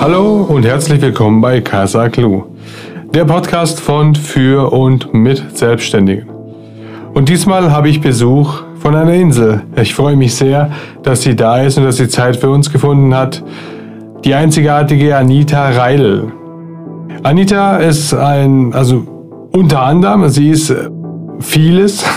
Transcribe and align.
Hallo 0.00 0.46
und 0.48 0.64
herzlich 0.64 1.02
willkommen 1.02 1.42
bei 1.42 1.60
Casa 1.60 2.08
Clue, 2.08 2.46
der 3.12 3.26
Podcast 3.26 3.82
von, 3.82 4.14
für 4.14 4.72
und 4.72 5.12
mit 5.12 5.54
Selbstständigen. 5.54 6.26
Und 7.12 7.28
diesmal 7.28 7.70
habe 7.70 7.90
ich 7.90 8.00
Besuch 8.00 8.62
von 8.78 8.96
einer 8.96 9.12
Insel. 9.12 9.60
Ich 9.76 9.94
freue 9.94 10.16
mich 10.16 10.34
sehr, 10.34 10.70
dass 11.02 11.20
sie 11.20 11.36
da 11.36 11.60
ist 11.60 11.76
und 11.76 11.84
dass 11.84 11.98
sie 11.98 12.08
Zeit 12.08 12.36
für 12.36 12.48
uns 12.48 12.72
gefunden 12.72 13.14
hat. 13.14 13.44
Die 14.24 14.32
einzigartige 14.32 15.14
Anita 15.18 15.68
Reil. 15.68 16.32
Anita 17.22 17.76
ist 17.76 18.14
ein, 18.14 18.72
also 18.72 19.02
unter 19.52 19.82
anderem, 19.82 20.30
sie 20.30 20.48
ist 20.48 20.74
vieles. 21.40 22.06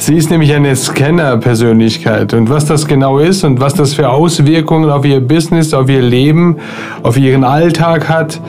Sie 0.00 0.14
ist 0.14 0.30
nämlich 0.30 0.54
eine 0.54 0.74
Scanner-Persönlichkeit. 0.76 2.32
Und 2.32 2.48
was 2.48 2.64
das 2.64 2.86
genau 2.86 3.18
ist 3.18 3.42
und 3.42 3.60
was 3.60 3.74
das 3.74 3.94
für 3.94 4.08
Auswirkungen 4.08 4.90
auf 4.90 5.04
ihr 5.04 5.20
Business, 5.20 5.74
auf 5.74 5.90
ihr 5.90 6.00
Leben, 6.00 6.56
auf 7.02 7.16
ihren 7.16 7.42
Alltag 7.42 8.08
hat, 8.08 8.40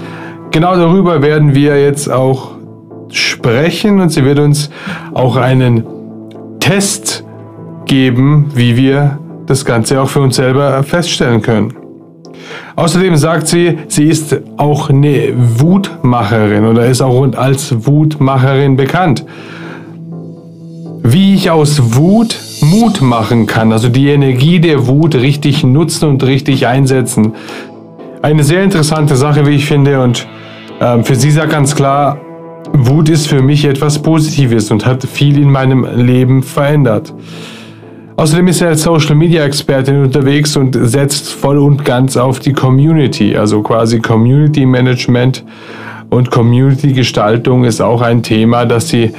genau 0.52 0.76
darüber 0.76 1.23
werden 1.23 1.56
wir 1.56 1.82
jetzt 1.82 2.09
auch 2.09 2.52
sprechen. 3.09 4.00
Und 4.00 4.09
sie 4.09 4.23
wird 4.23 4.38
uns 4.38 4.70
auch 5.16 5.38
einen 5.38 5.84
Test 6.59 7.26
geben, 7.86 8.52
wie 8.54 8.78
wir 8.78 9.18
das 9.48 9.66
Ganze 9.66 10.00
auch 10.02 10.08
für 10.08 10.22
uns 10.22 10.36
selber 10.36 10.84
feststellen 10.84 11.42
können. 11.42 11.73
Außerdem 12.76 13.16
sagt 13.18 13.48
sie, 13.48 13.80
sie 13.88 14.06
ist 14.06 14.40
auch 14.58 14.92
eine 14.92 15.34
Wutmacherin 15.36 16.66
oder 16.66 16.86
ist 16.86 17.02
auch 17.02 17.28
als 17.34 17.88
Wutmacherin 17.88 18.78
bekannt 18.78 19.26
wie 21.03 21.34
ich 21.35 21.49
aus 21.49 21.95
Wut 21.95 22.39
Mut 22.62 23.02
machen 23.02 23.45
kann, 23.45 23.71
also 23.71 23.89
die 23.89 24.09
Energie 24.09 24.59
der 24.59 24.88
Wut 24.88 25.16
richtig 25.16 25.63
nutzen 25.63 26.09
und 26.09 26.23
richtig 26.23 26.67
einsetzen. 26.67 27.34
Eine 28.22 28.44
sehr 28.44 28.63
interessante 28.63 29.16
Sache, 29.16 29.48
wie 29.48 29.55
ich 29.55 29.66
finde, 29.66 30.02
und 30.02 30.27
äh, 30.80 31.02
für 31.03 31.16
sie 31.16 31.31
sagt 31.31 31.52
ganz 31.52 31.75
klar, 31.75 32.19
Wut 32.73 33.09
ist 33.09 33.28
für 33.28 33.41
mich 33.41 33.66
etwas 33.66 34.00
Positives 34.00 34.72
und 34.72 34.86
hat 34.86 35.03
viel 35.03 35.38
in 35.39 35.50
meinem 35.50 35.88
Leben 35.95 36.44
verändert. 36.44 37.13
Außerdem 38.17 38.50
ist 38.50 38.59
sie 38.59 38.66
als 38.66 38.84
Social 38.84 39.16
Media 39.16 39.45
Expertin 39.45 40.03
unterwegs 40.03 40.58
und 40.58 40.78
setzt 40.80 41.30
voll 41.30 41.58
und 41.58 41.86
ganz 41.86 42.17
auf 42.17 42.39
die 42.39 42.52
Community, 42.52 43.38
also 43.38 43.61
quasi 43.61 44.00
Community 44.00 44.66
Management 44.66 45.45
und 46.09 46.30
Community 46.30 46.91
Gestaltung 46.91 47.63
ist 47.63 47.81
auch 47.81 48.02
ein 48.02 48.22
Thema, 48.22 48.66
das 48.66 48.89
sie 48.89 49.11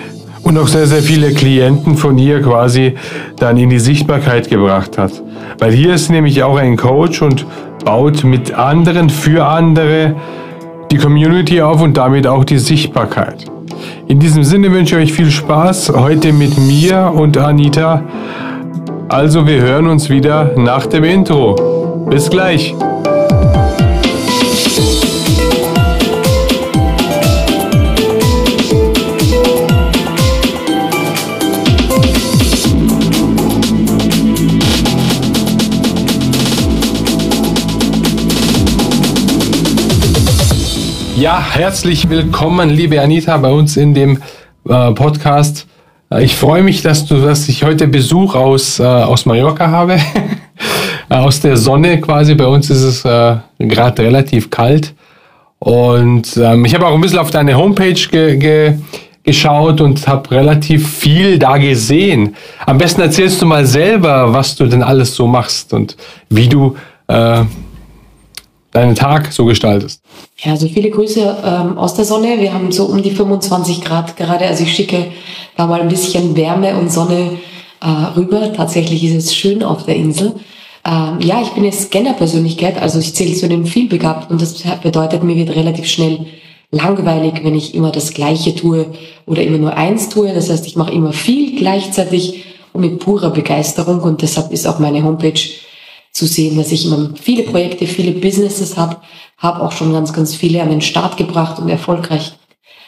und 0.50 0.58
auch 0.58 0.66
sehr, 0.66 0.86
sehr 0.86 1.02
viele 1.02 1.32
Klienten 1.32 1.96
von 1.96 2.18
hier 2.18 2.42
quasi 2.42 2.94
dann 3.36 3.56
in 3.56 3.70
die 3.70 3.78
Sichtbarkeit 3.78 4.50
gebracht 4.50 4.98
hat. 4.98 5.22
Weil 5.58 5.72
hier 5.72 5.94
ist 5.94 6.10
nämlich 6.10 6.42
auch 6.42 6.56
ein 6.56 6.76
Coach 6.76 7.22
und 7.22 7.46
baut 7.84 8.24
mit 8.24 8.52
anderen 8.52 9.10
für 9.10 9.46
andere 9.46 10.16
die 10.90 10.96
Community 10.96 11.62
auf 11.62 11.80
und 11.80 11.96
damit 11.96 12.26
auch 12.26 12.42
die 12.42 12.58
Sichtbarkeit. 12.58 13.44
In 14.08 14.18
diesem 14.18 14.42
Sinne 14.42 14.72
wünsche 14.72 14.96
ich 14.96 15.10
euch 15.10 15.12
viel 15.12 15.30
Spaß 15.30 15.92
heute 15.94 16.32
mit 16.32 16.58
mir 16.58 17.12
und 17.14 17.38
Anita. 17.38 18.02
Also 19.08 19.46
wir 19.46 19.60
hören 19.60 19.86
uns 19.86 20.10
wieder 20.10 20.50
nach 20.56 20.86
dem 20.86 21.04
Intro. 21.04 22.06
Bis 22.10 22.28
gleich. 22.28 22.74
Ja, 41.20 41.38
herzlich 41.52 42.08
willkommen, 42.08 42.70
liebe 42.70 42.98
Anita, 42.98 43.36
bei 43.36 43.50
uns 43.50 43.76
in 43.76 43.92
dem 43.92 44.22
äh, 44.66 44.90
Podcast. 44.92 45.66
Äh, 46.10 46.24
ich 46.24 46.34
freue 46.34 46.62
mich, 46.62 46.80
dass 46.80 47.04
du, 47.04 47.20
dass 47.20 47.46
ich 47.50 47.62
heute 47.62 47.88
Besuch 47.88 48.34
aus, 48.34 48.80
äh, 48.80 48.84
aus 48.84 49.26
Mallorca 49.26 49.70
habe. 49.70 49.98
Äh, 51.12 51.16
aus 51.16 51.40
der 51.40 51.56
Sonne 51.56 52.00
quasi. 52.00 52.36
Bei 52.36 52.46
uns 52.46 52.70
ist 52.70 52.82
es 52.82 53.04
äh, 53.04 53.36
gerade 53.58 54.02
relativ 54.02 54.48
kalt. 54.48 54.94
Und 55.58 56.36
ähm, 56.36 56.64
ich 56.64 56.72
habe 56.72 56.86
auch 56.86 56.94
ein 56.94 57.00
bisschen 57.00 57.18
auf 57.18 57.32
deine 57.32 57.56
Homepage 57.56 57.94
ge 57.94 58.36
ge 58.36 58.74
geschaut 59.24 59.80
und 59.80 60.06
habe 60.06 60.30
relativ 60.30 60.88
viel 60.88 61.36
da 61.36 61.56
gesehen. 61.56 62.36
Am 62.64 62.78
besten 62.78 63.00
erzählst 63.00 63.42
du 63.42 63.46
mal 63.46 63.66
selber, 63.66 64.32
was 64.32 64.54
du 64.54 64.66
denn 64.66 64.84
alles 64.84 65.16
so 65.16 65.26
machst 65.26 65.72
und 65.72 65.96
wie 66.28 66.48
du 66.48 66.76
äh, 67.08 67.42
deinen 68.72 68.94
Tag 68.94 69.32
so 69.32 69.44
gestaltest. 69.44 70.02
Ja, 70.38 70.52
also 70.52 70.68
viele 70.68 70.90
Grüße 70.90 71.36
ähm, 71.44 71.78
aus 71.78 71.94
der 71.94 72.04
Sonne. 72.04 72.38
Wir 72.38 72.52
haben 72.52 72.72
so 72.72 72.86
um 72.86 73.02
die 73.02 73.10
25 73.10 73.82
Grad 73.82 74.16
gerade. 74.16 74.46
Also 74.46 74.64
ich 74.64 74.74
schicke 74.74 75.06
da 75.56 75.66
mal 75.66 75.80
ein 75.80 75.88
bisschen 75.88 76.36
Wärme 76.36 76.76
und 76.76 76.92
Sonne 76.92 77.38
äh, 77.80 77.88
rüber. 78.16 78.52
Tatsächlich 78.52 79.04
ist 79.04 79.24
es 79.24 79.34
schön 79.34 79.62
auf 79.62 79.84
der 79.84 79.96
Insel. 79.96 80.34
Ähm, 80.84 81.20
ja, 81.20 81.42
ich 81.42 81.50
bin 81.50 81.64
eine 81.64 81.72
Scanner-Persönlichkeit, 81.72 82.80
also 82.80 82.98
ich 83.00 83.14
zähle 83.14 83.34
zu 83.34 83.48
den 83.48 83.66
vielbegabten 83.66 84.32
und 84.32 84.40
das 84.40 84.62
bedeutet, 84.82 85.22
mir 85.22 85.36
wird 85.36 85.54
relativ 85.54 85.86
schnell 85.86 86.26
langweilig, 86.70 87.40
wenn 87.42 87.54
ich 87.54 87.74
immer 87.74 87.90
das 87.90 88.14
Gleiche 88.14 88.54
tue 88.54 88.86
oder 89.26 89.42
immer 89.42 89.58
nur 89.58 89.76
eins 89.76 90.08
tue. 90.08 90.32
Das 90.32 90.48
heißt, 90.48 90.66
ich 90.66 90.76
mache 90.76 90.92
immer 90.92 91.12
viel 91.12 91.56
gleichzeitig 91.56 92.44
und 92.72 92.80
mit 92.80 92.98
purer 93.00 93.30
Begeisterung 93.30 94.00
und 94.00 94.22
deshalb 94.22 94.52
ist 94.52 94.66
auch 94.66 94.78
meine 94.78 95.02
Homepage 95.02 95.40
zu 96.12 96.26
sehen, 96.26 96.56
dass 96.56 96.72
ich 96.72 96.86
immer 96.86 97.10
viele 97.20 97.44
Projekte, 97.44 97.86
viele 97.86 98.12
Businesses 98.12 98.76
habe, 98.76 98.96
habe 99.38 99.62
auch 99.62 99.72
schon 99.72 99.92
ganz, 99.92 100.12
ganz 100.12 100.34
viele 100.34 100.62
an 100.62 100.70
den 100.70 100.80
Start 100.80 101.16
gebracht 101.16 101.58
und 101.58 101.68
erfolgreich 101.68 102.32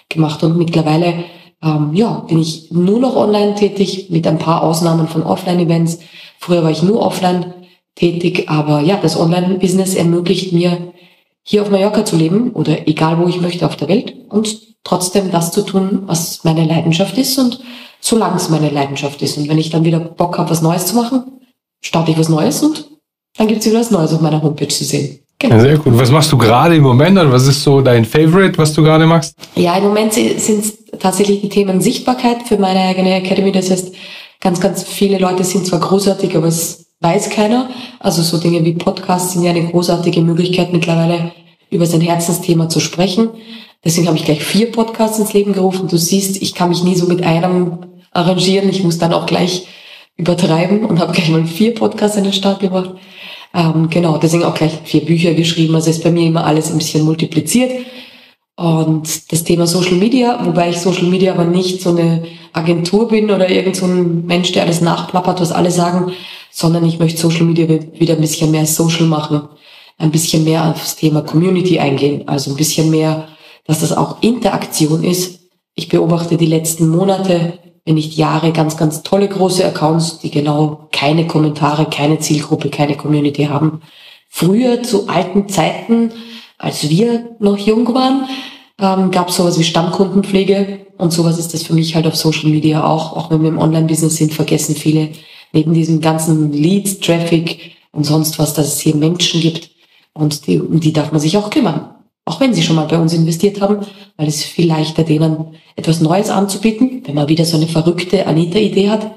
gemacht. 0.09 0.43
Und 0.43 0.57
mittlerweile 0.59 1.25
ähm, 1.63 1.91
ja, 1.95 2.25
bin 2.29 2.41
ich 2.41 2.71
nur 2.71 2.99
noch 2.99 3.17
online 3.17 3.55
tätig, 3.55 4.09
mit 4.11 4.27
ein 4.27 4.39
paar 4.39 4.63
Ausnahmen 4.63 5.09
von 5.09 5.23
Offline-Events. 5.23 6.01
Früher 6.39 6.63
war 6.63 6.71
ich 6.71 6.83
nur 6.83 7.01
offline 7.01 7.55
tätig, 7.95 8.49
aber 8.49 8.81
ja, 8.81 8.97
das 8.97 9.19
Online-Business 9.19 9.95
ermöglicht 9.95 10.53
mir, 10.53 10.93
hier 11.45 11.63
auf 11.63 11.71
Mallorca 11.71 12.05
zu 12.05 12.17
leben 12.17 12.53
oder 12.53 12.87
egal 12.87 13.19
wo 13.19 13.27
ich 13.27 13.41
möchte 13.41 13.67
auf 13.67 13.77
der 13.77 13.89
Welt 13.89 14.15
und 14.29 14.61
trotzdem 14.85 15.33
das 15.33 15.51
zu 15.51 15.63
tun, 15.63 16.03
was 16.07 16.45
meine 16.45 16.65
Leidenschaft 16.65 17.19
ist 17.19 17.37
und 17.39 17.61
solange 18.01 18.37
es 18.37 18.49
meine 18.49 18.71
Leidenschaft 18.71 19.23
ist. 19.23 19.39
Und 19.39 19.49
wenn 19.49 19.59
ich 19.59 19.71
dann 19.71 19.85
wieder 19.85 19.99
Bock 19.99 20.39
habe, 20.39 20.51
was 20.51 20.63
Neues 20.63 20.87
zu 20.87 20.95
machen, 20.95 21.41
starte 21.81 22.13
ich 22.13 22.19
was 22.19 22.29
Neues 22.29 22.63
und 22.63 22.92
dann 23.37 23.49
gibt 23.49 23.61
es 23.61 23.67
wieder 23.67 23.81
was 23.81 23.91
Neues 23.91 24.13
auf 24.13 24.21
meiner 24.21 24.43
Homepage 24.43 24.69
zu 24.69 24.85
sehen. 24.85 25.19
Genau. 25.39 25.59
Sehr 25.59 25.77
gut. 25.77 25.99
Was 25.99 26.11
machst 26.11 26.31
du 26.31 26.39
gerade 26.39 26.77
im 26.77 26.83
Moment 26.83 27.19
und 27.19 27.33
was 27.33 27.49
ist 27.49 27.63
so 27.63 27.81
dein 27.81 28.05
Favorite, 28.05 28.57
was 28.59 28.73
du 28.73 28.83
gerade 28.83 29.07
machst? 29.07 29.35
Ja, 29.57 29.77
im 29.77 29.85
Moment 29.85 30.13
sind 30.13 30.39
es 30.39 30.79
tatsächlich 31.01 31.41
die 31.41 31.49
Themen 31.49 31.81
Sichtbarkeit 31.81 32.43
für 32.47 32.59
meine 32.59 32.81
eigene 32.81 33.15
Academy. 33.15 33.51
Das 33.51 33.71
heißt, 33.71 33.93
ganz, 34.41 34.61
ganz 34.61 34.85
viele 34.85 35.19
Leute 35.19 35.43
sind 35.43 35.67
zwar 35.67 35.81
großartig, 35.81 36.37
aber 36.37 36.47
es 36.47 36.87
weiß 37.01 37.31
keiner. 37.31 37.71
Also 37.99 38.23
so 38.23 38.39
Dinge 38.39 38.65
wie 38.65 38.75
Podcasts 38.75 39.33
sind 39.33 39.43
ja 39.43 39.51
eine 39.51 39.69
großartige 39.69 40.21
Möglichkeit 40.21 40.73
mittlerweile 40.73 41.33
über 41.71 41.87
sein 41.87 42.03
Herzensthema 42.03 42.69
zu 42.69 42.79
sprechen. 42.79 43.31
Deswegen 43.85 44.07
habe 44.07 44.17
ich 44.17 44.25
gleich 44.25 44.45
vier 44.45 44.71
Podcasts 44.71 45.19
ins 45.19 45.33
Leben 45.33 45.55
gerufen. 45.55 45.89
Du 45.89 45.97
siehst, 45.97 46.41
ich 46.41 46.55
kann 46.55 46.69
mich 46.69 46.85
nie 46.85 46.95
so 46.95 47.07
mit 47.07 47.25
einem 47.25 47.79
arrangieren. 48.13 48.69
Ich 48.69 48.85
muss 48.85 48.99
dann 48.99 49.13
auch 49.13 49.27
gleich 49.27 49.67
übertreiben 50.17 50.85
und 50.85 51.01
habe 51.01 51.13
gleich 51.13 51.31
mal 51.31 51.45
vier 51.47 51.75
Podcasts 51.75 52.17
in 52.17 52.25
den 52.25 52.33
Start 52.33 52.61
gebracht. 52.61 52.91
Ähm, 53.55 53.89
genau, 53.91 54.19
deswegen 54.19 54.45
auch 54.45 54.55
gleich 54.55 54.81
vier 54.85 55.05
Bücher 55.05 55.35
geschrieben. 55.35 55.75
Also 55.75 55.91
ist 55.91 56.05
bei 56.05 56.11
mir 56.11 56.27
immer 56.27 56.45
alles 56.45 56.71
ein 56.71 56.79
bisschen 56.79 57.05
multipliziert. 57.05 57.73
Und 58.57 59.33
das 59.33 59.45
Thema 59.45 59.67
Social 59.67 59.97
Media, 59.97 60.45
wobei 60.45 60.71
ich 60.71 60.79
Social 60.79 61.07
Media 61.07 61.33
aber 61.33 61.45
nicht 61.45 61.81
so 61.81 61.91
eine 61.91 62.25
Agentur 62.53 63.09
bin 63.09 63.31
oder 63.31 63.49
irgend 63.49 63.77
so 63.77 63.87
ein 63.87 64.27
Mensch, 64.27 64.53
der 64.53 64.65
alles 64.65 64.81
nachplappert, 64.81 65.41
was 65.41 65.53
alle 65.53 65.71
sagen, 65.71 66.13
sondern 66.51 66.85
ich 66.85 66.99
möchte 66.99 67.21
Social 67.21 67.45
Media 67.45 67.67
wieder 67.69 68.15
ein 68.15 68.21
bisschen 68.21 68.51
mehr 68.51 68.67
social 68.67 69.07
machen, 69.07 69.49
ein 69.99 70.11
bisschen 70.11 70.45
mehr 70.45 70.71
aufs 70.71 70.97
Thema 70.97 71.23
Community 71.23 71.79
eingehen, 71.79 72.29
also 72.29 72.51
ein 72.51 72.57
bisschen 72.57 72.91
mehr, 72.91 73.29
dass 73.67 73.81
das 73.81 73.97
auch 73.97 74.23
Interaktion 74.23 75.03
ist. 75.03 75.41
Ich 75.75 75.89
beobachte 75.89 76.37
die 76.37 76.47
letzten 76.47 76.89
Monate 76.89 77.59
wenn 77.85 77.95
nicht 77.95 78.17
Jahre, 78.17 78.53
ganz, 78.53 78.77
ganz 78.77 79.03
tolle 79.03 79.29
große 79.29 79.65
Accounts, 79.65 80.19
die 80.21 80.31
genau 80.31 80.89
keine 80.93 81.27
Kommentare, 81.27 81.87
keine 81.87 82.19
Zielgruppe, 82.19 82.71
keine 82.71 82.97
Community 82.97 83.45
haben. 83.45 83.83
Früher 84.29 84.83
zu 84.83 85.09
alten 85.09 85.49
Zeiten, 85.49 86.13
als 86.59 86.89
wir 86.89 87.37
noch 87.41 87.59
jung 87.59 87.93
waren, 87.95 88.29
ähm, 88.79 89.11
gab 89.11 89.29
es 89.29 89.37
sowas 89.37 89.59
wie 89.59 89.65
Stammkundenpflege 89.65 90.87
und 90.97 91.13
sowas 91.13 91.39
ist 91.39 91.55
das 91.55 91.65
für 91.65 91.75
mich 91.75 91.95
halt 91.95 92.07
auf 92.07 92.17
Social 92.17 92.51
Media 92.51 92.85
auch. 92.85 93.17
Auch 93.17 93.31
wenn 93.31 93.43
wir 93.43 93.49
im 93.49 93.59
Online-Business 93.59 94.17
sind, 94.17 94.33
vergessen 94.33 94.77
viele 94.77 95.11
neben 95.53 95.75
diesem 95.75 96.01
ganzen 96.01 96.53
Leads, 96.53 97.01
Traffic 97.01 97.73
und 97.91 98.05
sonst 98.05 98.39
was, 98.39 98.55
dass 98.55 98.69
es 98.69 98.81
hier 98.81 98.95
Menschen 98.95 99.41
gibt 99.41 99.71
und 100.15 100.47
die, 100.47 100.61
um 100.61 100.81
die 100.81 100.93
darf 100.93 101.11
man 101.13 101.21
sich 101.21 101.37
auch 101.37 101.51
kümmern 101.51 102.02
auch 102.25 102.41
wenn 102.41 102.55
sie 102.55 102.63
schon 102.63 102.77
mal 102.77 102.87
bei 102.87 102.99
uns 102.99 103.13
investiert 103.13 103.61
haben, 103.61 103.85
weil 104.17 104.29
es 104.29 104.45
viel 104.45 104.69
leichter, 104.69 105.03
denen 105.03 105.57
etwas 105.77 106.01
Neues 106.01 106.31
anzubieten, 106.31 107.03
wenn 107.07 107.15
man 107.15 107.29
wieder 107.29 107.45
so 107.45 107.57
eine 107.57 107.67
verrückte 107.67 108.27
Anita-Idee 108.27 108.91
hat, 108.91 109.11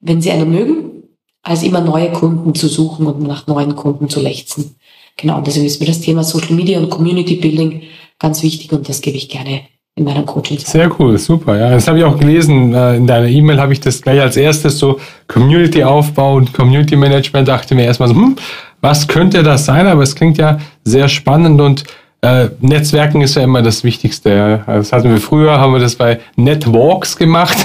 wenn 0.00 0.20
sie 0.20 0.30
einen 0.30 0.50
mögen, 0.50 1.02
als 1.42 1.62
immer 1.62 1.80
neue 1.80 2.12
Kunden 2.12 2.54
zu 2.54 2.68
suchen 2.68 3.06
und 3.06 3.22
nach 3.22 3.46
neuen 3.46 3.74
Kunden 3.74 4.08
zu 4.08 4.20
lechzen. 4.20 4.76
Genau, 5.16 5.38
und 5.38 5.46
deswegen 5.46 5.66
ist 5.66 5.80
mir 5.80 5.86
das 5.86 6.00
Thema 6.00 6.24
Social 6.24 6.54
Media 6.54 6.78
und 6.78 6.90
Community 6.90 7.36
Building 7.36 7.82
ganz 8.18 8.42
wichtig 8.42 8.72
und 8.72 8.88
das 8.88 9.00
gebe 9.00 9.16
ich 9.16 9.28
gerne 9.28 9.62
in 9.96 10.04
meinem 10.04 10.26
Coaching. 10.26 10.58
Sehr 10.58 10.90
cool, 10.98 11.18
super. 11.18 11.56
Ja, 11.56 11.70
das 11.70 11.86
habe 11.86 11.98
ich 11.98 12.04
auch 12.04 12.18
gelesen. 12.18 12.74
Äh, 12.74 12.96
in 12.96 13.06
deiner 13.06 13.28
E-Mail 13.28 13.60
habe 13.60 13.72
ich 13.72 13.80
das 13.80 14.02
gleich 14.02 14.20
als 14.20 14.36
erstes 14.36 14.78
so 14.78 14.98
Community-Aufbau 15.28 16.34
und 16.34 16.52
Community-Management. 16.52 17.46
Dachte 17.46 17.76
mir 17.76 17.84
erstmal 17.84 18.08
so, 18.08 18.14
hm, 18.16 18.34
was 18.80 19.06
könnte 19.06 19.44
das 19.44 19.66
sein? 19.66 19.86
Aber 19.86 20.02
es 20.02 20.16
klingt 20.16 20.36
ja 20.36 20.58
sehr 20.82 21.08
spannend 21.08 21.60
und 21.60 21.84
äh, 22.24 22.48
Netzwerken 22.60 23.20
ist 23.20 23.36
ja 23.36 23.42
immer 23.42 23.60
das 23.60 23.84
Wichtigste. 23.84 24.62
Also 24.66 24.78
das 24.78 24.92
hatten 24.92 25.10
wir 25.10 25.20
früher, 25.20 25.60
haben 25.60 25.74
wir 25.74 25.80
das 25.80 25.94
bei 25.94 26.20
Netwalks 26.36 27.16
gemacht 27.16 27.56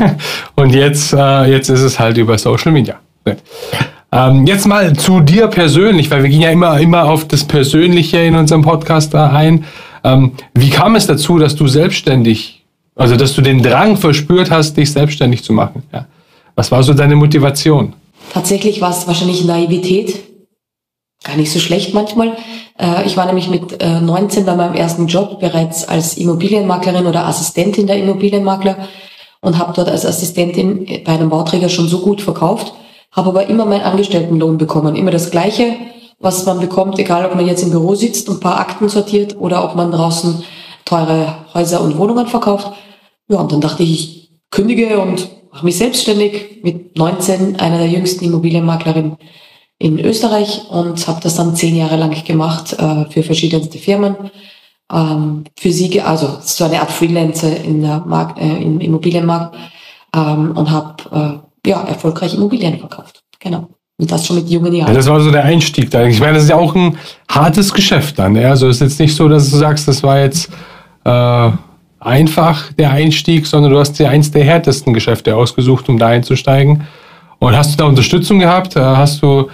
und 0.56 0.74
jetzt, 0.74 1.14
äh, 1.14 1.44
jetzt 1.50 1.70
ist 1.70 1.80
es 1.80 1.98
halt 1.98 2.18
über 2.18 2.36
Social 2.36 2.70
Media. 2.70 2.96
Ähm, 4.12 4.46
jetzt 4.46 4.66
mal 4.66 4.94
zu 4.94 5.20
dir 5.20 5.46
persönlich, 5.46 6.10
weil 6.10 6.22
wir 6.22 6.28
gehen 6.28 6.42
ja 6.42 6.50
immer, 6.50 6.78
immer 6.78 7.04
auf 7.04 7.26
das 7.26 7.44
Persönliche 7.44 8.18
in 8.18 8.36
unserem 8.36 8.60
Podcast 8.60 9.14
ein. 9.14 9.64
Ähm, 10.04 10.32
wie 10.52 10.68
kam 10.68 10.96
es 10.96 11.06
dazu, 11.06 11.38
dass 11.38 11.56
du 11.56 11.66
selbstständig, 11.66 12.62
also 12.94 13.16
dass 13.16 13.34
du 13.34 13.40
den 13.40 13.62
Drang 13.62 13.96
verspürt 13.96 14.50
hast, 14.50 14.76
dich 14.76 14.92
selbstständig 14.92 15.42
zu 15.42 15.54
machen? 15.54 15.82
Was 16.54 16.70
war 16.70 16.82
so 16.82 16.92
deine 16.92 17.16
Motivation? 17.16 17.94
Tatsächlich 18.34 18.82
war 18.82 18.90
es 18.90 19.06
wahrscheinlich 19.06 19.44
Naivität. 19.46 20.14
Gar 21.24 21.36
nicht 21.36 21.50
so 21.50 21.58
schlecht 21.58 21.94
manchmal. 21.94 22.36
Äh, 22.78 23.06
ich 23.06 23.16
war 23.16 23.26
nämlich 23.26 23.48
mit 23.48 23.82
19 23.82 24.42
äh, 24.42 24.46
bei 24.46 24.54
meinem 24.54 24.74
ersten 24.74 25.06
Job 25.06 25.40
bereits 25.40 25.88
als 25.88 26.16
Immobilienmaklerin 26.16 27.06
oder 27.06 27.26
Assistentin 27.26 27.86
der 27.86 27.98
Immobilienmakler 27.98 28.88
und 29.40 29.58
habe 29.58 29.72
dort 29.74 29.88
als 29.88 30.06
Assistentin 30.06 30.86
bei 31.04 31.12
einem 31.12 31.30
Bauträger 31.30 31.68
schon 31.68 31.88
so 31.88 32.00
gut 32.00 32.20
verkauft, 32.20 32.72
habe 33.12 33.28
aber 33.30 33.46
immer 33.46 33.66
meinen 33.66 33.82
Angestelltenlohn 33.82 34.58
bekommen, 34.58 34.96
immer 34.96 35.10
das 35.10 35.30
Gleiche 35.30 35.76
was 36.24 36.46
man 36.46 36.58
bekommt, 36.58 36.98
egal 36.98 37.26
ob 37.26 37.34
man 37.34 37.46
jetzt 37.46 37.62
im 37.62 37.70
Büro 37.70 37.94
sitzt 37.94 38.28
und 38.28 38.36
ein 38.36 38.40
paar 38.40 38.58
Akten 38.58 38.88
sortiert 38.88 39.36
oder 39.38 39.62
ob 39.64 39.76
man 39.76 39.92
draußen 39.92 40.42
teure 40.84 41.36
Häuser 41.52 41.80
und 41.82 41.98
Wohnungen 41.98 42.26
verkauft. 42.26 42.72
Ja, 43.28 43.38
und 43.38 43.52
dann 43.52 43.60
dachte 43.60 43.82
ich, 43.82 43.90
ich 43.92 44.30
kündige 44.50 45.00
und 45.00 45.28
mache 45.52 45.64
mich 45.64 45.76
selbstständig 45.76 46.62
mit 46.62 46.96
19, 46.96 47.60
einer 47.60 47.78
der 47.78 47.88
jüngsten 47.88 48.24
Immobilienmaklerinnen 48.24 49.16
in 49.78 49.98
Österreich 49.98 50.62
und 50.70 51.06
habe 51.06 51.20
das 51.22 51.36
dann 51.36 51.56
zehn 51.56 51.76
Jahre 51.76 51.96
lang 51.96 52.24
gemacht 52.24 52.74
äh, 52.78 53.04
für 53.10 53.22
verschiedenste 53.22 53.78
Firmen. 53.78 54.16
Ähm, 54.92 55.44
für 55.58 55.72
sie, 55.72 56.00
also 56.00 56.38
so 56.40 56.64
eine 56.64 56.80
Art 56.80 56.90
Freelancer 56.90 57.56
in 57.64 57.82
der 57.82 58.00
Markt, 58.00 58.38
äh, 58.38 58.62
im 58.62 58.80
Immobilienmarkt 58.80 59.56
ähm, 60.14 60.52
und 60.52 60.70
habe 60.70 61.42
äh, 61.64 61.68
ja 61.68 61.82
erfolgreich 61.82 62.34
Immobilien 62.34 62.78
verkauft. 62.78 63.22
Genau. 63.40 63.68
Und 63.96 64.10
das 64.10 64.26
schon 64.26 64.36
mit 64.36 64.48
jungen 64.48 64.72
Jahren. 64.74 64.88
Ja, 64.88 64.94
das 64.94 65.06
war 65.06 65.20
so 65.20 65.30
der 65.30 65.44
Einstieg 65.44 65.90
da. 65.90 66.04
Ich 66.04 66.20
meine, 66.20 66.34
das 66.34 66.44
ist 66.44 66.50
ja 66.50 66.56
auch 66.56 66.74
ein 66.74 66.98
hartes 67.28 67.72
Geschäft 67.72 68.18
dann. 68.18 68.34
Ja? 68.34 68.50
Also 68.50 68.68
es 68.68 68.76
ist 68.76 68.82
jetzt 68.82 69.00
nicht 69.00 69.14
so, 69.14 69.28
dass 69.28 69.50
du 69.50 69.56
sagst, 69.56 69.86
das 69.86 70.02
war 70.02 70.18
jetzt 70.18 70.50
äh, 71.04 71.50
einfach 72.00 72.72
der 72.72 72.90
Einstieg, 72.90 73.46
sondern 73.46 73.72
du 73.72 73.78
hast 73.78 73.98
dir 73.98 74.10
eins 74.10 74.30
der 74.30 74.44
härtesten 74.44 74.94
Geschäfte 74.94 75.36
ausgesucht, 75.36 75.88
um 75.88 75.98
da 75.98 76.08
einzusteigen. 76.08 76.86
Und 77.38 77.56
hast 77.56 77.72
du 77.72 77.76
da 77.76 77.84
Unterstützung 77.84 78.40
gehabt? 78.40 78.74
Äh, 78.74 78.80
hast 78.80 79.22
du 79.22 79.48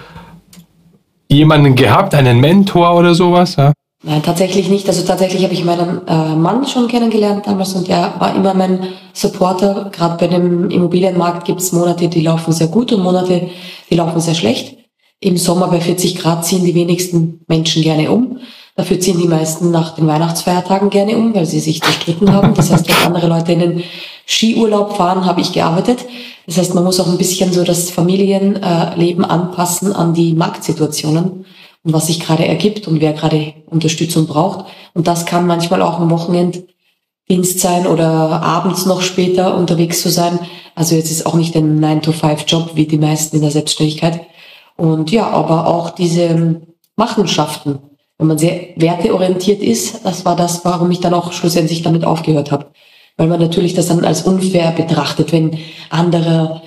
jemanden 1.31 1.75
gehabt, 1.75 2.13
einen 2.13 2.39
Mentor 2.39 2.95
oder 2.95 3.15
sowas? 3.15 3.55
Ja? 3.55 3.73
Nein, 4.03 4.21
tatsächlich 4.23 4.69
nicht. 4.69 4.87
Also 4.87 5.05
tatsächlich 5.05 5.43
habe 5.43 5.53
ich 5.53 5.63
meinen 5.63 6.07
äh, 6.07 6.35
Mann 6.35 6.65
schon 6.65 6.87
kennengelernt 6.87 7.45
damals 7.45 7.73
und 7.73 7.87
der 7.87 8.15
war 8.19 8.35
immer 8.35 8.53
mein 8.53 8.87
Supporter. 9.13 9.89
Gerade 9.91 10.17
bei 10.17 10.27
dem 10.27 10.69
Immobilienmarkt 10.69 11.45
gibt 11.45 11.61
es 11.61 11.71
Monate, 11.71 12.07
die 12.07 12.21
laufen 12.21 12.51
sehr 12.51 12.67
gut 12.67 12.91
und 12.91 13.03
Monate, 13.03 13.49
die 13.89 13.95
laufen 13.95 14.19
sehr 14.19 14.33
schlecht. 14.33 14.77
Im 15.19 15.37
Sommer 15.37 15.67
bei 15.67 15.79
40 15.79 16.17
Grad 16.17 16.45
ziehen 16.45 16.65
die 16.65 16.73
wenigsten 16.73 17.41
Menschen 17.47 17.83
gerne 17.83 18.11
um. 18.11 18.39
Dafür 18.75 18.99
ziehen 18.99 19.19
die 19.19 19.27
meisten 19.27 19.69
nach 19.69 19.95
den 19.95 20.07
Weihnachtsfeiertagen 20.07 20.89
gerne 20.89 21.15
um, 21.15 21.35
weil 21.35 21.45
sie 21.45 21.59
sich 21.59 21.81
zerstritten 21.81 22.33
haben. 22.33 22.55
Das 22.55 22.71
heißt, 22.71 22.87
wenn 22.87 23.05
andere 23.05 23.27
Leute 23.27 23.51
in 23.51 23.59
den 23.59 23.83
Skiurlaub 24.31 24.95
fahren, 24.95 25.25
habe 25.25 25.41
ich 25.41 25.51
gearbeitet. 25.51 26.05
Das 26.47 26.57
heißt, 26.57 26.73
man 26.73 26.85
muss 26.85 26.99
auch 26.99 27.07
ein 27.07 27.17
bisschen 27.17 27.51
so 27.51 27.63
das 27.63 27.89
Familienleben 27.89 29.25
anpassen 29.25 29.93
an 29.93 30.13
die 30.13 30.33
Marktsituationen 30.33 31.45
und 31.83 31.93
was 31.93 32.07
sich 32.07 32.21
gerade 32.21 32.47
ergibt 32.47 32.87
und 32.87 33.01
wer 33.01 33.13
gerade 33.13 33.53
Unterstützung 33.67 34.27
braucht. 34.27 34.65
Und 34.93 35.07
das 35.07 35.25
kann 35.25 35.47
manchmal 35.47 35.81
auch 35.81 35.99
am 35.99 36.09
Wochenenddienst 36.09 37.59
sein 37.59 37.85
oder 37.87 38.07
abends 38.41 38.85
noch 38.85 39.01
später 39.01 39.57
unterwegs 39.57 40.01
zu 40.01 40.09
sein. 40.09 40.39
Also 40.75 40.95
jetzt 40.95 41.11
ist 41.11 41.25
auch 41.25 41.35
nicht 41.35 41.55
ein 41.55 41.83
9-to-5-Job 41.83 42.71
wie 42.75 42.87
die 42.87 42.97
meisten 42.97 43.35
in 43.35 43.41
der 43.41 43.51
Selbstständigkeit. 43.51 44.21
Und 44.77 45.11
ja, 45.11 45.27
aber 45.29 45.67
auch 45.67 45.89
diese 45.89 46.61
Machenschaften, 46.95 47.79
wenn 48.17 48.27
man 48.27 48.37
sehr 48.37 48.69
werteorientiert 48.77 49.61
ist, 49.61 50.05
das 50.05 50.23
war 50.23 50.37
das, 50.37 50.63
warum 50.63 50.89
ich 50.91 51.01
dann 51.01 51.13
auch 51.13 51.33
schlussendlich 51.33 51.81
damit 51.81 52.05
aufgehört 52.05 52.51
habe. 52.51 52.67
Weil 53.17 53.27
man 53.27 53.39
natürlich 53.39 53.73
das 53.73 53.87
dann 53.87 54.05
als 54.05 54.23
unfair 54.23 54.71
betrachtet, 54.71 55.31
wenn 55.31 55.57
andere 55.89 56.61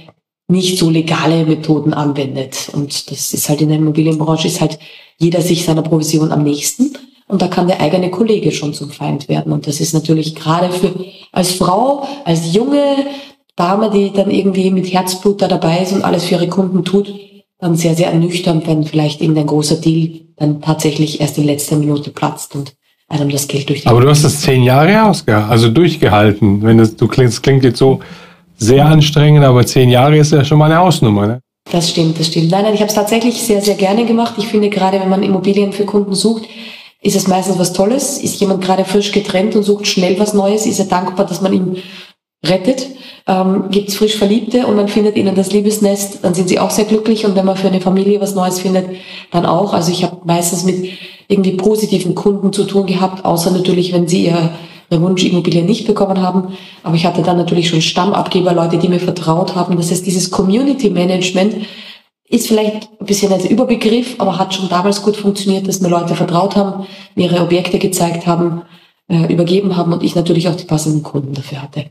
nicht 0.48 0.78
so 0.78 0.90
legale 0.90 1.44
Methoden 1.46 1.94
anwendet. 1.94 2.70
Und 2.72 3.10
das 3.10 3.32
ist 3.32 3.48
halt 3.48 3.60
in 3.60 3.68
der 3.68 3.78
Immobilienbranche, 3.78 4.48
ist 4.48 4.60
halt 4.60 4.78
jeder 5.18 5.40
sich 5.40 5.64
seiner 5.64 5.82
Provision 5.82 6.32
am 6.32 6.42
nächsten. 6.42 6.92
Und 7.26 7.40
da 7.40 7.48
kann 7.48 7.66
der 7.66 7.80
eigene 7.80 8.10
Kollege 8.10 8.52
schon 8.52 8.74
zum 8.74 8.90
Feind 8.90 9.28
werden. 9.28 9.52
Und 9.52 9.66
das 9.66 9.80
ist 9.80 9.94
natürlich 9.94 10.34
gerade 10.34 10.70
für, 10.70 10.92
als 11.32 11.52
Frau, 11.52 12.06
als 12.24 12.52
junge 12.52 13.06
Dame, 13.56 13.90
die 13.90 14.12
dann 14.12 14.30
irgendwie 14.30 14.70
mit 14.70 14.92
Herzblut 14.92 15.40
da 15.40 15.48
dabei 15.48 15.80
ist 15.80 15.92
und 15.92 16.04
alles 16.04 16.24
für 16.24 16.34
ihre 16.34 16.48
Kunden 16.48 16.84
tut, 16.84 17.14
dann 17.58 17.76
sehr, 17.76 17.94
sehr 17.94 18.08
ernüchternd, 18.08 18.66
wenn 18.66 18.84
vielleicht 18.84 19.20
irgendein 19.20 19.46
großer 19.46 19.76
Deal 19.76 20.20
dann 20.36 20.60
tatsächlich 20.60 21.20
erst 21.20 21.38
in 21.38 21.44
letzter 21.44 21.76
Minute 21.76 22.10
platzt 22.10 22.54
und 22.54 22.74
einem 23.08 23.30
das 23.30 23.48
Geld 23.48 23.68
durch 23.68 23.86
Aber 23.86 24.00
du 24.00 24.08
hast 24.08 24.24
das 24.24 24.40
zehn 24.40 24.62
Jahre 24.62 25.04
ausgehalten, 25.04 25.50
also 25.50 25.68
durchgehalten. 25.68 26.62
Wenn 26.62 26.78
das, 26.78 26.96
du 26.96 27.06
klingst, 27.06 27.42
klingt 27.42 27.64
jetzt 27.64 27.78
so 27.78 28.00
sehr 28.56 28.86
anstrengend, 28.86 29.44
aber 29.44 29.66
zehn 29.66 29.90
Jahre 29.90 30.16
ist 30.16 30.32
ja 30.32 30.44
schon 30.44 30.58
mal 30.58 30.66
eine 30.66 30.78
Hausnummer. 30.78 31.26
Ne? 31.26 31.40
Das 31.70 31.90
stimmt, 31.90 32.18
das 32.18 32.28
stimmt. 32.28 32.50
Nein, 32.50 32.64
nein, 32.64 32.74
ich 32.74 32.80
habe 32.80 32.88
es 32.88 32.94
tatsächlich 32.94 33.42
sehr, 33.42 33.60
sehr 33.60 33.74
gerne 33.74 34.04
gemacht. 34.04 34.34
Ich 34.38 34.46
finde, 34.46 34.68
gerade 34.70 35.00
wenn 35.00 35.08
man 35.08 35.22
Immobilien 35.22 35.72
für 35.72 35.84
Kunden 35.84 36.14
sucht, 36.14 36.44
ist 37.02 37.16
es 37.16 37.26
meistens 37.26 37.58
was 37.58 37.72
Tolles. 37.72 38.18
Ist 38.18 38.40
jemand 38.40 38.62
gerade 38.62 38.84
frisch 38.84 39.12
getrennt 39.12 39.56
und 39.56 39.62
sucht 39.62 39.86
schnell 39.86 40.18
was 40.18 40.34
Neues, 40.34 40.66
ist 40.66 40.78
er 40.78 40.86
dankbar, 40.86 41.26
dass 41.26 41.40
man 41.40 41.52
ihn 41.52 41.76
rettet. 42.44 42.88
Ähm, 43.26 43.64
Gibt 43.70 43.88
es 43.88 43.96
frisch 43.96 44.16
Verliebte 44.16 44.66
und 44.66 44.76
man 44.76 44.88
findet 44.88 45.16
ihnen 45.16 45.34
das 45.34 45.50
Liebesnest, 45.50 46.18
dann 46.22 46.34
sind 46.34 46.48
sie 46.48 46.58
auch 46.58 46.70
sehr 46.70 46.84
glücklich. 46.84 47.24
Und 47.24 47.36
wenn 47.36 47.46
man 47.46 47.56
für 47.56 47.68
eine 47.68 47.80
Familie 47.80 48.20
was 48.20 48.34
Neues 48.34 48.60
findet, 48.60 48.86
dann 49.30 49.46
auch. 49.46 49.72
Also 49.72 49.90
ich 49.90 50.04
habe 50.04 50.18
meistens 50.24 50.64
mit 50.64 50.90
irgendwie 51.28 51.52
positiven 51.52 52.14
Kunden 52.14 52.52
zu 52.52 52.64
tun 52.64 52.86
gehabt, 52.86 53.24
außer 53.24 53.50
natürlich, 53.50 53.92
wenn 53.92 54.08
sie 54.08 54.26
ihr 54.26 54.50
eine 54.90 55.00
Wunschimmobilie 55.00 55.62
nicht 55.62 55.86
bekommen 55.86 56.20
haben. 56.20 56.54
Aber 56.82 56.94
ich 56.94 57.06
hatte 57.06 57.22
dann 57.22 57.36
natürlich 57.36 57.68
schon 57.68 57.80
Stammabgeber, 57.80 58.52
Leute, 58.52 58.78
die 58.78 58.88
mir 58.88 59.00
vertraut 59.00 59.54
haben. 59.54 59.76
Das 59.76 59.90
heißt, 59.90 60.06
dieses 60.06 60.30
Community 60.30 60.90
Management 60.90 61.66
ist 62.28 62.48
vielleicht 62.48 62.88
ein 63.00 63.06
bisschen 63.06 63.32
ein 63.32 63.44
Überbegriff, 63.44 64.16
aber 64.18 64.38
hat 64.38 64.54
schon 64.54 64.68
damals 64.68 65.02
gut 65.02 65.16
funktioniert, 65.16 65.68
dass 65.68 65.80
mir 65.80 65.88
Leute 65.88 66.14
vertraut 66.14 66.56
haben, 66.56 66.86
mir 67.14 67.30
ihre 67.30 67.42
Objekte 67.42 67.78
gezeigt 67.78 68.26
haben, 68.26 68.62
äh, 69.08 69.32
übergeben 69.32 69.76
haben 69.76 69.92
und 69.92 70.02
ich 70.02 70.14
natürlich 70.14 70.48
auch 70.48 70.56
die 70.56 70.64
passenden 70.64 71.02
Kunden 71.02 71.34
dafür 71.34 71.62
hatte. 71.62 71.86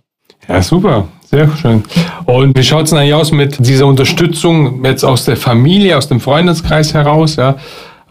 Ja, 0.48 0.62
super, 0.62 1.08
sehr 1.25 1.50
schön. 1.55 1.84
Und 2.25 2.58
wie 2.58 2.63
schaut 2.63 2.86
es 2.86 2.89
denn 2.89 3.00
eigentlich 3.00 3.13
aus 3.13 3.31
mit 3.31 3.65
dieser 3.65 3.86
Unterstützung 3.86 4.84
jetzt 4.84 5.05
aus 5.05 5.24
der 5.24 5.38
Familie, 5.38 5.98
aus 5.98 6.10
dem 6.10 6.19
Freundeskreis 6.19 6.93
heraus? 6.93 7.38
Ja? 7.38 7.55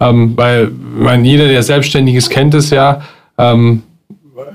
Ähm, 0.03 0.33
weil 0.37 0.71
meine, 0.71 1.27
jeder, 1.27 1.49
der 1.49 1.63
selbstständig 1.63 2.17
ist, 2.17 2.31
kennt 2.31 2.55
es 2.55 2.71
ja. 2.71 3.03
Ähm, 3.39 3.83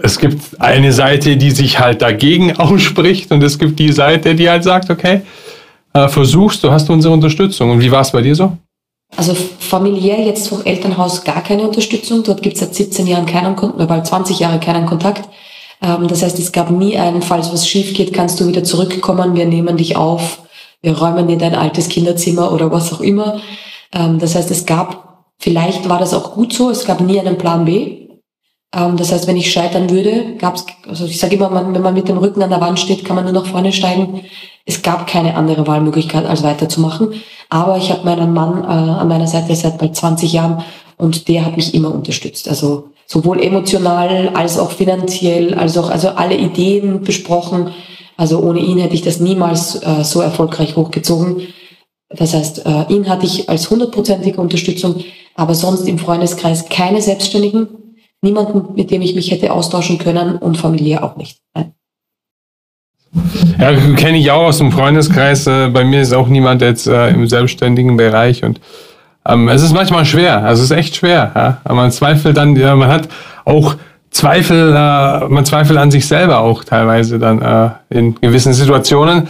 es 0.03 0.19
gibt 0.19 0.59
eine 0.59 0.91
Seite, 0.91 1.37
die 1.37 1.51
sich 1.51 1.79
halt 1.79 2.01
dagegen 2.01 2.55
ausspricht 2.57 3.31
und 3.31 3.43
es 3.43 3.57
gibt 3.57 3.79
die 3.79 3.91
Seite, 3.91 4.35
die 4.35 4.49
halt 4.49 4.63
sagt, 4.63 4.89
okay, 4.89 5.21
äh, 5.93 6.07
versuchst, 6.07 6.63
du 6.63 6.71
hast 6.71 6.89
unsere 6.89 7.13
Unterstützung. 7.13 7.71
Und 7.71 7.81
wie 7.81 7.91
war 7.91 8.01
es 8.01 8.11
bei 8.11 8.21
dir 8.21 8.35
so? 8.35 8.57
Also 9.15 9.33
familiär 9.59 10.19
jetzt 10.19 10.49
vom 10.49 10.63
Elternhaus 10.65 11.23
gar 11.23 11.41
keine 11.41 11.63
Unterstützung. 11.63 12.23
Dort 12.23 12.41
gibt 12.41 12.55
es 12.55 12.61
seit 12.61 12.75
17 12.75 13.07
Jahren 13.07 13.25
keinen 13.25 13.55
Kontakt, 13.55 13.75
oder 13.75 13.87
bald 13.87 14.05
20 14.05 14.39
Jahre 14.39 14.59
keinen 14.59 14.85
Kontakt. 14.85 15.29
Ähm, 15.81 16.07
das 16.07 16.23
heißt, 16.23 16.37
es 16.39 16.51
gab 16.51 16.71
nie 16.71 16.97
einen, 16.97 17.21
falls 17.21 17.51
was 17.53 17.67
schief 17.67 17.93
geht, 17.93 18.13
kannst 18.13 18.39
du 18.39 18.47
wieder 18.47 18.63
zurückkommen, 18.63 19.35
wir 19.35 19.45
nehmen 19.45 19.77
dich 19.77 19.95
auf, 19.95 20.41
wir 20.81 20.97
räumen 20.97 21.27
dir 21.27 21.37
dein 21.37 21.55
altes 21.55 21.89
Kinderzimmer 21.89 22.51
oder 22.51 22.71
was 22.71 22.93
auch 22.93 23.01
immer. 23.01 23.39
Ähm, 23.93 24.19
das 24.19 24.35
heißt, 24.35 24.51
es 24.51 24.65
gab, 24.65 25.16
vielleicht 25.39 25.87
war 25.89 25.99
das 25.99 26.13
auch 26.13 26.33
gut 26.33 26.53
so, 26.53 26.69
es 26.69 26.85
gab 26.85 27.01
nie 27.01 27.19
einen 27.19 27.37
Plan 27.37 27.65
B. 27.65 28.07
Ähm, 28.75 28.97
das 28.97 29.11
heißt, 29.11 29.27
wenn 29.27 29.37
ich 29.37 29.51
scheitern 29.51 29.89
würde, 29.89 30.35
gab 30.37 30.55
es, 30.55 30.65
also 30.87 31.05
ich 31.05 31.19
sage 31.19 31.35
immer, 31.35 31.49
man, 31.49 31.73
wenn 31.73 31.81
man 31.81 31.93
mit 31.93 32.07
dem 32.07 32.17
Rücken 32.17 32.43
an 32.43 32.49
der 32.49 32.61
Wand 32.61 32.79
steht, 32.79 33.05
kann 33.05 33.15
man 33.15 33.25
nur 33.25 33.33
nach 33.33 33.45
vorne 33.45 33.71
steigen. 33.71 34.23
Es 34.65 34.81
gab 34.81 35.07
keine 35.07 35.35
andere 35.35 35.65
Wahlmöglichkeit, 35.65 36.25
als 36.25 36.43
weiterzumachen. 36.43 37.13
Aber 37.49 37.77
ich 37.77 37.89
habe 37.91 38.03
meinen 38.03 38.33
Mann 38.33 38.63
äh, 38.63 38.67
an 38.67 39.07
meiner 39.07 39.27
Seite 39.27 39.55
seit 39.55 39.77
bald 39.77 39.95
20 39.95 40.33
Jahren 40.33 40.63
und 40.97 41.27
der 41.27 41.45
hat 41.45 41.55
mich 41.55 41.73
immer 41.73 41.93
unterstützt. 41.93 42.49
Also 42.49 42.89
sowohl 43.05 43.41
emotional 43.41 44.29
als 44.33 44.59
auch 44.59 44.71
finanziell, 44.71 45.53
als 45.53 45.77
auch 45.77 45.89
also 45.89 46.09
alle 46.09 46.35
Ideen 46.35 47.03
besprochen. 47.03 47.71
Also 48.17 48.39
ohne 48.39 48.59
ihn 48.59 48.79
hätte 48.79 48.95
ich 48.95 49.03
das 49.03 49.19
niemals 49.19 49.75
äh, 49.75 50.03
so 50.03 50.19
erfolgreich 50.21 50.75
hochgezogen. 50.75 51.47
Das 52.09 52.33
heißt, 52.33 52.65
äh, 52.65 52.85
ihn 52.89 53.07
hatte 53.07 53.25
ich 53.25 53.49
als 53.49 53.69
hundertprozentige 53.69 54.41
Unterstützung. 54.41 55.03
Aber 55.37 55.55
sonst 55.55 55.87
im 55.87 55.97
Freundeskreis 55.99 56.67
keine 56.67 57.01
Selbstständigen, 57.01 57.69
niemanden, 58.21 58.75
mit 58.75 58.91
dem 58.91 59.01
ich 59.01 59.15
mich 59.15 59.31
hätte 59.31 59.53
austauschen 59.53 59.99
können 59.99 60.35
und 60.37 60.57
familiär 60.57 61.03
auch 61.03 61.15
nicht. 61.15 61.37
Nein. 61.53 61.73
Ja, 63.57 63.73
kenne 63.95 64.17
ich 64.17 64.29
auch 64.31 64.47
aus 64.47 64.57
dem 64.57 64.71
Freundeskreis. 64.71 65.47
Äh, 65.47 65.69
bei 65.69 65.85
mir 65.85 66.01
ist 66.01 66.13
auch 66.13 66.27
niemand 66.27 66.61
jetzt 66.61 66.87
äh, 66.87 67.09
im 67.09 67.27
selbstständigen 67.27 67.95
Bereich 67.95 68.43
und 68.43 68.59
ähm, 69.25 69.47
es 69.47 69.61
ist 69.61 69.73
manchmal 69.73 70.05
schwer. 70.05 70.43
Also 70.43 70.63
es 70.63 70.71
ist 70.71 70.77
echt 70.77 70.95
schwer. 70.95 71.31
Ja? 71.35 71.73
Man 71.73 71.91
zweifelt 71.91 72.37
dann, 72.37 72.55
ja, 72.55 72.75
man 72.75 72.89
hat 72.89 73.07
auch 73.45 73.75
Zweifel, 74.09 74.69
äh, 74.69 75.27
man 75.27 75.45
zweifelt 75.45 75.77
an 75.77 75.91
sich 75.91 76.07
selber 76.07 76.39
auch 76.39 76.63
teilweise 76.63 77.19
dann 77.19 77.41
äh, 77.41 77.69
in 77.89 78.15
gewissen 78.15 78.53
Situationen. 78.53 79.27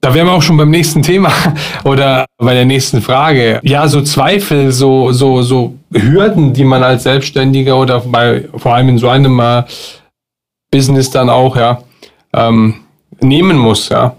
Da 0.00 0.14
wären 0.14 0.26
wir 0.26 0.32
auch 0.32 0.42
schon 0.42 0.56
beim 0.56 0.70
nächsten 0.70 1.02
Thema 1.02 1.32
oder 1.84 2.26
bei 2.38 2.54
der 2.54 2.64
nächsten 2.64 3.02
Frage. 3.02 3.60
Ja, 3.64 3.88
so 3.88 4.00
Zweifel, 4.02 4.70
so, 4.70 5.10
so, 5.12 5.42
so 5.42 5.74
Hürden, 5.92 6.52
die 6.52 6.64
man 6.64 6.82
als 6.84 7.02
Selbstständiger 7.02 7.76
oder 7.76 8.00
bei, 8.00 8.48
vor 8.56 8.74
allem 8.74 8.90
in 8.90 8.98
so 8.98 9.08
einem 9.08 9.40
äh, 9.40 9.64
Business 10.70 11.10
dann 11.10 11.28
auch, 11.28 11.56
ja, 11.56 11.82
ähm, 12.32 12.74
nehmen 13.20 13.56
muss, 13.56 13.88
ja. 13.88 14.14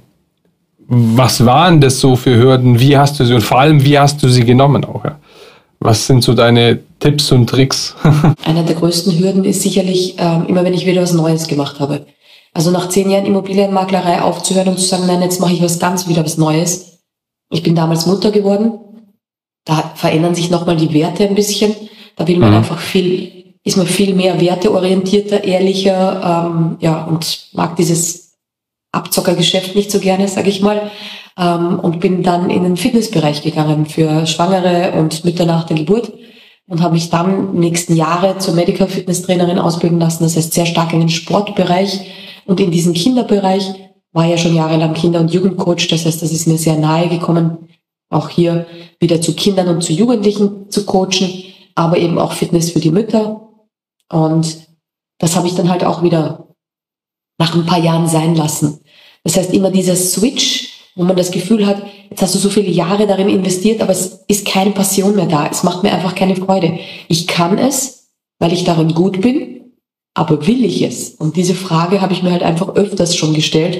Was 0.92 1.46
waren 1.46 1.80
das 1.80 2.00
so 2.00 2.16
für 2.16 2.36
Hürden? 2.36 2.80
Wie 2.80 2.98
hast 2.98 3.20
du 3.20 3.26
sie 3.26 3.36
und 3.36 3.44
vor 3.44 3.60
allem, 3.60 3.84
wie 3.84 3.98
hast 3.98 4.22
du 4.22 4.28
sie 4.28 4.44
genommen 4.44 4.84
auch, 4.84 5.06
ja? 5.06 5.18
Was 5.82 6.08
sind 6.08 6.24
so 6.26 6.34
deine 6.34 6.80
Tipps 7.00 7.32
und 7.32 7.50
Tricks? 7.50 7.96
Einer 8.46 8.64
der 8.64 8.76
größten 8.76 9.18
Hürden 9.18 9.46
ist 9.46 9.62
sicherlich, 9.62 10.16
ähm, 10.18 10.46
immer 10.48 10.66
wenn 10.66 10.74
ich 10.74 10.86
wieder 10.86 11.02
was 11.02 11.14
Neues 11.14 11.48
gemacht 11.48 11.80
habe. 11.80 12.06
Also 12.54 12.72
nach 12.72 12.90
zehn 12.90 13.10
Jahren 13.10 13.26
Immobilienmaklerei 13.26 14.22
aufzuhören 14.22 14.70
und 14.70 14.80
zu 14.80 14.86
sagen, 14.86 15.06
nein, 15.08 15.22
jetzt 15.22 15.40
mache 15.40 15.54
ich 15.54 15.62
was 15.62 15.80
ganz 15.80 16.08
wieder 16.08 16.26
was 16.26 16.38
Neues. 16.38 17.00
Ich 17.52 17.64
bin 17.64 17.76
damals 17.76 18.06
Mutter 18.06 18.32
geworden. 18.32 18.80
Da 19.66 19.92
verändern 19.96 20.36
sich 20.36 20.50
nochmal 20.50 20.78
die 20.78 20.94
Werte 20.94 21.28
ein 21.28 21.36
bisschen. 21.36 21.76
Da 22.16 22.28
will 22.28 22.38
man 22.38 22.52
mhm. 22.52 22.58
einfach 22.58 22.80
viel, 22.80 23.56
ist 23.64 23.78
man 23.78 23.88
viel 23.88 24.16
mehr 24.16 24.42
werteorientierter, 24.42 25.44
ehrlicher, 25.44 26.48
ähm, 26.52 26.78
ja, 26.80 27.06
und 27.06 27.50
mag 27.54 27.76
dieses 27.76 28.38
Abzockergeschäft 28.92 29.76
nicht 29.76 29.92
so 29.92 30.00
gerne, 30.00 30.28
sage 30.28 30.50
ich 30.50 30.62
mal. 30.62 30.92
Ähm, 31.38 31.80
und 31.80 32.00
bin 32.00 32.24
dann 32.24 32.50
in 32.50 32.64
den 32.64 32.78
Fitnessbereich 32.78 33.44
gegangen 33.44 33.86
für 33.86 34.26
Schwangere 34.26 34.94
und 34.98 35.24
Mütter 35.24 35.46
nach 35.46 35.66
der 35.66 35.78
Geburt 35.78 36.12
und 36.68 36.82
habe 36.82 36.94
mich 36.94 37.10
dann 37.10 37.54
nächsten 37.54 37.96
Jahre 37.96 38.38
zur 38.38 38.54
Medical 38.54 38.88
Fitness 38.88 39.24
Trainerin 39.24 39.60
ausbilden 39.60 40.00
lassen. 40.00 40.24
Das 40.24 40.36
heißt 40.36 40.54
sehr 40.54 40.66
stark 40.66 40.94
in 40.94 41.00
den 41.00 41.10
Sportbereich 41.10 42.02
und 42.50 42.60
in 42.60 42.72
diesem 42.72 42.94
Kinderbereich 42.94 43.76
war 44.12 44.26
ja 44.26 44.36
schon 44.36 44.56
jahrelang 44.56 44.96
Kinder- 44.96 45.20
und 45.20 45.32
Jugendcoach. 45.32 45.88
Das 45.88 46.04
heißt, 46.04 46.20
das 46.20 46.32
ist 46.32 46.48
mir 46.48 46.58
sehr 46.58 46.78
nahe 46.78 47.08
gekommen, 47.08 47.70
auch 48.10 48.28
hier 48.28 48.66
wieder 49.00 49.22
zu 49.22 49.36
Kindern 49.36 49.68
und 49.68 49.84
zu 49.84 49.94
Jugendlichen 49.94 50.68
zu 50.72 50.84
coachen, 50.84 51.44
aber 51.76 52.00
eben 52.00 52.18
auch 52.18 52.32
Fitness 52.32 52.72
für 52.72 52.80
die 52.80 52.90
Mütter. 52.90 53.50
Und 54.12 54.68
das 55.20 55.36
habe 55.36 55.46
ich 55.46 55.54
dann 55.54 55.70
halt 55.70 55.84
auch 55.84 56.02
wieder 56.02 56.48
nach 57.38 57.54
ein 57.54 57.68
paar 57.68 57.78
Jahren 57.78 58.08
sein 58.08 58.36
lassen. 58.36 58.80
Das 59.24 59.38
heißt, 59.38 59.54
immer 59.54 59.70
dieser 59.70 59.96
Switch, 59.96 60.90
wo 60.96 61.04
man 61.04 61.16
das 61.16 61.30
Gefühl 61.30 61.68
hat, 61.68 61.84
jetzt 62.10 62.24
hast 62.24 62.34
du 62.34 62.40
so 62.40 62.50
viele 62.50 62.72
Jahre 62.72 63.06
darin 63.06 63.30
investiert, 63.30 63.80
aber 63.80 63.92
es 63.92 64.24
ist 64.28 64.48
keine 64.48 64.72
Passion 64.72 65.16
mehr 65.16 65.28
da. 65.28 65.46
Es 65.46 65.62
macht 65.62 65.84
mir 65.84 65.94
einfach 65.94 66.16
keine 66.16 66.36
Freude. 66.36 66.80
Ich 67.10 67.28
kann 67.28 67.60
es, 67.60 68.10
weil 68.40 68.54
ich 68.54 68.64
darin 68.64 68.96
gut 68.96 69.22
bin, 69.22 69.59
aber 70.20 70.46
will 70.48 70.66
ich 70.66 70.82
es? 70.82 71.12
Und 71.12 71.38
diese 71.38 71.56
Frage 71.56 72.02
habe 72.02 72.12
ich 72.12 72.24
mir 72.24 72.32
halt 72.32 72.44
einfach 72.44 72.76
öfters 72.76 73.16
schon 73.16 73.34
gestellt. 73.34 73.80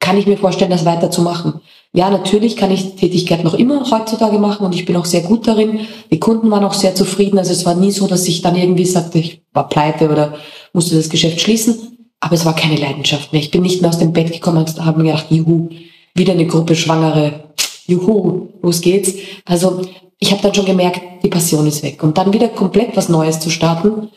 Kann 0.00 0.16
ich 0.16 0.26
mir 0.26 0.38
vorstellen, 0.38 0.70
das 0.70 0.86
weiterzumachen? 0.86 1.60
Ja, 1.92 2.08
natürlich 2.08 2.56
kann 2.56 2.70
ich 2.70 2.94
Tätigkeit 2.94 3.44
noch 3.44 3.52
immer 3.52 3.90
heutzutage 3.90 4.38
machen 4.38 4.64
und 4.64 4.74
ich 4.74 4.86
bin 4.86 4.96
auch 4.96 5.04
sehr 5.04 5.20
gut 5.20 5.46
darin. 5.46 5.80
Die 6.10 6.18
Kunden 6.18 6.50
waren 6.50 6.64
auch 6.64 6.72
sehr 6.72 6.94
zufrieden. 6.94 7.38
Also 7.38 7.52
es 7.52 7.66
war 7.66 7.74
nie 7.74 7.90
so, 7.90 8.06
dass 8.06 8.26
ich 8.28 8.40
dann 8.40 8.56
irgendwie 8.56 8.86
sagte, 8.86 9.18
ich 9.18 9.42
war 9.52 9.68
pleite 9.68 10.08
oder 10.08 10.36
musste 10.72 10.96
das 10.96 11.10
Geschäft 11.10 11.42
schließen. 11.42 11.98
Aber 12.18 12.34
es 12.34 12.46
war 12.46 12.56
keine 12.56 12.76
Leidenschaft 12.76 13.34
mehr. 13.34 13.42
Ich 13.42 13.50
bin 13.50 13.60
nicht 13.60 13.82
mehr 13.82 13.90
aus 13.90 13.98
dem 13.98 14.14
Bett 14.14 14.32
gekommen 14.32 14.56
und 14.56 14.82
habe 14.82 15.02
mir 15.02 15.10
gedacht, 15.10 15.26
juhu, 15.28 15.68
wieder 16.14 16.32
eine 16.32 16.46
Gruppe 16.46 16.76
Schwangere. 16.76 17.52
Juhu, 17.86 18.48
los 18.62 18.80
geht's. 18.80 19.12
Also 19.44 19.82
ich 20.18 20.32
habe 20.32 20.40
dann 20.40 20.54
schon 20.54 20.64
gemerkt, 20.64 21.02
die 21.22 21.28
Passion 21.28 21.66
ist 21.66 21.82
weg. 21.82 22.02
Und 22.02 22.16
dann 22.16 22.32
wieder 22.32 22.48
komplett 22.48 22.96
was 22.96 23.10
Neues 23.10 23.38
zu 23.38 23.50
starten 23.50 24.08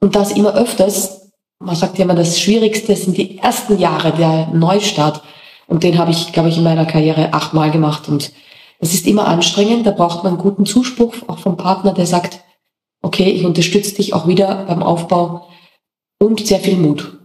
und 0.00 0.16
das 0.16 0.32
immer 0.32 0.54
öfters, 0.54 1.30
man 1.58 1.76
sagt 1.76 1.98
ja 1.98 2.04
immer, 2.04 2.14
das 2.14 2.40
Schwierigste 2.40 2.96
sind 2.96 3.16
die 3.16 3.38
ersten 3.38 3.78
Jahre, 3.78 4.12
der 4.12 4.48
Neustart. 4.48 5.22
Und 5.66 5.84
den 5.84 5.98
habe 5.98 6.10
ich, 6.10 6.32
glaube 6.32 6.48
ich, 6.48 6.56
in 6.56 6.64
meiner 6.64 6.86
Karriere 6.86 7.32
achtmal 7.32 7.70
gemacht. 7.70 8.08
Und 8.08 8.32
das 8.80 8.94
ist 8.94 9.06
immer 9.06 9.28
anstrengend. 9.28 9.86
Da 9.86 9.90
braucht 9.90 10.24
man 10.24 10.38
guten 10.38 10.64
Zuspruch, 10.64 11.14
auch 11.28 11.38
vom 11.38 11.56
Partner, 11.56 11.92
der 11.92 12.06
sagt, 12.06 12.40
okay, 13.02 13.30
ich 13.30 13.44
unterstütze 13.44 13.94
dich 13.94 14.14
auch 14.14 14.26
wieder 14.26 14.64
beim 14.66 14.82
Aufbau 14.82 15.48
und 16.18 16.46
sehr 16.46 16.60
viel 16.60 16.76
Mut. 16.76 17.18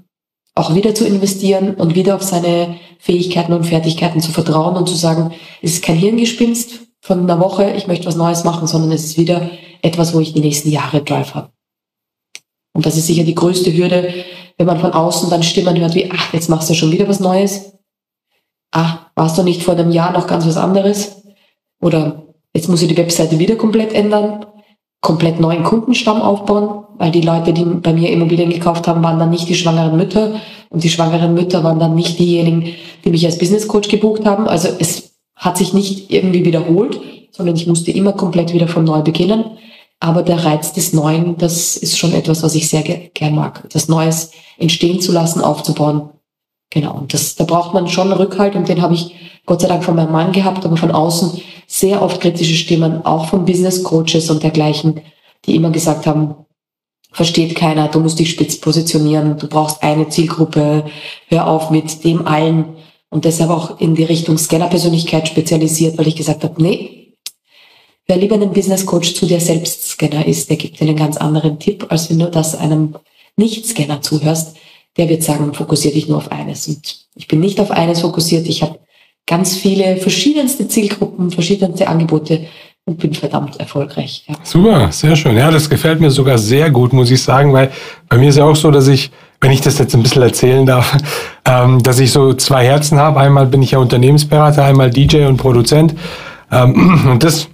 Auch 0.53 0.75
wieder 0.75 0.93
zu 0.93 1.05
investieren 1.05 1.75
und 1.75 1.95
wieder 1.95 2.15
auf 2.15 2.23
seine 2.23 2.77
Fähigkeiten 2.99 3.53
und 3.53 3.65
Fertigkeiten 3.65 4.21
zu 4.21 4.31
vertrauen 4.31 4.77
und 4.77 4.87
zu 4.87 4.95
sagen, 4.95 5.33
es 5.61 5.73
ist 5.73 5.83
kein 5.83 5.97
Hirngespinst 5.97 6.81
von 7.01 7.21
einer 7.21 7.39
Woche, 7.39 7.71
ich 7.71 7.87
möchte 7.87 8.07
was 8.07 8.15
Neues 8.15 8.43
machen, 8.43 8.67
sondern 8.67 8.91
es 8.91 9.05
ist 9.05 9.17
wieder 9.17 9.49
etwas, 9.81 10.13
wo 10.13 10.19
ich 10.19 10.33
die 10.33 10.39
nächsten 10.39 10.71
Jahre 10.71 11.01
Drive 11.01 11.35
habe. 11.35 11.54
Und 12.75 12.85
das 12.85 12.97
ist 12.97 13.07
sicher 13.07 13.23
die 13.23 13.35
größte 13.35 13.73
Hürde, 13.73 14.13
wenn 14.57 14.67
man 14.67 14.79
von 14.79 14.91
außen 14.91 15.29
dann 15.29 15.43
Stimmen 15.43 15.79
hört 15.79 15.95
wie, 15.95 16.11
ach, 16.11 16.33
jetzt 16.33 16.49
machst 16.49 16.69
du 16.69 16.73
schon 16.73 16.91
wieder 16.91 17.07
was 17.07 17.21
Neues. 17.21 17.71
Ach, 18.71 19.07
warst 19.15 19.37
du 19.37 19.43
nicht 19.43 19.63
vor 19.63 19.75
einem 19.75 19.91
Jahr 19.91 20.11
noch 20.11 20.27
ganz 20.27 20.45
was 20.45 20.57
anderes? 20.57 21.23
Oder 21.81 22.23
jetzt 22.53 22.67
muss 22.67 22.81
ich 22.81 22.89
die 22.89 22.97
Webseite 22.97 23.39
wieder 23.39 23.55
komplett 23.55 23.93
ändern, 23.93 24.45
komplett 24.99 25.39
neuen 25.39 25.63
Kundenstamm 25.63 26.21
aufbauen, 26.21 26.83
weil 26.97 27.11
die 27.11 27.21
Leute, 27.21 27.53
die 27.53 27.63
bei 27.63 27.93
mir 27.93 28.11
Immobilien 28.11 28.49
gekauft 28.49 28.89
haben, 28.89 29.01
waren 29.03 29.19
dann 29.19 29.29
nicht 29.29 29.47
die 29.47 29.55
schwangeren 29.55 29.95
Mütter 29.95 30.41
und 30.69 30.83
die 30.83 30.89
schwangeren 30.89 31.33
Mütter 31.33 31.63
waren 31.63 31.79
dann 31.79 31.95
nicht 31.95 32.19
diejenigen, 32.19 32.73
die 33.05 33.09
mich 33.09 33.25
als 33.25 33.37
Business 33.37 33.69
Coach 33.69 33.87
gebucht 33.87 34.25
haben. 34.25 34.49
Also 34.49 34.67
es 34.79 35.15
hat 35.37 35.57
sich 35.57 35.73
nicht 35.73 36.11
irgendwie 36.11 36.43
wiederholt, 36.43 36.99
sondern 37.31 37.55
ich 37.55 37.67
musste 37.67 37.91
immer 37.91 38.11
komplett 38.11 38.51
wieder 38.51 38.67
von 38.67 38.83
neu 38.83 38.99
beginnen. 39.01 39.45
Aber 40.05 40.21
der 40.21 40.45
Reiz 40.45 40.71
des 40.71 40.93
Neuen, 40.93 41.35
das 41.39 41.77
ist 41.77 41.97
schon 41.97 42.13
etwas, 42.13 42.43
was 42.43 42.53
ich 42.53 42.69
sehr 42.69 42.83
gern 42.83 43.33
mag. 43.33 43.67
Das 43.71 43.87
Neues 43.87 44.29
entstehen 44.59 45.01
zu 45.01 45.11
lassen, 45.11 45.41
aufzubauen. 45.41 46.11
Genau. 46.69 46.93
Und 46.93 47.11
das, 47.11 47.33
da 47.33 47.43
braucht 47.43 47.73
man 47.73 47.87
schon 47.87 48.13
Rückhalt 48.13 48.55
und 48.55 48.69
den 48.69 48.83
habe 48.83 48.93
ich 48.93 49.15
Gott 49.47 49.61
sei 49.61 49.67
Dank 49.67 49.83
von 49.83 49.95
meinem 49.95 50.11
Mann 50.11 50.31
gehabt, 50.31 50.63
aber 50.63 50.77
von 50.77 50.91
außen 50.91 51.41
sehr 51.65 52.03
oft 52.03 52.21
kritische 52.21 52.53
Stimmen, 52.53 53.03
auch 53.03 53.25
von 53.25 53.45
Business 53.45 53.81
Coaches 53.81 54.29
und 54.29 54.43
dergleichen, 54.43 55.01
die 55.47 55.55
immer 55.55 55.71
gesagt 55.71 56.05
haben, 56.05 56.35
versteht 57.11 57.55
keiner, 57.55 57.87
du 57.87 57.99
musst 57.99 58.19
dich 58.19 58.29
spitz 58.29 58.61
positionieren, 58.61 59.39
du 59.39 59.47
brauchst 59.47 59.81
eine 59.81 60.09
Zielgruppe, 60.09 60.85
hör 61.29 61.47
auf 61.47 61.71
mit 61.71 62.03
dem 62.03 62.27
allen 62.27 62.75
und 63.09 63.25
deshalb 63.25 63.49
auch 63.49 63.79
in 63.79 63.95
die 63.95 64.03
Richtung 64.03 64.37
Scanner-Persönlichkeit 64.37 65.27
spezialisiert, 65.27 65.97
weil 65.97 66.07
ich 66.07 66.15
gesagt 66.15 66.43
habe, 66.43 66.61
nee, 66.61 67.04
Wer 68.07 68.17
lieber 68.17 68.35
einen 68.35 68.53
Business 68.53 68.85
Coach 68.85 69.15
zu 69.15 69.25
dir 69.25 69.39
selbst 69.39 69.89
Scanner 69.89 70.27
ist, 70.27 70.49
der 70.49 70.57
gibt 70.57 70.79
dir 70.79 70.87
einen 70.87 70.95
ganz 70.95 71.17
anderen 71.17 71.57
Tipp, 71.57 71.87
als 71.89 72.09
wenn 72.09 72.19
du 72.19 72.29
das 72.29 72.55
einem 72.55 72.95
Nicht-Scanner 73.35 74.01
zuhörst. 74.01 74.57
Der 74.97 75.09
wird 75.09 75.23
sagen, 75.23 75.53
fokussier 75.53 75.91
dich 75.91 76.07
nur 76.07 76.17
auf 76.17 76.31
eines. 76.31 76.67
Und 76.67 77.05
ich 77.15 77.27
bin 77.27 77.39
nicht 77.39 77.59
auf 77.59 77.71
eines 77.71 78.01
fokussiert. 78.01 78.47
Ich 78.47 78.61
habe 78.61 78.79
ganz 79.25 79.57
viele 79.57 79.97
verschiedenste 79.97 80.67
Zielgruppen, 80.67 81.31
verschiedenste 81.31 81.87
Angebote 81.87 82.45
und 82.85 82.99
bin 82.99 83.15
verdammt 83.15 83.59
erfolgreich. 83.59 84.23
Ja. 84.27 84.35
Super, 84.43 84.91
sehr 84.91 85.15
schön. 85.15 85.35
Ja, 85.35 85.49
das 85.49 85.67
gefällt 85.67 85.99
mir 85.99 86.11
sogar 86.11 86.37
sehr 86.37 86.69
gut, 86.69 86.93
muss 86.93 87.09
ich 87.09 87.21
sagen, 87.23 87.51
weil 87.51 87.71
bei 88.07 88.19
mir 88.19 88.29
ist 88.29 88.37
ja 88.37 88.45
auch 88.45 88.55
so, 88.55 88.69
dass 88.69 88.87
ich, 88.87 89.09
wenn 89.41 89.51
ich 89.51 89.61
das 89.61 89.79
jetzt 89.79 89.95
ein 89.95 90.03
bisschen 90.03 90.21
erzählen 90.21 90.65
darf, 90.67 90.95
ähm, 91.45 91.81
dass 91.81 91.97
ich 91.97 92.11
so 92.11 92.33
zwei 92.35 92.65
Herzen 92.65 92.99
habe. 92.99 93.19
Einmal 93.19 93.47
bin 93.47 93.63
ich 93.63 93.71
ja 93.71 93.79
Unternehmensberater, 93.79 94.63
einmal 94.63 94.91
DJ 94.91 95.25
und 95.25 95.37
Produzent. 95.37 95.95
Ähm, 96.51 97.07
und 97.11 97.23
das 97.23 97.49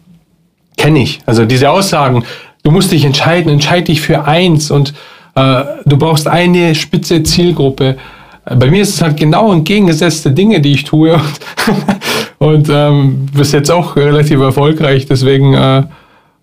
kenne 0.81 0.99
ich. 0.99 1.19
Also 1.27 1.45
diese 1.45 1.69
Aussagen, 1.69 2.23
du 2.63 2.71
musst 2.71 2.91
dich 2.91 3.05
entscheiden, 3.05 3.51
entscheide 3.51 3.85
dich 3.85 4.01
für 4.01 4.25
eins 4.25 4.71
und 4.71 4.93
äh, 5.35 5.63
du 5.85 5.95
brauchst 5.97 6.27
eine 6.27 6.73
spitze 6.73 7.21
Zielgruppe. 7.21 7.97
Bei 8.45 8.71
mir 8.71 8.81
ist 8.81 8.95
es 8.95 9.01
halt 9.01 9.17
genau 9.17 9.53
entgegengesetzte 9.53 10.31
Dinge, 10.31 10.59
die 10.59 10.73
ich 10.73 10.83
tue 10.83 11.13
und, 12.39 12.67
und 12.67 12.69
ähm, 12.71 13.27
bis 13.31 13.51
jetzt 13.51 13.69
auch 13.69 13.95
relativ 13.95 14.39
erfolgreich. 14.39 15.05
Deswegen 15.05 15.53
äh, 15.53 15.83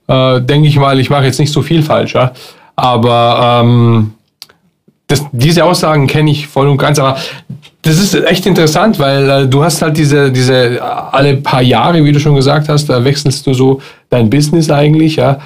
äh, 0.06 0.40
denke 0.40 0.68
ich 0.68 0.78
mal, 0.78 1.00
ich 1.00 1.10
mache 1.10 1.24
jetzt 1.24 1.40
nicht 1.40 1.52
so 1.52 1.60
viel 1.60 1.82
falsch. 1.82 2.14
Ja? 2.14 2.32
Aber 2.76 3.60
ähm, 3.64 4.14
das, 5.08 5.26
diese 5.32 5.64
Aussagen 5.64 6.06
kenne 6.06 6.30
ich 6.30 6.46
voll 6.46 6.68
und 6.68 6.76
ganz. 6.76 7.00
Aber 7.00 7.16
das 7.82 7.98
ist 7.98 8.14
echt 8.14 8.46
interessant, 8.46 9.00
weil 9.00 9.28
äh, 9.28 9.46
du 9.48 9.64
hast 9.64 9.82
halt 9.82 9.96
diese, 9.96 10.30
diese 10.30 10.80
alle 10.80 11.38
paar 11.38 11.62
Jahre, 11.62 12.04
wie 12.04 12.12
du 12.12 12.20
schon 12.20 12.36
gesagt 12.36 12.68
hast, 12.68 12.88
da 12.88 13.04
wechselst 13.04 13.44
du 13.46 13.52
so 13.52 13.80
dein 14.10 14.30
Business 14.30 14.70
eigentlich, 14.70 15.16
ja. 15.16 15.38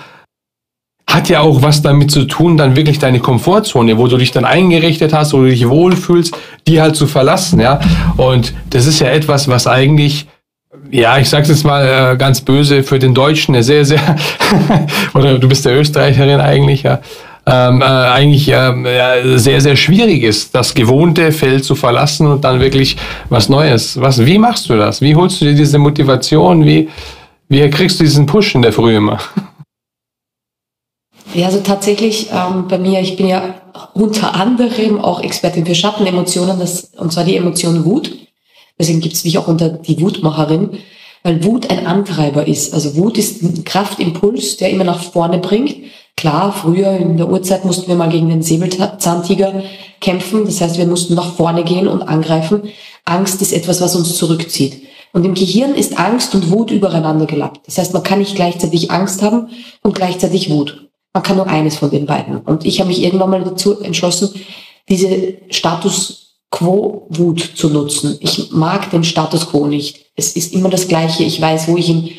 Hat 1.07 1.29
ja 1.29 1.41
auch 1.41 1.63
was 1.63 1.83
damit 1.83 2.11
zu 2.11 2.25
tun, 2.25 2.57
dann 2.57 2.77
wirklich 2.77 2.99
deine 2.99 3.21
Komfortzone, 3.21 3.99
wo 3.99 4.07
du 4.07 4.17
dich 4.17 4.31
dann 4.31 4.45
eingerichtet 4.45 5.13
hast, 5.13 5.33
wo 5.35 5.39
du 5.39 5.49
dich 5.49 5.69
wohlfühlst, 5.69 6.35
die 6.67 6.81
halt 6.81 6.97
zu 6.97 7.07
verlassen, 7.07 7.61
ja. 7.61 7.81
Und 8.17 8.55
das 8.71 8.87
ist 8.87 9.01
ja 9.01 9.09
etwas, 9.09 9.49
was 9.49 9.67
eigentlich 9.67 10.27
ja, 10.91 11.19
ich 11.19 11.29
sag's 11.29 11.49
jetzt 11.49 11.65
mal 11.65 12.13
äh, 12.13 12.17
ganz 12.17 12.41
böse, 12.41 12.83
für 12.83 12.99
den 12.99 13.15
Deutschen 13.15 13.61
sehr, 13.63 13.85
sehr, 13.85 14.01
oder 15.15 15.39
du 15.39 15.49
bist 15.49 15.65
der 15.65 15.79
Österreicherin 15.79 16.41
eigentlich, 16.41 16.83
ja, 16.83 17.01
ähm, 17.45 17.83
äh, 17.83 17.85
eigentlich 17.85 18.49
ähm, 18.49 18.87
ja, 18.87 19.37
sehr, 19.39 19.61
sehr 19.61 19.75
schwierig 19.75 20.23
ist, 20.23 20.55
das 20.55 20.75
gewohnte 20.75 21.33
Feld 21.33 21.65
zu 21.65 21.75
verlassen 21.75 22.27
und 22.27 22.45
dann 22.45 22.61
wirklich 22.61 22.97
was 23.29 23.49
Neues. 23.49 24.01
Was, 24.01 24.25
wie 24.25 24.39
machst 24.39 24.69
du 24.69 24.77
das? 24.77 25.01
Wie 25.01 25.15
holst 25.17 25.41
du 25.41 25.47
dir 25.47 25.55
diese 25.55 25.79
Motivation? 25.79 26.65
Wie, 26.65 26.89
wie 27.49 27.69
kriegst 27.71 28.01
du 28.01 28.05
diesen 28.05 28.27
Push 28.27 28.55
in 28.55 28.63
der 28.63 28.73
Früh 28.73 28.97
immer? 28.97 29.21
Ja, 31.35 31.47
also 31.47 31.61
tatsächlich 31.61 32.29
ähm, 32.31 32.69
bei 32.69 32.79
mir, 32.79 33.01
ich 33.01 33.17
bin 33.17 33.27
ja 33.27 33.55
unter 33.95 34.35
anderem 34.35 35.01
auch 35.01 35.23
Expertin 35.23 35.65
für 35.65 35.75
Schattenemotionen, 35.75 36.59
das, 36.59 36.91
und 36.97 37.13
zwar 37.13 37.25
die 37.25 37.37
Emotion 37.37 37.85
Wut. 37.85 38.13
Deswegen 38.79 39.01
gibt 39.01 39.15
es 39.15 39.25
mich 39.25 39.39
auch 39.39 39.49
unter 39.49 39.71
die 39.71 40.01
Wutmacherin, 40.01 40.79
weil 41.23 41.43
Wut 41.45 41.71
ein 41.71 41.87
Antreiber 41.87 42.47
ist. 42.47 42.75
Also 42.75 42.97
Wut 42.97 43.17
ist 43.17 43.43
ein 43.43 43.65
Kraftimpuls, 43.65 44.59
der 44.59 44.71
immer 44.71 44.85
nach 44.85 45.03
vorne 45.03 45.39
bringt. 45.39 45.77
Klar, 46.17 46.53
früher 46.53 46.93
in 46.99 47.17
der 47.17 47.31
Urzeit 47.31 47.65
mussten 47.65 47.89
wir 47.89 47.95
mal 47.95 48.11
gegen 48.11 48.29
den 48.29 48.43
Säbelzahntiger 48.43 49.63
kämpfen. 50.01 50.45
Das 50.45 50.61
heißt, 50.61 50.79
wir 50.79 50.87
mussten 50.87 51.15
nach 51.15 51.35
vorne 51.35 51.65
gehen 51.65 51.89
und 51.89 52.03
angreifen. 52.03 52.63
Angst 53.05 53.41
ist 53.41 53.53
etwas, 53.53 53.81
was 53.81 53.97
uns 53.97 54.17
zurückzieht. 54.17 54.83
Und 55.13 55.25
im 55.25 55.35
Gehirn 55.35 55.75
ist 55.75 55.99
Angst 55.99 56.35
und 56.35 56.51
Wut 56.51 56.71
übereinander 56.71 57.27
gelappt. 57.27 57.67
Das 57.67 57.79
heißt, 57.79 57.93
man 57.93 58.03
kann 58.03 58.19
nicht 58.19 58.35
gleichzeitig 58.35 58.91
Angst 58.91 59.23
haben 59.23 59.51
und 59.83 59.95
gleichzeitig 59.95 60.51
Wut. 60.51 60.89
Man 61.13 61.23
kann 61.23 61.37
nur 61.37 61.47
eines 61.47 61.77
von 61.77 61.91
den 61.91 62.07
beiden. 62.07 62.39
Und 62.39 62.65
ich 62.65 62.81
habe 62.81 62.89
mich 62.89 63.03
irgendwann 63.03 63.31
mal 63.31 63.45
dazu 63.45 63.81
entschlossen, 63.81 64.31
diese 64.89 65.37
Status 65.51 66.23
Quo-Wut 66.51 67.53
zu 67.55 67.71
nutzen. 67.71 68.17
Ich 68.21 68.51
mag 68.53 68.91
den 68.91 69.05
Status 69.05 69.49
Quo 69.49 69.67
nicht. 69.67 70.07
Es 70.17 70.37
ist 70.37 70.53
immer 70.53 70.71
das 70.71 70.89
Gleiche. 70.89 71.25
Ich 71.25 71.41
weiß, 71.41 71.69
wo 71.69 71.77
ich 71.77 71.89
in 71.89 72.11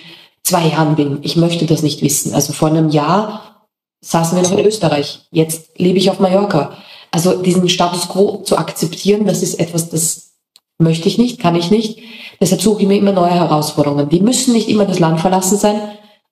zwei 0.43 0.67
Jahren 0.67 0.95
bin. 0.95 1.19
Ich 1.21 1.35
möchte 1.35 1.65
das 1.65 1.83
nicht 1.83 2.01
wissen. 2.01 2.33
Also 2.33 2.53
vor 2.53 2.69
einem 2.69 2.89
Jahr 2.89 3.67
saßen 4.01 4.35
wir 4.35 4.43
noch 4.43 4.57
in 4.57 4.65
Österreich. 4.65 5.21
Jetzt 5.31 5.69
lebe 5.77 5.97
ich 5.97 6.09
auf 6.09 6.19
Mallorca. 6.19 6.77
Also 7.11 7.41
diesen 7.41 7.69
Status 7.69 8.09
Quo 8.09 8.41
zu 8.43 8.57
akzeptieren, 8.57 9.25
das 9.25 9.43
ist 9.43 9.59
etwas, 9.59 9.89
das 9.89 10.33
möchte 10.79 11.07
ich 11.07 11.19
nicht, 11.19 11.39
kann 11.39 11.55
ich 11.55 11.69
nicht. 11.69 11.99
Deshalb 12.39 12.61
suche 12.61 12.81
ich 12.81 12.87
mir 12.87 12.97
immer 12.97 13.11
neue 13.11 13.31
Herausforderungen. 13.31 14.09
Die 14.09 14.19
müssen 14.19 14.53
nicht 14.53 14.69
immer 14.69 14.85
das 14.85 14.99
Land 14.99 15.19
verlassen 15.19 15.57
sein, 15.57 15.79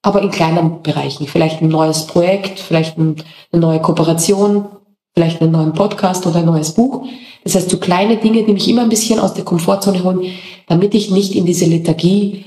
aber 0.01 0.21
in 0.21 0.31
kleinen 0.31 0.81
Bereichen. 0.81 1.27
Vielleicht 1.27 1.61
ein 1.61 1.69
neues 1.69 2.07
Projekt, 2.07 2.59
vielleicht 2.59 2.97
eine 2.97 3.15
neue 3.51 3.81
Kooperation, 3.81 4.65
vielleicht 5.13 5.41
einen 5.41 5.51
neuen 5.51 5.73
Podcast 5.73 6.25
oder 6.25 6.39
ein 6.39 6.45
neues 6.45 6.71
Buch. 6.71 7.07
Das 7.43 7.55
heißt, 7.55 7.69
so 7.69 7.77
kleine 7.77 8.17
Dinge, 8.17 8.43
die 8.43 8.53
mich 8.53 8.67
immer 8.67 8.83
ein 8.83 8.89
bisschen 8.89 9.19
aus 9.19 9.33
der 9.33 9.43
Komfortzone 9.43 10.03
holen, 10.03 10.31
damit 10.67 10.93
ich 10.93 11.11
nicht 11.11 11.35
in 11.35 11.45
diese 11.45 11.65
Lethargie 11.65 12.45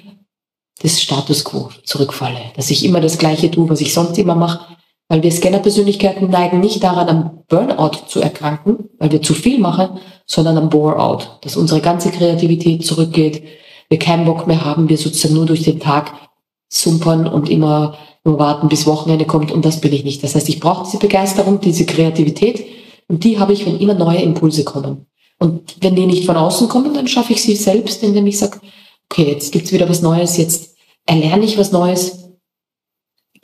des 0.83 1.01
Status 1.01 1.45
quo 1.45 1.71
zurückfalle. 1.85 2.41
Dass 2.57 2.71
ich 2.71 2.85
immer 2.85 3.01
das 3.01 3.19
Gleiche 3.19 3.51
tue, 3.51 3.69
was 3.69 3.81
ich 3.81 3.93
sonst 3.93 4.19
immer 4.19 4.35
mache. 4.35 4.74
Weil 5.09 5.23
wir 5.23 5.31
Scanner-Persönlichkeiten 5.31 6.31
neigen 6.31 6.61
nicht 6.61 6.83
daran, 6.83 7.09
am 7.09 7.45
Burnout 7.49 8.07
zu 8.09 8.21
erkranken, 8.21 8.89
weil 8.99 9.13
wir 9.13 9.23
zu 9.23 9.35
viel 9.35 9.59
machen, 9.59 10.01
sondern 10.27 10.57
am 10.57 10.71
Bore-out. 10.71 11.39
Dass 11.43 11.57
unsere 11.57 11.81
ganze 11.81 12.11
Kreativität 12.11 12.87
zurückgeht, 12.87 13.43
wir 13.89 13.99
keinen 13.99 14.25
Bock 14.25 14.47
mehr 14.47 14.65
haben, 14.65 14.89
wir 14.89 14.97
sozusagen 14.97 15.35
nur 15.35 15.47
durch 15.47 15.63
den 15.63 15.79
Tag 15.79 16.13
sumpern 16.69 17.27
und 17.27 17.51
immer 17.51 17.97
nur 18.25 18.39
warten, 18.39 18.69
bis 18.69 18.87
Wochenende 18.87 19.27
kommt 19.27 19.53
und 19.53 19.65
das 19.65 19.81
bin 19.81 19.93
ich 19.93 20.05
nicht. 20.05 20.25
Das 20.25 20.35
heißt, 20.35 20.49
ich 20.49 20.61
brauche 20.61 20.85
diese 20.85 20.99
Begeisterung, 20.99 21.61
diese 21.61 21.85
Kreativität 21.85 22.65
und 23.09 23.23
die 23.25 23.39
habe 23.39 23.53
ich, 23.53 23.67
wenn 23.67 23.79
immer 23.79 23.95
neue 23.95 24.23
Impulse 24.23 24.65
kommen. 24.65 25.07
Und 25.39 25.77
wenn 25.81 25.95
die 25.95 26.07
nicht 26.07 26.25
von 26.25 26.37
außen 26.37 26.69
kommen, 26.69 26.95
dann 26.95 27.09
schaffe 27.09 27.33
ich 27.35 27.43
sie 27.43 27.57
selbst, 27.57 28.03
indem 28.03 28.27
ich 28.27 28.39
sage, 28.39 28.61
okay, 29.11 29.31
jetzt 29.31 29.53
gibt's 29.53 29.73
wieder 29.73 29.89
was 29.89 30.01
Neues, 30.01 30.37
jetzt 30.39 30.75
erlerne 31.07 31.45
ich 31.45 31.59
was 31.59 31.73
Neues, 31.73 32.24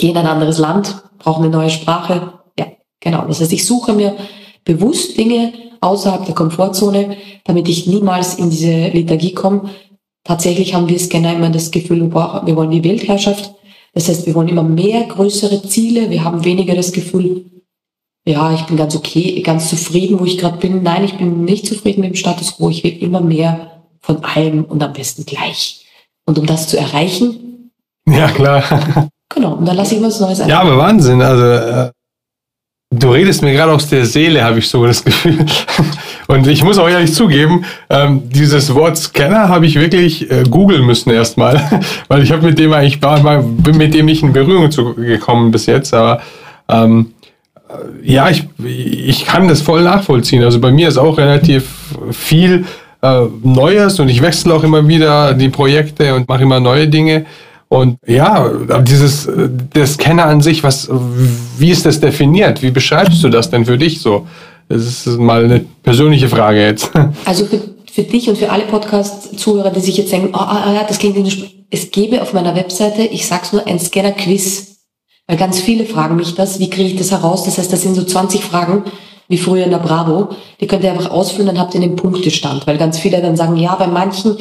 gehe 0.01 0.11
in 0.11 0.17
ein 0.17 0.27
anderes 0.27 0.59
Land, 0.59 1.03
brauche 1.19 1.43
eine 1.43 1.51
neue 1.51 1.71
Sprache. 1.71 2.41
Ja, 2.59 2.67
genau. 2.99 3.27
Das 3.27 3.41
heißt, 3.41 3.53
ich 3.53 3.65
suche 3.65 3.93
mir 3.93 4.17
bewusst 4.65 5.17
Dinge 5.17 5.53
außerhalb 5.81 6.27
der 6.27 6.35
Komfortzone, 6.35 7.17
damit 7.45 7.69
ich 7.69 7.87
niemals 7.87 8.35
in 8.35 8.51
diese 8.51 8.89
Lethargie 8.89 9.35
komme, 9.35 9.71
Tatsächlich 10.25 10.75
haben 10.75 10.89
wir 10.89 10.99
Scanner 10.99 11.35
immer 11.35 11.51
das 11.51 11.71
Gefühl, 11.71 12.13
wir 12.13 12.57
wollen 12.57 12.71
die 12.71 12.85
Weltherrschaft. 12.85 13.55
Das 13.95 14.09
heißt, 14.09 14.27
wir 14.27 14.35
wollen 14.35 14.49
immer 14.49 14.63
mehr 14.63 15.05
größere 15.05 15.63
Ziele. 15.63 16.11
Wir 16.11 16.23
haben 16.25 16.45
weniger 16.45 16.75
das 16.75 16.93
Gefühl, 16.93 17.47
ja, 18.27 18.53
ich 18.53 18.63
bin 18.63 18.77
ganz 18.77 18.95
okay, 18.95 19.41
ganz 19.41 19.71
zufrieden, 19.71 20.21
wo 20.21 20.25
ich 20.25 20.39
gerade 20.39 20.59
bin. 20.59 20.83
Nein, 20.83 21.05
ich 21.05 21.17
bin 21.17 21.45
nicht 21.45 21.67
zufrieden 21.67 22.03
mit 22.03 22.11
dem 22.11 22.17
Status 22.17 22.57
quo. 22.57 22.69
Ich 22.69 22.85
will 22.85 23.03
immer 23.03 23.21
mehr 23.21 23.85
von 24.01 24.23
allem 24.23 24.65
und 24.65 24.83
am 24.83 24.93
besten 24.93 25.25
gleich. 25.25 25.87
Und 26.27 26.39
um 26.39 26.47
das 26.47 26.69
zu 26.69 26.79
erreichen. 26.79 27.73
Ja, 28.07 28.29
klar. 28.29 29.09
Genau, 29.35 29.55
und 29.55 29.67
dann 29.67 29.77
lasse 29.77 29.95
ich 29.95 30.03
was 30.03 30.21
Neues 30.21 30.41
ein. 30.41 30.49
Ja, 30.49 30.61
aber 30.61 30.77
Wahnsinn. 30.77 31.23
Also, 31.23 31.45
äh, 31.45 31.91
Du 32.93 33.13
redest 33.13 33.43
mir 33.43 33.53
gerade 33.53 33.71
aus 33.71 33.89
der 33.89 34.05
Seele, 34.05 34.43
habe 34.43 34.59
ich 34.59 34.69
so 34.69 34.85
das 34.85 35.05
Gefühl. 35.05 35.47
Und 36.27 36.49
ich 36.49 36.65
muss 36.65 36.77
auch 36.77 36.89
ehrlich 36.89 37.15
zugeben, 37.15 37.65
ähm, 37.89 38.23
dieses 38.29 38.75
Wort 38.75 38.97
Scanner 38.97 39.49
habe 39.49 39.65
ich 39.67 39.77
wirklich 39.77 40.29
äh, 40.29 40.43
googeln 40.43 40.85
müssen 40.85 41.11
erstmal, 41.11 41.63
weil 42.09 42.25
ich 42.25 42.33
habe 42.33 42.45
mit 42.45 42.59
dem 42.59 42.73
eigentlich 42.73 43.01
bin 43.01 43.77
mit 43.77 43.95
dem 43.95 44.07
nicht 44.07 44.25
in 44.25 44.33
Berührung 44.33 44.73
zu, 44.73 44.95
gekommen 44.95 45.53
bis 45.53 45.67
jetzt. 45.67 45.95
Aber 45.95 46.21
ähm, 46.69 47.13
äh, 47.69 48.13
ja, 48.13 48.29
ich, 48.29 48.49
ich 48.59 49.25
kann 49.25 49.47
das 49.47 49.63
voll 49.63 49.85
nachvollziehen. 49.85 50.43
Also 50.43 50.59
bei 50.59 50.73
mir 50.73 50.89
ist 50.89 50.99
auch 50.99 51.17
relativ 51.17 51.71
viel 52.11 52.65
äh, 53.03 53.23
Neues 53.45 54.01
und 54.01 54.09
ich 54.09 54.21
wechsle 54.21 54.53
auch 54.53 54.65
immer 54.65 54.89
wieder 54.89 55.35
die 55.35 55.49
Projekte 55.49 56.17
und 56.17 56.29
mache 56.29 56.43
immer 56.43 56.59
neue 56.59 56.89
Dinge. 56.89 57.27
Und 57.73 57.99
ja, 58.05 58.51
dieses, 58.83 59.29
der 59.29 59.87
Scanner 59.87 60.27
an 60.27 60.41
sich, 60.41 60.65
was, 60.65 60.89
wie 61.57 61.71
ist 61.71 61.87
das 61.87 62.01
definiert? 62.01 62.63
Wie 62.63 62.73
beschreibst 62.73 63.23
du 63.23 63.29
das 63.29 63.49
denn 63.49 63.65
für 63.65 63.79
dich 63.79 64.01
so? 64.01 64.27
Das 64.69 64.83
ist 64.83 65.07
mal 65.07 65.45
eine 65.45 65.61
persönliche 65.85 66.29
Frage 66.29 66.63
jetzt. 66.63 66.91
Also 67.25 67.47
für, 67.47 67.61
für 67.91 68.03
dich 68.03 68.29
und 68.29 68.39
für 68.39 68.51
alle 68.51 68.65
Podcast-Zuhörer, 68.65 69.71
die 69.71 69.81
sich 69.81 69.97
jetzt 69.97 70.11
denken, 70.11 70.31
oh, 70.33 70.41
oh, 70.41 70.73
ja, 70.73 70.85
das 70.87 70.99
klingt 70.99 71.17
in 71.17 71.27
es 71.71 71.93
gebe 71.93 72.21
auf 72.21 72.33
meiner 72.33 72.57
Webseite, 72.57 73.03
ich 73.03 73.29
sag's 73.29 73.53
nur, 73.53 73.65
ein 73.65 73.79
Scanner-Quiz. 73.79 74.79
Weil 75.29 75.37
ganz 75.37 75.61
viele 75.61 75.85
fragen 75.85 76.17
mich 76.17 76.35
das, 76.35 76.59
wie 76.59 76.71
kriege 76.71 76.89
ich 76.89 76.97
das 76.97 77.13
heraus? 77.13 77.45
Das 77.45 77.57
heißt, 77.57 77.73
das 77.73 77.83
sind 77.83 77.95
so 77.95 78.03
20 78.03 78.43
Fragen, 78.43 78.83
wie 79.29 79.39
früher 79.39 79.63
in 79.63 79.71
der 79.71 79.79
Bravo. 79.79 80.31
Die 80.61 80.67
könnt 80.67 80.83
ihr 80.83 80.91
einfach 80.91 81.13
ausfüllen, 81.13 81.47
dann 81.47 81.61
habt 81.61 81.75
ihr 81.77 81.81
den 81.81 81.95
Punktestand. 81.95 82.67
Weil 82.67 82.79
ganz 82.79 82.99
viele 82.99 83.23
dann 83.23 83.37
sagen, 83.37 83.57
ja, 83.57 83.77
bei 83.77 83.87
manchen 83.87 84.37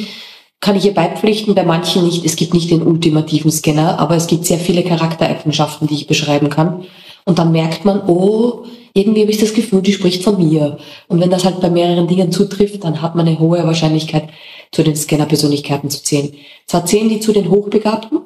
kann 0.60 0.76
ich 0.76 0.82
hier 0.82 0.94
beipflichten, 0.94 1.54
bei 1.54 1.64
manchen 1.64 2.04
nicht. 2.04 2.24
Es 2.24 2.36
gibt 2.36 2.52
nicht 2.52 2.70
den 2.70 2.82
ultimativen 2.82 3.50
Scanner, 3.50 3.98
aber 3.98 4.16
es 4.16 4.26
gibt 4.26 4.44
sehr 4.44 4.58
viele 4.58 4.82
Charaktereigenschaften, 4.82 5.88
die 5.88 5.94
ich 5.94 6.06
beschreiben 6.06 6.50
kann. 6.50 6.84
Und 7.24 7.38
dann 7.38 7.52
merkt 7.52 7.84
man, 7.84 8.06
oh, 8.06 8.64
irgendwie 8.92 9.22
habe 9.22 9.30
ich 9.30 9.38
das 9.38 9.54
Gefühl, 9.54 9.82
die 9.82 9.92
spricht 9.92 10.22
von 10.22 10.36
mir. 10.36 10.78
Und 11.08 11.20
wenn 11.20 11.30
das 11.30 11.44
halt 11.44 11.60
bei 11.60 11.70
mehreren 11.70 12.08
Dingen 12.08 12.32
zutrifft, 12.32 12.84
dann 12.84 13.00
hat 13.00 13.14
man 13.14 13.26
eine 13.26 13.38
hohe 13.38 13.64
Wahrscheinlichkeit, 13.64 14.28
zu 14.72 14.82
den 14.82 14.96
Scanner-Persönlichkeiten 14.96 15.90
zu 15.90 16.02
zählen. 16.02 16.32
Zwar 16.66 16.86
zählen 16.86 17.08
die 17.08 17.20
zu 17.20 17.32
den 17.32 17.50
Hochbegabten, 17.50 18.20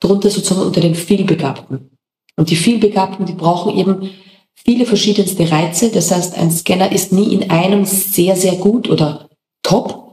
drunter 0.00 0.30
sozusagen 0.30 0.66
unter 0.66 0.80
den 0.80 0.94
Vielbegabten. 0.94 1.90
Und 2.36 2.50
die 2.50 2.56
Vielbegabten, 2.56 3.24
die 3.24 3.32
brauchen 3.32 3.76
eben 3.76 4.10
viele 4.54 4.84
verschiedenste 4.84 5.50
Reize. 5.50 5.90
Das 5.90 6.10
heißt, 6.10 6.36
ein 6.36 6.50
Scanner 6.50 6.92
ist 6.92 7.12
nie 7.12 7.32
in 7.32 7.50
einem 7.50 7.84
sehr, 7.84 8.36
sehr 8.36 8.56
gut 8.56 8.90
oder 8.90 9.28
top, 9.62 10.05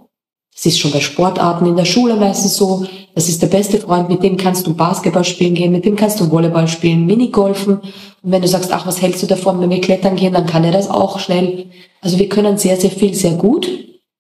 das 0.56 0.66
ist 0.66 0.80
schon 0.80 0.92
bei 0.92 1.00
Sportarten 1.00 1.66
in 1.66 1.76
der 1.76 1.86
Schule 1.86 2.16
meistens 2.16 2.56
so. 2.56 2.86
Das 3.16 3.28
ist 3.28 3.42
der 3.42 3.48
beste 3.48 3.80
Freund, 3.80 4.10
mit 4.10 4.24
dem 4.24 4.38
kannst 4.38 4.66
du 4.66 4.74
Basketball 4.74 5.24
spielen 5.24 5.56
gehen, 5.56 5.72
mit 5.72 5.86
dem 5.86 5.96
kannst 5.96 6.20
du 6.20 6.30
Volleyball 6.30 6.68
spielen, 6.68 7.06
Minigolfen. 7.06 7.80
Und 7.80 8.32
wenn 8.32 8.42
du 8.42 8.48
sagst, 8.48 8.72
ach, 8.72 8.86
was 8.88 9.02
hältst 9.02 9.22
du 9.24 9.28
davon, 9.28 9.60
wenn 9.60 9.70
wir 9.70 9.82
klettern 9.82 10.16
gehen, 10.16 10.34
dann 10.34 10.46
kann 10.46 10.64
er 10.64 10.72
das 10.72 10.90
auch 10.90 11.20
schnell. 11.20 11.68
Also 12.02 12.18
wir 12.18 12.30
können 12.30 12.58
sehr, 12.58 12.80
sehr 12.80 12.92
viel, 12.92 13.14
sehr 13.14 13.34
gut. 13.34 13.70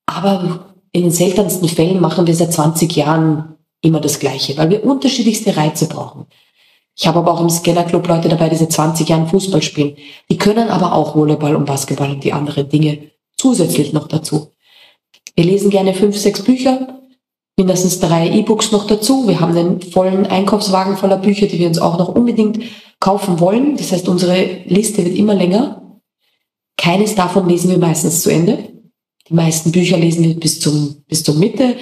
Aber 0.05 0.73
in 0.91 1.03
den 1.03 1.11
seltensten 1.11 1.67
Fällen 1.69 2.01
machen 2.01 2.27
wir 2.27 2.35
seit 2.35 2.53
20 2.53 2.95
Jahren 2.95 3.55
immer 3.81 3.99
das 3.99 4.19
Gleiche, 4.19 4.57
weil 4.57 4.69
wir 4.69 4.85
unterschiedlichste 4.85 5.55
Reize 5.55 5.87
brauchen. 5.87 6.25
Ich 6.95 7.07
habe 7.07 7.19
aber 7.19 7.33
auch 7.33 7.41
im 7.41 7.49
Scanner-Club 7.49 8.07
Leute 8.07 8.29
dabei, 8.29 8.49
die 8.49 8.55
seit 8.55 8.71
20 8.71 9.09
Jahren 9.09 9.27
Fußball 9.27 9.61
spielen. 9.61 9.95
Die 10.29 10.37
können 10.37 10.69
aber 10.69 10.93
auch 10.93 11.15
Volleyball 11.15 11.55
und 11.55 11.65
Basketball 11.65 12.11
und 12.11 12.23
die 12.23 12.33
anderen 12.33 12.69
Dinge 12.69 12.99
zusätzlich 13.37 13.93
noch 13.93 14.07
dazu. 14.07 14.51
Wir 15.35 15.45
lesen 15.45 15.71
gerne 15.71 15.93
fünf, 15.93 16.15
sechs 16.15 16.43
Bücher, 16.43 17.01
mindestens 17.57 17.99
drei 17.99 18.29
E-Books 18.29 18.71
noch 18.71 18.85
dazu. 18.85 19.27
Wir 19.27 19.39
haben 19.39 19.57
einen 19.57 19.81
vollen 19.81 20.27
Einkaufswagen 20.27 20.97
voller 20.97 21.17
Bücher, 21.17 21.47
die 21.47 21.59
wir 21.59 21.67
uns 21.67 21.79
auch 21.79 21.97
noch 21.97 22.09
unbedingt 22.09 22.59
kaufen 22.99 23.39
wollen. 23.39 23.75
Das 23.77 23.91
heißt, 23.91 24.07
unsere 24.07 24.63
Liste 24.65 25.03
wird 25.03 25.17
immer 25.17 25.33
länger. 25.33 25.99
Keines 26.77 27.15
davon 27.15 27.49
lesen 27.49 27.71
wir 27.71 27.79
meistens 27.79 28.21
zu 28.21 28.29
Ende. 28.29 28.59
Die 29.27 29.33
meisten 29.33 29.71
Bücher 29.71 29.97
lesen 29.97 30.23
wir 30.23 30.39
bis 30.39 30.59
zum, 30.59 31.03
bis 31.07 31.23
zur 31.23 31.35
Mitte, 31.35 31.77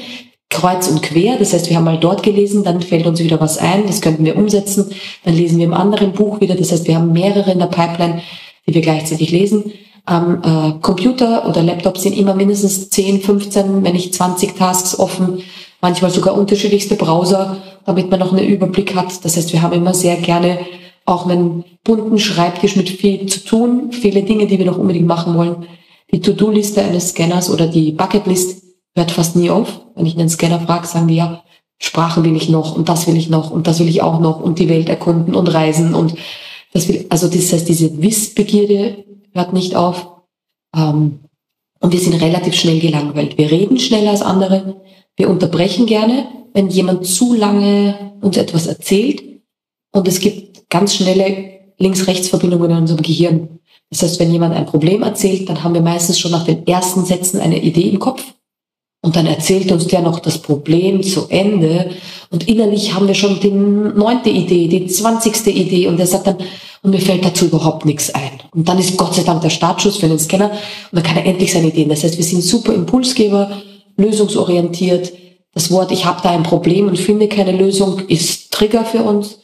kreuz 0.49 0.87
und 0.87 1.01
quer. 1.01 1.37
Das 1.37 1.53
heißt, 1.53 1.69
wir 1.69 1.75
haben 1.75 1.85
mal 1.85 1.99
dort 1.99 2.23
gelesen, 2.23 2.63
dann 2.63 2.81
fällt 2.81 3.05
uns 3.05 3.19
wieder 3.19 3.39
was 3.41 3.57
ein, 3.57 3.87
das 3.87 3.99
könnten 3.99 4.23
wir 4.23 4.37
umsetzen. 4.37 4.91
Dann 5.25 5.35
lesen 5.35 5.57
wir 5.57 5.65
im 5.65 5.73
anderen 5.73 6.13
Buch 6.13 6.39
wieder. 6.39 6.55
Das 6.55 6.71
heißt, 6.71 6.87
wir 6.87 6.95
haben 6.95 7.11
mehrere 7.11 7.51
in 7.51 7.59
der 7.59 7.65
Pipeline, 7.65 8.21
die 8.67 8.75
wir 8.75 8.81
gleichzeitig 8.81 9.31
lesen 9.31 9.73
am 10.05 10.41
äh, 10.43 10.79
Computer 10.81 11.47
oder 11.47 11.61
Laptop 11.61 11.97
sind 11.97 12.17
immer 12.17 12.33
mindestens 12.33 12.89
10, 12.89 13.21
15, 13.21 13.83
wenn 13.83 13.93
nicht 13.93 14.13
20 14.15 14.55
Tasks 14.55 14.97
offen. 14.97 15.43
manchmal 15.81 16.11
sogar 16.11 16.35
unterschiedlichste 16.35 16.95
Browser, 16.95 17.57
damit 17.85 18.11
man 18.11 18.19
noch 18.19 18.33
einen 18.33 18.47
Überblick 18.47 18.95
hat. 18.95 19.25
Das 19.25 19.35
heißt, 19.35 19.51
wir 19.51 19.61
haben 19.61 19.73
immer 19.73 19.93
sehr 19.93 20.15
gerne 20.17 20.59
auch 21.05 21.27
einen 21.27 21.63
bunten 21.83 22.19
Schreibtisch 22.19 22.75
mit 22.75 22.89
viel 22.89 23.25
zu 23.25 23.43
tun, 23.43 23.91
viele 23.91 24.23
Dinge, 24.23 24.45
die 24.45 24.59
wir 24.59 24.65
noch 24.65 24.77
unbedingt 24.77 25.07
machen 25.07 25.35
wollen. 25.35 25.65
Die 26.11 26.21
To-Do-Liste 26.21 26.83
eines 26.83 27.09
Scanners 27.09 27.49
oder 27.49 27.67
die 27.67 27.91
Bucketlist 27.91 28.61
hört 28.95 29.11
fast 29.11 29.35
nie 29.35 29.49
auf. 29.49 29.81
Wenn 29.95 30.05
ich 30.05 30.17
einen 30.17 30.29
Scanner 30.29 30.59
frage, 30.59 30.85
sagen 30.85 31.07
die 31.07 31.15
ja, 31.15 31.43
Sprachen 31.79 32.23
will 32.23 32.35
ich 32.35 32.49
noch 32.49 32.75
und 32.75 32.89
das 32.89 33.07
will 33.07 33.17
ich 33.17 33.29
noch 33.29 33.49
und 33.49 33.65
das 33.65 33.79
will 33.79 33.89
ich 33.89 34.03
auch 34.03 34.19
noch 34.19 34.39
und 34.39 34.59
die 34.59 34.69
Welt 34.69 34.87
erkunden 34.87 35.33
und 35.33 35.47
reisen 35.47 35.95
und 35.95 36.13
das 36.73 36.87
will, 36.87 37.07
also 37.09 37.27
das 37.27 37.51
heißt, 37.51 37.67
diese 37.67 38.01
Wissbegierde 38.01 39.03
hört 39.33 39.53
nicht 39.53 39.75
auf. 39.75 40.07
Ähm, 40.75 41.19
und 41.79 41.93
wir 41.93 41.99
sind 41.99 42.21
relativ 42.21 42.53
schnell 42.53 42.79
gelangweilt. 42.79 43.37
Wir 43.37 43.49
reden 43.49 43.79
schneller 43.79 44.11
als 44.11 44.21
andere. 44.21 44.81
Wir 45.15 45.29
unterbrechen 45.29 45.87
gerne, 45.87 46.27
wenn 46.53 46.69
jemand 46.69 47.05
zu 47.05 47.33
lange 47.33 48.13
uns 48.21 48.37
etwas 48.37 48.67
erzählt. 48.67 49.23
Und 49.91 50.07
es 50.07 50.19
gibt 50.19 50.69
ganz 50.69 50.95
schnelle 50.95 51.59
Links-Rechts-Verbindungen 51.77 52.71
in 52.71 52.77
unserem 52.77 53.01
Gehirn. 53.01 53.59
Das 53.89 54.03
heißt, 54.03 54.19
wenn 54.19 54.31
jemand 54.31 54.55
ein 54.55 54.65
Problem 54.65 55.03
erzählt, 55.03 55.49
dann 55.49 55.63
haben 55.63 55.73
wir 55.73 55.81
meistens 55.81 56.19
schon 56.19 56.31
nach 56.31 56.45
den 56.45 56.65
ersten 56.65 57.03
Sätzen 57.03 57.41
eine 57.41 57.61
Idee 57.61 57.89
im 57.89 57.99
Kopf. 57.99 58.23
Und 59.01 59.15
dann 59.15 59.25
erzählt 59.25 59.71
uns 59.71 59.87
der 59.87 60.01
noch 60.01 60.19
das 60.19 60.37
Problem 60.37 61.01
zu 61.01 61.27
Ende. 61.29 61.89
Und 62.29 62.47
innerlich 62.47 62.93
haben 62.93 63.07
wir 63.07 63.15
schon 63.15 63.39
die 63.39 63.49
neunte 63.49 64.29
Idee, 64.29 64.67
die 64.67 64.85
zwanzigste 64.85 65.49
Idee. 65.49 65.87
Und 65.87 65.99
er 65.99 66.05
sagt 66.07 66.27
dann, 66.27 66.37
und 66.83 66.91
mir 66.91 66.99
fällt 66.99 67.25
dazu 67.25 67.45
überhaupt 67.45 67.85
nichts 67.85 68.13
ein. 68.13 68.31
Und 68.53 68.67
dann 68.67 68.79
ist 68.79 68.97
Gott 68.97 69.15
sei 69.15 69.23
Dank 69.23 69.41
der 69.41 69.49
Startschuss 69.49 69.97
für 69.97 70.07
den 70.07 70.19
Scanner. 70.19 70.51
Und 70.51 70.59
dann 70.91 71.03
kann 71.03 71.17
er 71.17 71.25
endlich 71.25 71.51
seine 71.51 71.67
Ideen. 71.67 71.89
Das 71.89 72.03
heißt, 72.03 72.17
wir 72.17 72.23
sind 72.23 72.43
super 72.43 72.73
Impulsgeber, 72.73 73.61
lösungsorientiert. 73.97 75.11
Das 75.53 75.71
Wort, 75.71 75.91
ich 75.91 76.05
habe 76.05 76.21
da 76.23 76.29
ein 76.29 76.43
Problem 76.43 76.87
und 76.87 76.97
finde 76.97 77.27
keine 77.27 77.51
Lösung, 77.51 77.99
ist 78.07 78.51
Trigger 78.51 78.85
für 78.85 79.03
uns. 79.03 79.39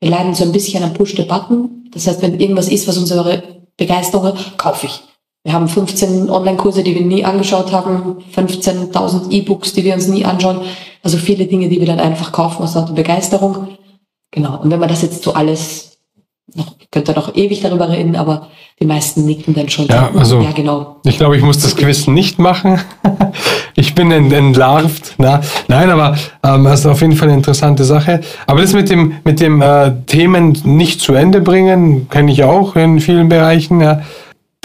Wir 0.00 0.10
leiden 0.10 0.34
so 0.34 0.44
ein 0.44 0.52
bisschen 0.52 0.82
am 0.82 0.94
Push-the-Button. 0.94 1.90
Das 1.92 2.06
heißt, 2.06 2.22
wenn 2.22 2.40
irgendwas 2.40 2.68
ist, 2.68 2.88
was 2.88 2.98
unsere 2.98 3.42
Begeisterung 3.76 4.32
kaufe 4.56 4.86
ich. 4.86 5.00
Wir 5.44 5.54
haben 5.54 5.66
15 5.66 6.30
Online-Kurse, 6.30 6.84
die 6.84 6.94
wir 6.94 7.04
nie 7.04 7.24
angeschaut 7.24 7.72
haben, 7.72 8.18
15.000 8.34 9.30
E-Books, 9.30 9.72
die 9.72 9.84
wir 9.84 9.94
uns 9.94 10.06
nie 10.06 10.24
anschauen. 10.24 10.60
Also 11.02 11.18
viele 11.18 11.46
Dinge, 11.46 11.68
die 11.68 11.80
wir 11.80 11.86
dann 11.86 11.98
einfach 11.98 12.30
kaufen 12.30 12.62
aus 12.62 12.76
lauter 12.76 12.92
Begeisterung. 12.92 13.68
Genau. 14.30 14.60
Und 14.60 14.70
wenn 14.70 14.78
man 14.78 14.88
das 14.88 15.02
jetzt 15.02 15.24
so 15.24 15.34
alles, 15.34 15.98
noch, 16.54 16.76
könnte 16.92 17.12
noch 17.12 17.34
ewig 17.34 17.60
darüber 17.60 17.88
reden, 17.88 18.14
aber 18.14 18.48
die 18.80 18.86
meisten 18.86 19.24
nicken 19.24 19.52
dann 19.52 19.68
schon. 19.68 19.86
Ja, 19.88 20.12
also, 20.16 20.40
ja, 20.40 20.52
genau. 20.52 21.00
Ich 21.04 21.18
glaube, 21.18 21.36
ich 21.36 21.42
muss 21.42 21.58
das 21.58 21.74
Quiz 21.74 22.06
nicht 22.06 22.38
machen. 22.38 22.80
ich 23.74 23.96
bin 23.96 24.12
entlarvt. 24.12 25.14
Na, 25.18 25.40
nein, 25.66 25.90
aber 25.90 26.16
ähm, 26.44 26.62
das 26.64 26.80
ist 26.80 26.86
auf 26.86 27.00
jeden 27.00 27.16
Fall 27.16 27.28
eine 27.28 27.38
interessante 27.38 27.82
Sache. 27.82 28.20
Aber 28.46 28.60
das 28.60 28.74
mit 28.74 28.88
dem, 28.88 29.14
mit 29.24 29.40
dem 29.40 29.60
äh, 29.60 29.92
Themen 30.06 30.56
nicht 30.64 31.00
zu 31.00 31.14
Ende 31.14 31.40
bringen, 31.40 32.08
kenne 32.08 32.30
ich 32.30 32.44
auch 32.44 32.76
in 32.76 33.00
vielen 33.00 33.28
Bereichen. 33.28 33.80
Ja 33.80 34.02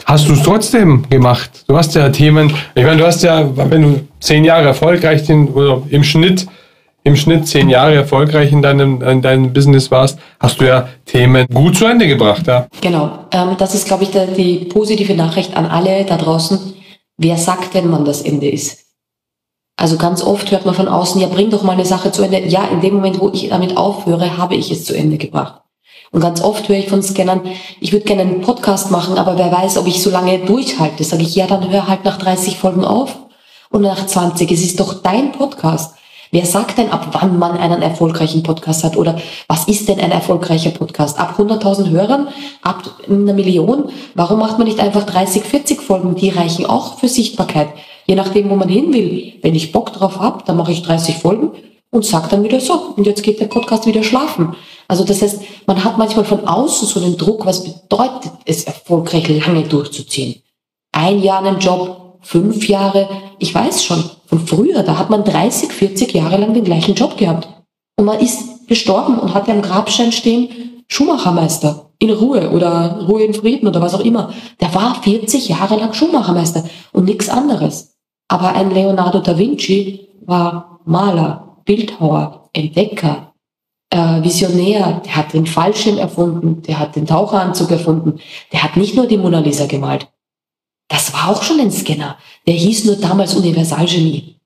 hast 0.05 0.29
du 0.29 0.33
es 0.33 0.43
trotzdem 0.43 1.07
gemacht. 1.09 1.65
Du 1.67 1.77
hast 1.77 1.95
ja 1.95 2.09
Themen, 2.09 2.53
ich 2.75 2.83
meine, 2.83 2.97
du 2.97 3.05
hast 3.05 3.23
ja, 3.23 3.45
wenn 3.55 3.81
du 3.81 4.07
zehn 4.19 4.45
Jahre 4.45 4.67
erfolgreich 4.67 5.25
sind, 5.25 5.49
oder 5.55 5.81
im 5.89 6.03
Schnitt, 6.03 6.47
im 7.03 7.15
Schnitt 7.15 7.47
zehn 7.47 7.69
Jahre 7.69 7.95
erfolgreich 7.95 8.51
in 8.51 8.61
deinem, 8.61 9.01
in 9.01 9.21
deinem 9.21 9.53
Business 9.53 9.89
warst, 9.91 10.19
hast 10.39 10.59
du 10.59 10.65
ja 10.65 10.89
Themen 11.05 11.47
gut 11.53 11.77
zu 11.77 11.85
Ende 11.85 12.07
gebracht. 12.07 12.45
Ja. 12.47 12.67
Genau, 12.81 13.25
ähm, 13.31 13.55
das 13.57 13.73
ist, 13.75 13.87
glaube 13.87 14.03
ich, 14.03 14.11
der, 14.11 14.27
die 14.27 14.65
positive 14.65 15.13
Nachricht 15.13 15.55
an 15.55 15.65
alle 15.65 16.03
da 16.05 16.17
draußen. 16.17 16.73
Wer 17.17 17.37
sagt 17.37 17.73
denn, 17.73 17.91
wann 17.91 18.05
das 18.05 18.21
Ende 18.21 18.49
ist? 18.49 18.85
Also 19.79 19.97
ganz 19.97 20.23
oft 20.23 20.51
hört 20.51 20.65
man 20.65 20.73
von 20.73 20.87
außen, 20.87 21.21
ja, 21.21 21.27
bring 21.27 21.49
doch 21.49 21.63
mal 21.63 21.73
eine 21.73 21.85
Sache 21.85 22.11
zu 22.11 22.23
Ende. 22.23 22.45
Ja, 22.47 22.65
in 22.65 22.81
dem 22.81 22.95
Moment, 22.95 23.19
wo 23.19 23.29
ich 23.31 23.49
damit 23.49 23.77
aufhöre, 23.77 24.37
habe 24.37 24.55
ich 24.55 24.71
es 24.71 24.85
zu 24.85 24.95
Ende 24.95 25.17
gebracht. 25.17 25.61
Und 26.11 26.21
ganz 26.21 26.41
oft 26.41 26.67
höre 26.69 26.77
ich 26.77 26.89
von 26.89 27.03
Scannern, 27.03 27.41
ich 27.81 27.91
würde 27.91 28.05
gerne 28.05 28.21
einen 28.21 28.41
Podcast 28.41 28.91
machen, 28.91 29.17
aber 29.17 29.37
wer 29.37 29.51
weiß, 29.51 29.77
ob 29.77 29.87
ich 29.87 30.01
so 30.01 30.09
lange 30.09 30.39
durchhalte. 30.39 31.03
Sage 31.03 31.23
ich, 31.23 31.35
ja, 31.35 31.47
dann 31.47 31.69
hör 31.69 31.87
halt 31.87 32.05
nach 32.05 32.17
30 32.17 32.57
Folgen 32.57 32.85
auf 32.85 33.17
und 33.69 33.81
nach 33.81 34.05
20. 34.05 34.51
Es 34.51 34.61
ist 34.61 34.79
doch 34.79 35.01
dein 35.01 35.31
Podcast. 35.33 35.95
Wer 36.31 36.45
sagt 36.45 36.77
denn, 36.77 36.91
ab 36.91 37.07
wann 37.13 37.39
man 37.39 37.57
einen 37.57 37.81
erfolgreichen 37.81 38.43
Podcast 38.43 38.83
hat? 38.83 38.97
Oder 38.97 39.17
was 39.47 39.67
ist 39.67 39.87
denn 39.87 39.99
ein 39.99 40.11
erfolgreicher 40.11 40.71
Podcast? 40.71 41.17
Ab 41.19 41.35
100.000 41.37 41.89
Hörern? 41.89 42.27
Ab 42.61 42.83
einer 43.09 43.33
Million? 43.33 43.89
Warum 44.13 44.39
macht 44.39 44.57
man 44.57 44.67
nicht 44.67 44.79
einfach 44.79 45.03
30, 45.03 45.43
40 45.43 45.81
Folgen? 45.81 46.15
Die 46.15 46.29
reichen 46.29 46.65
auch 46.65 46.99
für 46.99 47.07
Sichtbarkeit. 47.07 47.69
Je 48.05 48.15
nachdem, 48.15 48.49
wo 48.49 48.55
man 48.55 48.67
hin 48.67 48.93
will. 48.93 49.35
Wenn 49.41 49.55
ich 49.55 49.71
Bock 49.71 49.93
drauf 49.93 50.19
habe, 50.19 50.43
dann 50.45 50.57
mache 50.57 50.73
ich 50.73 50.83
30 50.83 51.15
Folgen 51.15 51.51
und 51.91 52.05
sage 52.05 52.27
dann 52.29 52.43
wieder 52.43 52.59
so. 52.59 52.93
Und 52.95 53.05
jetzt 53.05 53.23
geht 53.23 53.39
der 53.39 53.47
Podcast 53.47 53.85
wieder 53.85 54.03
schlafen. 54.03 54.55
Also 54.87 55.03
das 55.03 55.21
heißt, 55.21 55.41
man 55.65 55.83
hat 55.83 55.97
manchmal 55.97 56.25
von 56.25 56.47
außen 56.47 56.87
so 56.87 56.99
den 56.99 57.17
Druck, 57.17 57.45
was 57.45 57.63
bedeutet 57.63 58.31
es, 58.45 58.63
erfolgreich 58.63 59.27
lange 59.27 59.63
durchzuziehen. 59.63 60.41
Ein 60.91 61.21
Jahr 61.21 61.43
einen 61.43 61.59
Job, 61.59 62.19
fünf 62.21 62.67
Jahre, 62.67 63.09
ich 63.39 63.53
weiß 63.53 63.83
schon, 63.83 64.03
von 64.25 64.45
früher, 64.45 64.83
da 64.83 64.97
hat 64.97 65.09
man 65.09 65.23
30, 65.23 65.71
40 65.71 66.13
Jahre 66.13 66.37
lang 66.37 66.53
den 66.53 66.63
gleichen 66.63 66.95
Job 66.95 67.17
gehabt. 67.17 67.47
Und 67.97 68.05
man 68.05 68.19
ist 68.19 68.67
gestorben 68.67 69.19
und 69.19 69.33
hat 69.33 69.49
am 69.49 69.61
Grabstein 69.61 70.11
stehen, 70.11 70.83
Schuhmachermeister, 70.87 71.91
in 71.99 72.11
Ruhe 72.11 72.51
oder 72.51 73.05
Ruhe 73.07 73.23
in 73.23 73.33
Frieden 73.33 73.67
oder 73.67 73.81
was 73.81 73.95
auch 73.95 74.03
immer. 74.03 74.33
Der 74.61 74.73
war 74.73 75.01
40 75.01 75.49
Jahre 75.49 75.77
lang 75.77 75.93
Schuhmachermeister 75.93 76.63
und 76.93 77.05
nichts 77.05 77.29
anderes. 77.29 77.95
Aber 78.27 78.53
ein 78.53 78.71
Leonardo 78.71 79.19
da 79.19 79.37
Vinci 79.37 80.09
war 80.25 80.79
Maler, 80.85 81.46
Bildhauer, 81.67 82.49
Entdecker, 82.53 83.33
äh, 83.89 84.23
Visionär, 84.23 85.01
der 85.05 85.15
hat 85.15 85.33
den 85.33 85.45
Fallschirm 85.45 85.97
erfunden, 85.97 86.61
der 86.63 86.79
hat 86.79 86.95
den 86.95 87.05
Taucheranzug 87.05 87.69
erfunden, 87.69 88.19
der 88.51 88.63
hat 88.63 88.77
nicht 88.77 88.95
nur 88.95 89.05
die 89.05 89.17
Mona 89.17 89.39
Lisa 89.39 89.65
gemalt. 89.67 90.07
Das 90.87 91.13
war 91.13 91.29
auch 91.29 91.43
schon 91.43 91.59
ein 91.59 91.71
Scanner. 91.71 92.17
Der 92.47 92.53
hieß 92.53 92.85
nur 92.85 92.95
damals 92.95 93.35
Universalgenie. 93.35 94.37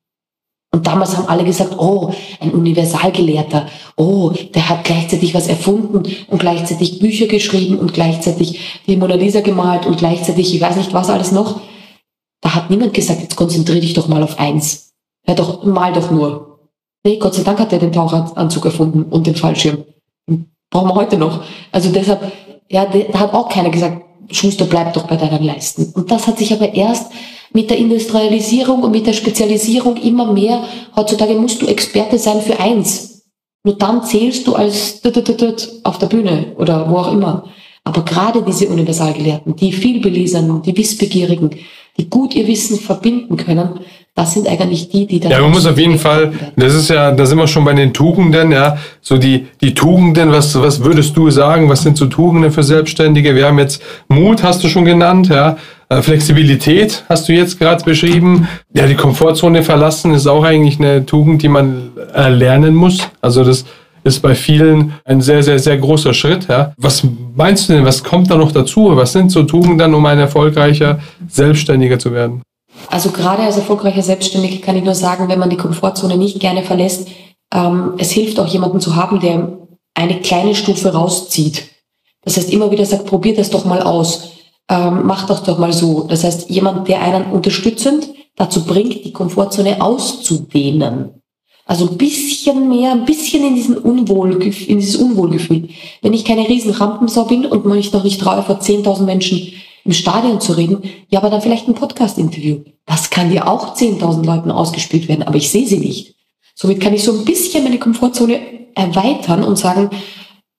Und 0.73 0.87
damals 0.87 1.15
haben 1.15 1.27
alle 1.27 1.43
gesagt, 1.43 1.77
oh, 1.77 2.11
ein 2.39 2.51
Universalgelehrter, 2.51 3.67
oh, 3.97 4.31
der 4.55 4.69
hat 4.69 4.85
gleichzeitig 4.85 5.35
was 5.35 5.47
erfunden 5.47 6.03
und 6.27 6.39
gleichzeitig 6.39 6.99
Bücher 6.99 7.27
geschrieben 7.27 7.77
und 7.77 7.93
gleichzeitig 7.93 8.81
die 8.87 8.95
Mona 8.95 9.15
Lisa 9.15 9.41
gemalt 9.41 9.85
und 9.85 9.97
gleichzeitig, 9.97 10.55
ich 10.55 10.61
weiß 10.61 10.77
nicht 10.77 10.93
was 10.93 11.09
alles 11.09 11.31
noch. 11.31 11.61
Da 12.41 12.55
hat 12.55 12.69
niemand 12.69 12.93
gesagt, 12.93 13.21
jetzt 13.21 13.35
konzentriere 13.35 13.81
dich 13.81 13.93
doch 13.93 14.07
mal 14.07 14.23
auf 14.23 14.39
eins. 14.39 14.93
Hör 15.25 15.35
doch, 15.35 15.63
mal 15.63 15.93
doch 15.93 16.09
nur. 16.09 16.50
Nee, 17.03 17.17
Gott 17.17 17.33
sei 17.33 17.43
Dank 17.43 17.59
hat 17.59 17.73
er 17.73 17.79
den 17.79 17.91
Taucheranzug 17.91 18.65
erfunden 18.65 19.03
und 19.03 19.25
den 19.25 19.35
Fallschirm. 19.35 19.83
brauchen 20.69 20.89
wir 20.89 20.95
heute 20.95 21.17
noch. 21.17 21.43
Also 21.71 21.91
deshalb, 21.91 22.31
ja, 22.69 22.85
da 22.85 23.19
hat 23.19 23.33
auch 23.33 23.49
keiner 23.49 23.69
gesagt, 23.69 24.03
Schuster, 24.29 24.65
bleib 24.65 24.93
doch 24.93 25.07
bei 25.07 25.17
deinen 25.17 25.43
Leisten. 25.43 25.91
Und 25.93 26.11
das 26.11 26.27
hat 26.27 26.37
sich 26.37 26.53
aber 26.53 26.73
erst 26.73 27.11
mit 27.53 27.69
der 27.69 27.77
Industrialisierung 27.77 28.83
und 28.83 28.91
mit 28.91 29.07
der 29.07 29.13
Spezialisierung 29.13 29.97
immer 29.97 30.31
mehr, 30.31 30.63
heutzutage 30.95 31.33
musst 31.33 31.61
du 31.61 31.67
Experte 31.67 32.17
sein 32.17 32.41
für 32.41 32.59
eins. 32.59 33.23
Nur 33.63 33.75
dann 33.75 34.03
zählst 34.03 34.47
du 34.47 34.55
als 34.55 35.01
auf 35.83 35.97
der 35.99 36.07
Bühne 36.07 36.55
oder 36.57 36.89
wo 36.89 36.97
auch 36.97 37.11
immer. 37.11 37.45
Aber 37.83 38.03
gerade 38.03 38.43
diese 38.43 38.67
Universalgelehrten, 38.67 39.55
die 39.55 39.73
vielbelesenen, 39.73 40.61
die 40.61 40.77
Wissbegierigen, 40.77 41.49
die 41.97 42.09
gut 42.09 42.35
ihr 42.35 42.47
Wissen 42.47 42.79
verbinden 42.79 43.37
können, 43.37 43.81
das 44.13 44.33
sind 44.33 44.47
eigentlich 44.47 44.89
die, 44.89 45.07
die 45.07 45.19
dann. 45.19 45.31
Ja, 45.31 45.39
man 45.39 45.51
muss 45.51 45.65
auf 45.65 45.77
jeden 45.77 45.97
Fall, 45.97 46.33
das 46.57 46.73
ist 46.73 46.89
ja, 46.89 47.11
da 47.11 47.25
sind 47.25 47.37
wir 47.37 47.47
schon 47.47 47.63
bei 47.63 47.73
den 47.73 47.93
Tugenden, 47.93 48.51
ja, 48.51 48.77
so 49.01 49.17
die, 49.17 49.47
die 49.61 49.73
Tugenden, 49.73 50.31
was, 50.31 50.59
was 50.61 50.83
würdest 50.83 51.15
du 51.15 51.29
sagen, 51.29 51.69
was 51.69 51.83
sind 51.83 51.97
so 51.97 52.07
Tugenden 52.07 52.51
für 52.51 52.63
Selbstständige? 52.63 53.35
Wir 53.35 53.47
haben 53.47 53.57
jetzt 53.57 53.81
Mut, 54.09 54.43
hast 54.43 54.63
du 54.63 54.67
schon 54.67 54.83
genannt, 54.83 55.29
ja, 55.29 55.57
äh, 55.87 56.01
Flexibilität 56.01 57.05
hast 57.07 57.29
du 57.29 57.33
jetzt 57.33 57.57
gerade 57.57 57.83
beschrieben. 57.85 58.49
Ja, 58.73 58.85
die 58.85 58.95
Komfortzone 58.95 59.63
verlassen 59.63 60.13
ist 60.13 60.27
auch 60.27 60.43
eigentlich 60.43 60.79
eine 60.79 61.05
Tugend, 61.05 61.41
die 61.41 61.49
man 61.49 61.91
erlernen 62.13 62.75
muss. 62.75 62.99
Also 63.21 63.45
das 63.45 63.65
ist 64.03 64.21
bei 64.21 64.35
vielen 64.35 64.93
ein 65.05 65.21
sehr, 65.21 65.43
sehr, 65.43 65.59
sehr 65.59 65.77
großer 65.77 66.13
Schritt. 66.13 66.47
Ja. 66.49 66.73
Was 66.77 67.05
meinst 67.35 67.69
du 67.69 67.73
denn, 67.73 67.85
was 67.85 68.03
kommt 68.03 68.29
da 68.29 68.35
noch 68.35 68.51
dazu? 68.51 68.95
Was 68.95 69.13
sind 69.13 69.31
so 69.31 69.43
Tugenden, 69.43 69.93
um 69.93 70.05
ein 70.05 70.19
erfolgreicher 70.19 70.99
Selbstständiger 71.27 71.99
zu 71.99 72.11
werden? 72.13 72.41
Also 72.91 73.11
gerade 73.11 73.43
als 73.43 73.55
erfolgreicher 73.55 74.01
Selbstständiger 74.01 74.61
kann 74.61 74.75
ich 74.75 74.83
nur 74.83 74.95
sagen, 74.95 75.29
wenn 75.29 75.39
man 75.39 75.49
die 75.49 75.57
Komfortzone 75.57 76.17
nicht 76.17 76.41
gerne 76.41 76.61
verlässt, 76.61 77.07
ähm, 77.53 77.93
es 77.97 78.11
hilft 78.11 78.37
auch 78.37 78.47
jemanden 78.47 78.81
zu 78.81 78.97
haben, 78.97 79.21
der 79.21 79.57
eine 79.93 80.19
kleine 80.19 80.55
Stufe 80.55 80.91
rauszieht. 80.91 81.69
Das 82.23 82.35
heißt, 82.35 82.51
immer 82.51 82.69
wieder 82.69 82.85
sagt, 82.85 83.05
probier 83.05 83.33
das 83.33 83.49
doch 83.49 83.63
mal 83.63 83.81
aus, 83.81 84.33
ähm, 84.69 85.03
mach 85.05 85.25
das 85.25 85.43
doch 85.43 85.57
mal 85.57 85.71
so. 85.71 86.03
Das 86.03 86.25
heißt, 86.25 86.49
jemand, 86.49 86.89
der 86.89 87.01
einen 87.01 87.31
unterstützend 87.31 88.09
dazu 88.35 88.65
bringt, 88.65 89.05
die 89.05 89.13
Komfortzone 89.13 89.81
auszudehnen. 89.81 91.21
Also 91.65 91.87
ein 91.87 91.97
bisschen 91.97 92.67
mehr, 92.67 92.91
ein 92.91 93.05
bisschen 93.05 93.45
in, 93.45 93.55
diesen 93.55 93.77
Unwohl, 93.77 94.43
in 94.43 94.79
dieses 94.79 94.97
Unwohlgefühl. 94.97 95.69
Wenn 96.01 96.13
ich 96.13 96.25
keine 96.25 96.49
riesen 96.49 96.71
Rampensau 96.71 97.23
bin 97.23 97.45
und 97.45 97.65
mich 97.65 97.93
noch 97.93 98.03
nicht 98.03 98.19
traue, 98.19 98.43
vor 98.43 98.59
10.000 98.59 99.03
Menschen 99.03 99.53
im 99.83 99.93
Stadion 99.93 100.41
zu 100.41 100.53
reden, 100.53 100.83
ja, 101.09 101.19
aber 101.19 101.29
dann 101.29 101.41
vielleicht 101.41 101.67
ein 101.67 101.75
Podcast-Interview. 101.75 102.61
Das 102.85 103.09
kann 103.09 103.31
dir 103.31 103.47
auch 103.47 103.75
10.000 103.75 104.25
Leuten 104.25 104.51
ausgespielt 104.51 105.07
werden, 105.07 105.23
aber 105.23 105.37
ich 105.37 105.49
sehe 105.49 105.67
sie 105.67 105.79
nicht. 105.79 106.15
Somit 106.55 106.79
kann 106.79 106.93
ich 106.93 107.03
so 107.03 107.13
ein 107.13 107.25
bisschen 107.25 107.63
meine 107.63 107.79
Komfortzone 107.79 108.39
erweitern 108.75 109.43
und 109.43 109.57
sagen, 109.57 109.89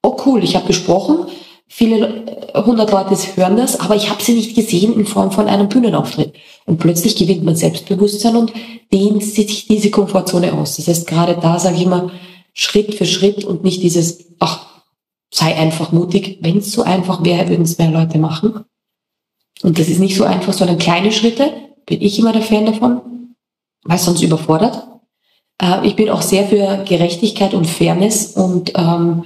oh 0.02 0.16
cool, 0.26 0.42
ich 0.42 0.56
habe 0.56 0.66
gesprochen, 0.66 1.26
viele 1.68 2.24
hundert 2.54 2.90
Leute 2.90 3.16
hören 3.36 3.56
das, 3.56 3.80
aber 3.80 3.96
ich 3.96 4.10
habe 4.10 4.22
sie 4.22 4.34
nicht 4.34 4.54
gesehen 4.54 4.94
in 4.94 5.06
Form 5.06 5.30
von 5.30 5.48
einem 5.48 5.68
Bühnenauftritt. 5.68 6.34
Und 6.66 6.78
plötzlich 6.78 7.16
gewinnt 7.16 7.44
man 7.44 7.56
Selbstbewusstsein 7.56 8.36
und 8.36 8.52
dehnt 8.92 9.22
sich 9.22 9.66
diese 9.66 9.90
Komfortzone 9.90 10.52
aus. 10.52 10.76
Das 10.76 10.88
heißt, 10.88 11.06
gerade 11.06 11.38
da 11.40 11.58
sage 11.58 11.76
ich 11.76 11.82
immer, 11.82 12.10
Schritt 12.52 12.94
für 12.94 13.06
Schritt 13.06 13.44
und 13.44 13.64
nicht 13.64 13.82
dieses, 13.82 14.26
ach, 14.38 14.66
sei 15.30 15.56
einfach 15.56 15.92
mutig. 15.92 16.38
Wenn 16.42 16.58
es 16.58 16.72
so 16.72 16.82
einfach 16.82 17.24
wäre, 17.24 17.48
würden 17.48 17.62
es 17.62 17.78
mehr 17.78 17.90
Leute 17.90 18.18
machen. 18.18 18.64
Und 19.62 19.78
das 19.78 19.88
ist 19.88 20.00
nicht 20.00 20.16
so 20.16 20.24
einfach, 20.24 20.52
sondern 20.52 20.78
kleine 20.78 21.12
Schritte, 21.12 21.52
bin 21.86 22.02
ich 22.02 22.18
immer 22.18 22.32
der 22.32 22.42
Fan 22.42 22.66
davon, 22.66 23.34
weil 23.84 23.98
sonst 23.98 24.22
überfordert. 24.22 24.88
Äh, 25.60 25.86
ich 25.86 25.96
bin 25.96 26.10
auch 26.10 26.22
sehr 26.22 26.46
für 26.46 26.84
Gerechtigkeit 26.84 27.54
und 27.54 27.66
Fairness 27.66 28.36
und 28.36 28.72
ähm, 28.76 29.24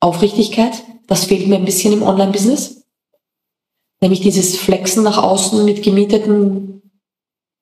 Aufrichtigkeit. 0.00 0.82
Das 1.06 1.24
fehlt 1.26 1.46
mir 1.46 1.56
ein 1.56 1.64
bisschen 1.64 1.92
im 1.92 2.02
Online-Business. 2.02 2.84
Nämlich 4.00 4.20
dieses 4.20 4.56
Flexen 4.56 5.04
nach 5.04 5.18
außen 5.18 5.64
mit 5.64 5.82
gemieteten, 5.82 6.82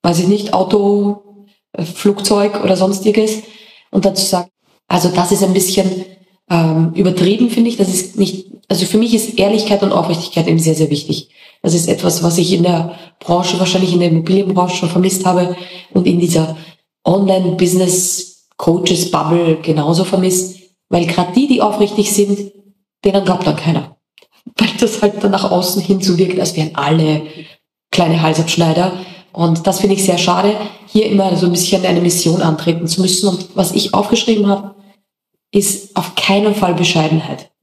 weiß 0.03 0.21
ich 0.21 0.29
nicht, 0.29 0.53
Auto, 0.53 1.47
äh, 1.73 1.85
Flugzeug 1.85 2.63
oder 2.63 2.77
sonstiges. 2.77 3.43
Und 3.91 4.05
dazu 4.05 4.25
sagen, 4.25 4.51
also 4.89 5.09
das 5.09 5.33
ist 5.33 5.43
ein 5.43 5.55
bisschen 5.55 6.05
ähm, 6.51 6.93
übertrieben, 6.95 7.51
finde 7.51 7.71
ich. 7.71 7.77
Das 7.77 7.89
ist 7.89 8.19
nicht, 8.19 8.49
also 8.69 8.87
für 8.87 8.99
mich 8.99 9.15
ist 9.15 9.39
Ehrlichkeit 9.39 9.83
und 9.83 9.93
Aufrichtigkeit 9.93 10.47
eben 10.49 10.59
sehr, 10.59 10.75
sehr 10.75 10.91
wichtig. 10.91 11.31
Das 11.65 11.75
ist 11.75 11.89
etwas, 11.89 12.23
was 12.23 12.37
ich 12.37 12.53
in 12.53 12.63
der 12.63 12.95
Branche, 13.19 13.59
wahrscheinlich 13.59 13.95
in 13.95 14.01
der 14.01 14.11
Immobilienbranche 14.11 14.77
schon 14.77 14.91
vermisst 14.91 15.25
habe 15.25 15.57
und 15.95 16.07
in 16.07 16.21
dieser 16.21 16.59
Online-Business-Coaches-Bubble 17.05 19.61
genauso 19.63 20.05
vermisst. 20.05 20.59
Weil 20.91 21.07
gerade 21.07 21.33
die, 21.33 21.49
die 21.49 21.63
aufrichtig 21.63 22.13
sind, 22.13 22.53
denen 23.03 23.25
glaubt 23.25 23.47
dann 23.47 23.57
keiner. 23.57 23.97
Weil 24.59 24.69
das 24.79 25.01
halt 25.01 25.25
dann 25.25 25.31
nach 25.31 25.51
außen 25.51 25.81
hin 25.81 26.03
so 26.03 26.19
wirkt, 26.19 26.39
als 26.39 26.55
wären 26.55 26.75
alle 26.75 27.23
kleine 27.91 28.21
Halsabschneider. 28.21 28.93
Und 29.33 29.67
das 29.67 29.81
finde 29.81 29.95
ich 29.95 30.05
sehr 30.05 30.19
schade, 30.19 30.55
hier 30.87 31.07
immer 31.07 31.35
so 31.35 31.47
ein 31.47 31.53
bisschen 31.53 31.87
eine 31.87 32.03
Mission 32.03 32.43
antreten 32.43 32.87
zu 32.87 33.01
müssen. 33.01 33.27
Und 33.27 33.57
was 33.57 33.73
ich 33.73 33.95
aufgeschrieben 33.95 34.49
habe, 34.49 34.75
ist 35.51 35.97
auf 35.97 36.15
keinen 36.15 36.55
Fall 36.55 36.75
Bescheidenheit. 36.75 37.54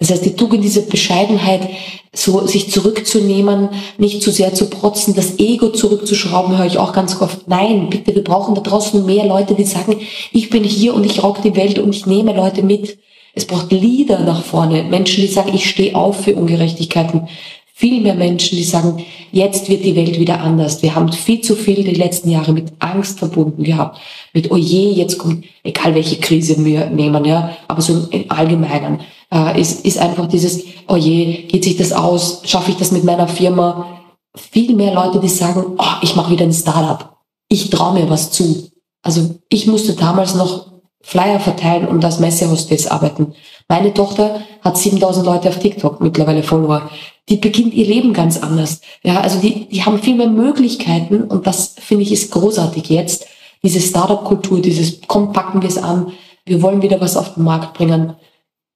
Das 0.00 0.10
heißt, 0.10 0.24
die 0.24 0.36
Tugend 0.36 0.62
dieser 0.62 0.82
Bescheidenheit, 0.82 1.68
so 2.12 2.46
sich 2.46 2.70
zurückzunehmen, 2.70 3.68
nicht 3.98 4.22
zu 4.22 4.30
sehr 4.30 4.54
zu 4.54 4.70
protzen, 4.70 5.14
das 5.14 5.38
Ego 5.38 5.70
zurückzuschrauben, 5.70 6.56
höre 6.56 6.66
ich 6.66 6.78
auch 6.78 6.92
ganz 6.92 7.20
oft. 7.20 7.48
Nein, 7.48 7.90
bitte, 7.90 8.14
wir 8.14 8.24
brauchen 8.24 8.54
da 8.54 8.60
draußen 8.60 9.04
mehr 9.04 9.26
Leute, 9.26 9.54
die 9.54 9.64
sagen, 9.64 9.96
ich 10.32 10.50
bin 10.50 10.64
hier 10.64 10.94
und 10.94 11.04
ich 11.04 11.22
rock 11.22 11.42
die 11.42 11.56
Welt 11.56 11.78
und 11.78 11.94
ich 11.94 12.06
nehme 12.06 12.34
Leute 12.34 12.62
mit. 12.62 12.98
Es 13.34 13.44
braucht 13.44 13.72
Leader 13.72 14.20
nach 14.20 14.42
vorne, 14.42 14.84
Menschen, 14.84 15.20
die 15.20 15.28
sagen, 15.28 15.52
ich 15.54 15.68
stehe 15.68 15.94
auf 15.94 16.24
für 16.24 16.34
Ungerechtigkeiten. 16.34 17.28
Viel 17.72 18.00
mehr 18.00 18.14
Menschen, 18.14 18.56
die 18.56 18.64
sagen, 18.64 19.04
jetzt 19.30 19.68
wird 19.68 19.84
die 19.84 19.94
Welt 19.94 20.18
wieder 20.18 20.40
anders. 20.40 20.82
Wir 20.82 20.96
haben 20.96 21.12
viel 21.12 21.40
zu 21.42 21.54
viel 21.54 21.84
die 21.84 21.94
letzten 21.94 22.30
Jahre 22.30 22.52
mit 22.52 22.72
Angst 22.80 23.20
verbunden 23.20 23.62
gehabt. 23.62 24.00
Mit, 24.32 24.50
oh 24.50 24.56
je, 24.56 24.90
jetzt 24.90 25.18
kommt, 25.18 25.44
egal 25.62 25.94
welche 25.94 26.16
Krise 26.16 26.64
wir 26.64 26.86
nehmen, 26.90 27.24
ja, 27.24 27.56
aber 27.68 27.80
so 27.80 28.08
im 28.10 28.24
Allgemeinen, 28.28 28.98
äh, 29.32 29.60
ist, 29.60 29.84
ist 29.84 29.98
einfach 29.98 30.26
dieses, 30.26 30.62
oh 30.88 30.96
je, 30.96 31.46
geht 31.46 31.64
sich 31.64 31.76
das 31.76 31.92
aus? 31.92 32.42
Schaffe 32.44 32.70
ich 32.70 32.76
das 32.76 32.92
mit 32.92 33.04
meiner 33.04 33.28
Firma? 33.28 34.00
Viel 34.34 34.74
mehr 34.74 34.94
Leute, 34.94 35.20
die 35.20 35.28
sagen, 35.28 35.76
oh, 35.78 35.96
ich 36.02 36.16
mache 36.16 36.30
wieder 36.30 36.44
ein 36.44 36.52
Startup. 36.52 37.16
Ich 37.48 37.70
traue 37.70 37.94
mir 37.94 38.10
was 38.10 38.30
zu. 38.30 38.70
Also 39.02 39.36
ich 39.48 39.66
musste 39.66 39.94
damals 39.94 40.34
noch 40.34 40.68
Flyer 41.00 41.40
verteilen 41.40 41.88
und 41.88 42.04
als 42.04 42.20
Messehostess 42.20 42.86
arbeiten. 42.86 43.32
Meine 43.68 43.94
Tochter 43.94 44.42
hat 44.62 44.76
7000 44.76 45.24
Leute 45.24 45.48
auf 45.48 45.58
TikTok, 45.58 46.00
mittlerweile 46.00 46.42
Follower. 46.42 46.90
Die 47.28 47.36
beginnt 47.36 47.74
ihr 47.74 47.86
Leben 47.86 48.12
ganz 48.12 48.42
anders. 48.42 48.80
Ja, 49.02 49.20
also 49.20 49.40
die, 49.40 49.68
die 49.68 49.84
haben 49.84 50.00
viel 50.00 50.16
mehr 50.16 50.28
Möglichkeiten 50.28 51.22
und 51.22 51.46
das 51.46 51.74
finde 51.78 52.04
ich 52.04 52.12
ist 52.12 52.32
großartig 52.32 52.88
jetzt. 52.88 53.26
Diese 53.62 53.80
Startup-Kultur, 53.80 54.60
dieses, 54.60 55.00
komm, 55.06 55.32
packen 55.32 55.62
wir 55.62 55.68
es 55.68 55.78
an. 55.78 56.12
Wir 56.44 56.62
wollen 56.62 56.82
wieder 56.82 57.00
was 57.00 57.16
auf 57.16 57.34
den 57.34 57.44
Markt 57.44 57.74
bringen. 57.74 58.14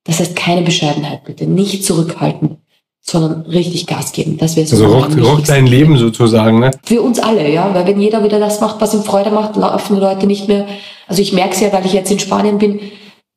Das 0.04 0.20
heißt 0.20 0.34
keine 0.36 0.62
Bescheidenheit, 0.62 1.24
bitte. 1.24 1.46
Nicht 1.46 1.84
zurückhalten, 1.84 2.58
sondern 3.00 3.42
richtig 3.42 3.86
Gas 3.86 4.12
geben. 4.12 4.36
Das 4.38 4.56
wäre 4.56 4.66
so. 4.66 4.84
Also 4.84 4.98
rockt, 4.98 5.20
rockt 5.20 5.48
dein 5.48 5.66
Leben 5.66 5.96
sozusagen, 5.96 6.58
ne? 6.60 6.72
Für 6.84 7.02
uns 7.02 7.18
alle, 7.18 7.50
ja. 7.50 7.72
Weil 7.74 7.86
wenn 7.86 8.00
jeder 8.00 8.24
wieder 8.24 8.40
das 8.40 8.60
macht, 8.60 8.80
was 8.80 8.94
ihm 8.94 9.04
Freude 9.04 9.30
macht, 9.30 9.56
laufen 9.56 9.94
die 9.94 10.00
Leute 10.00 10.26
nicht 10.26 10.48
mehr 10.48 10.66
also 11.12 11.20
ich 11.20 11.34
merke 11.34 11.54
es 11.54 11.60
ja, 11.60 11.70
weil 11.74 11.84
ich 11.84 11.92
jetzt 11.92 12.10
in 12.10 12.18
Spanien 12.18 12.56
bin, 12.56 12.80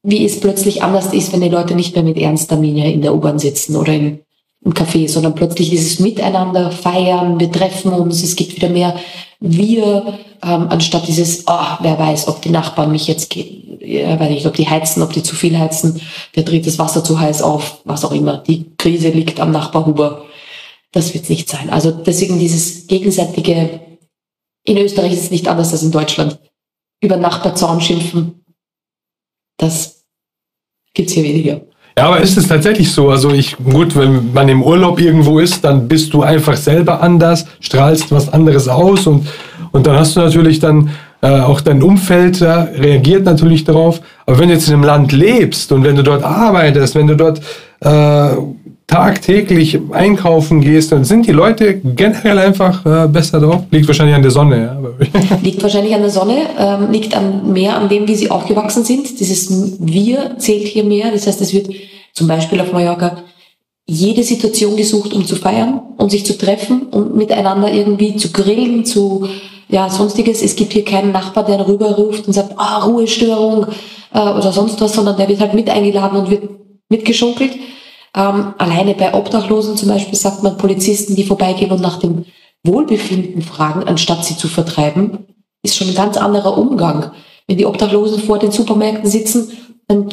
wie 0.01 0.23
es 0.23 0.39
plötzlich 0.39 0.82
anders 0.82 1.13
ist, 1.13 1.34
wenn 1.34 1.41
die 1.41 1.49
Leute 1.49 1.75
nicht 1.75 1.93
mehr 1.93 2.06
mit 2.06 2.17
ernster 2.17 2.56
Miene 2.56 2.93
in 2.93 3.01
der 3.01 3.13
U-Bahn 3.13 3.38
sitzen 3.38 3.75
oder 3.75 3.93
im, 3.93 4.19
im 4.65 4.73
Café, 4.73 5.08
sondern 5.08 5.36
plötzlich 5.36 5.71
ist 5.71 5.86
es 5.86 5.99
miteinander, 5.99 6.71
feiern, 6.71 7.39
wir 7.39 7.51
treffen 7.51 7.93
uns, 7.93 8.23
es 8.23 8.36
gibt 8.36 8.56
wieder 8.56 8.69
mehr 8.69 8.99
wir, 9.39 10.19
ähm, 10.43 10.67
anstatt 10.69 11.08
dieses, 11.08 11.43
oh, 11.47 11.78
wer 11.82 11.99
weiß, 11.99 12.28
ob 12.28 12.41
die 12.41 12.49
Nachbarn 12.49 12.91
mich 12.91 13.08
jetzt, 13.08 13.34
ja, 13.36 14.19
weiß 14.19 14.30
nicht, 14.30 14.45
ob 14.45 14.56
die 14.56 14.67
heizen, 14.67 15.04
ob 15.04 15.13
die 15.13 15.23
zu 15.23 15.36
viel 15.36 15.58
heizen, 15.58 16.01
der 16.36 16.43
dreht 16.43 16.65
das 16.65 16.80
Wasser 16.80 17.04
zu 17.04 17.19
heiß 17.19 17.41
auf, 17.41 17.82
was 17.86 18.06
auch 18.06 18.12
immer. 18.12 18.38
Die 18.38 18.75
Krise 18.78 19.10
liegt 19.10 19.39
am 19.39 19.51
Nachbarhuber. 19.51 20.25
Das 20.91 21.13
wird 21.13 21.30
nicht 21.30 21.49
sein. 21.49 21.69
Also 21.69 21.91
deswegen 21.91 22.39
dieses 22.39 22.88
gegenseitige, 22.88 23.82
in 24.63 24.78
Österreich 24.78 25.13
ist 25.13 25.23
es 25.23 25.32
nicht 25.32 25.47
anders 25.47 25.73
als 25.73 25.84
in 25.84 25.91
Deutschland 25.91 26.39
über 27.01 27.17
Nachbarzaun 27.17 27.82
schimpfen, 27.82 28.45
das 29.58 30.06
gibt's 30.93 31.13
hier 31.13 31.23
weniger. 31.23 31.62
Ja, 31.97 32.08
aber 32.08 32.19
ist 32.19 32.36
es 32.36 32.49
tatsächlich 32.49 32.91
so? 32.91 33.10
Also 33.10 33.31
ich, 33.31 33.55
gut, 33.55 33.95
wenn 33.95 34.34
man 34.34 34.49
im 34.49 34.62
Urlaub 34.62 34.99
irgendwo 34.99 35.39
ist, 35.39 35.63
dann 35.63 35.88
bist 35.88 36.13
du 36.13 36.23
einfach 36.23 36.58
selber 36.58 37.01
anders, 37.01 37.45
strahlst 37.62 38.12
was 38.12 38.31
anderes 38.34 38.67
aus 38.67 39.08
und, 39.08 39.27
und 39.71 39.88
dann 39.88 39.95
hast 39.97 40.17
du 40.17 40.19
natürlich 40.19 40.60
dann 40.60 40.89
äh, 41.21 41.39
auch 41.39 41.62
dein 41.62 41.81
Umfeld 41.81 42.41
ja, 42.41 42.63
reagiert 42.63 43.23
natürlich 43.23 43.63
darauf. 43.63 44.01
Aber 44.25 44.39
wenn 44.39 44.49
du 44.49 44.55
jetzt 44.55 44.67
in 44.67 44.73
einem 44.73 44.84
Land 44.84 45.13
lebst 45.13 45.71
und 45.71 45.86
wenn 45.86 45.95
du 45.95 46.03
dort 46.03 46.23
arbeitest, 46.23 46.95
wenn 46.95 47.08
du 47.08 47.15
dort 47.15 47.39
äh, 47.79 48.36
tagtäglich 48.88 49.80
einkaufen 49.91 50.62
gehst, 50.62 50.91
dann 50.91 51.06
sind 51.06 51.26
die 51.26 51.32
Leute 51.32 51.76
generell 51.80 52.38
einfach 52.38 52.86
äh, 52.86 53.08
besser 53.08 53.39
drauf. 53.39 53.63
Liegt 53.71 53.88
wahrscheinlich 53.88 54.15
an 54.15 54.21
der 54.21 54.32
Sonne. 54.32 54.95
Ja. 55.00 55.38
liegt 55.43 55.62
wahrscheinlich 55.63 55.95
an 55.95 56.02
der 56.02 56.12
Sonne, 56.12 56.38
ähm, 56.58 56.91
liegt 56.91 57.15
an 57.15 57.52
mehr 57.52 57.76
an 57.76 57.89
dem, 57.89 58.08
wie 58.08 58.15
sie 58.15 58.30
aufgewachsen 58.30 58.84
sind. 58.84 59.19
Dieses 59.19 59.80
Wir 59.80 60.38
zählt 60.38 60.67
hier 60.67 60.84
mehr. 60.84 61.12
Das 61.12 61.26
heißt, 61.26 61.41
es 61.41 61.54
wird 61.54 61.69
zum 62.13 62.28
Beispiel 62.28 62.62
auf 62.62 62.71
Mallorca 62.71 63.17
jede 63.88 64.24
Situation 64.24 64.76
gesucht, 64.76 65.13
um 65.13 65.26
zu 65.26 65.36
feiern, 65.36 65.82
um 65.98 66.10
sich 66.10 66.26
zu 66.26 66.38
treffen 66.38 66.84
und 66.84 67.15
miteinander 67.15 67.71
irgendwie 67.71 68.15
zu 68.15 68.32
grillen, 68.32 68.86
zu 68.86 69.28
ja 69.67 69.89
sonstiges. 69.89 70.41
Es 70.41 70.56
gibt 70.56 70.74
hier 70.74 70.86
keinen 70.86 71.12
Nachbar, 71.12 71.43
der 71.43 71.67
rüberruft 71.67 72.28
und 72.28 72.34
sagt, 72.34 72.54
ah, 72.58 72.84
Ruhestörung 72.84 73.67
äh, 74.13 74.19
oder 74.19 74.52
sonst 74.52 74.80
was, 74.82 74.93
sondern 74.93 75.17
der 75.17 75.28
wird 75.28 75.39
halt 75.39 75.54
mit 75.54 75.69
eingeladen 75.69 76.19
und 76.19 76.30
wird 76.30 76.43
mitgeschunkelt. 76.89 77.52
Ähm, 78.15 78.54
alleine 78.58 78.93
bei 78.93 79.13
Obdachlosen 79.13 79.75
zum 79.75 79.89
Beispiel 79.89 80.17
sagt 80.17 80.41
man 80.41 80.58
Polizisten, 80.58 81.15
die 81.15 81.25
vorbeigehen 81.25 81.71
und 81.71 81.82
nach 81.82 81.99
dem 81.99 82.25
Wohlbefinden 82.63 83.41
fragen, 83.41 83.84
anstatt 83.84 84.23
sie 84.25 84.38
zu 84.38 84.47
vertreiben, 84.47 85.25
ist 85.63 85.75
schon 85.75 85.89
ein 85.89 85.95
ganz 85.95 86.17
anderer 86.17 86.58
Umgang. 86.58 87.12
Wenn 87.47 87.58
die 87.58 87.65
Obdachlosen 87.65 88.23
vor 88.23 88.39
den 88.39 88.51
Supermärkten 88.51 89.10
sitzen, 89.10 89.51
dann 89.88 90.10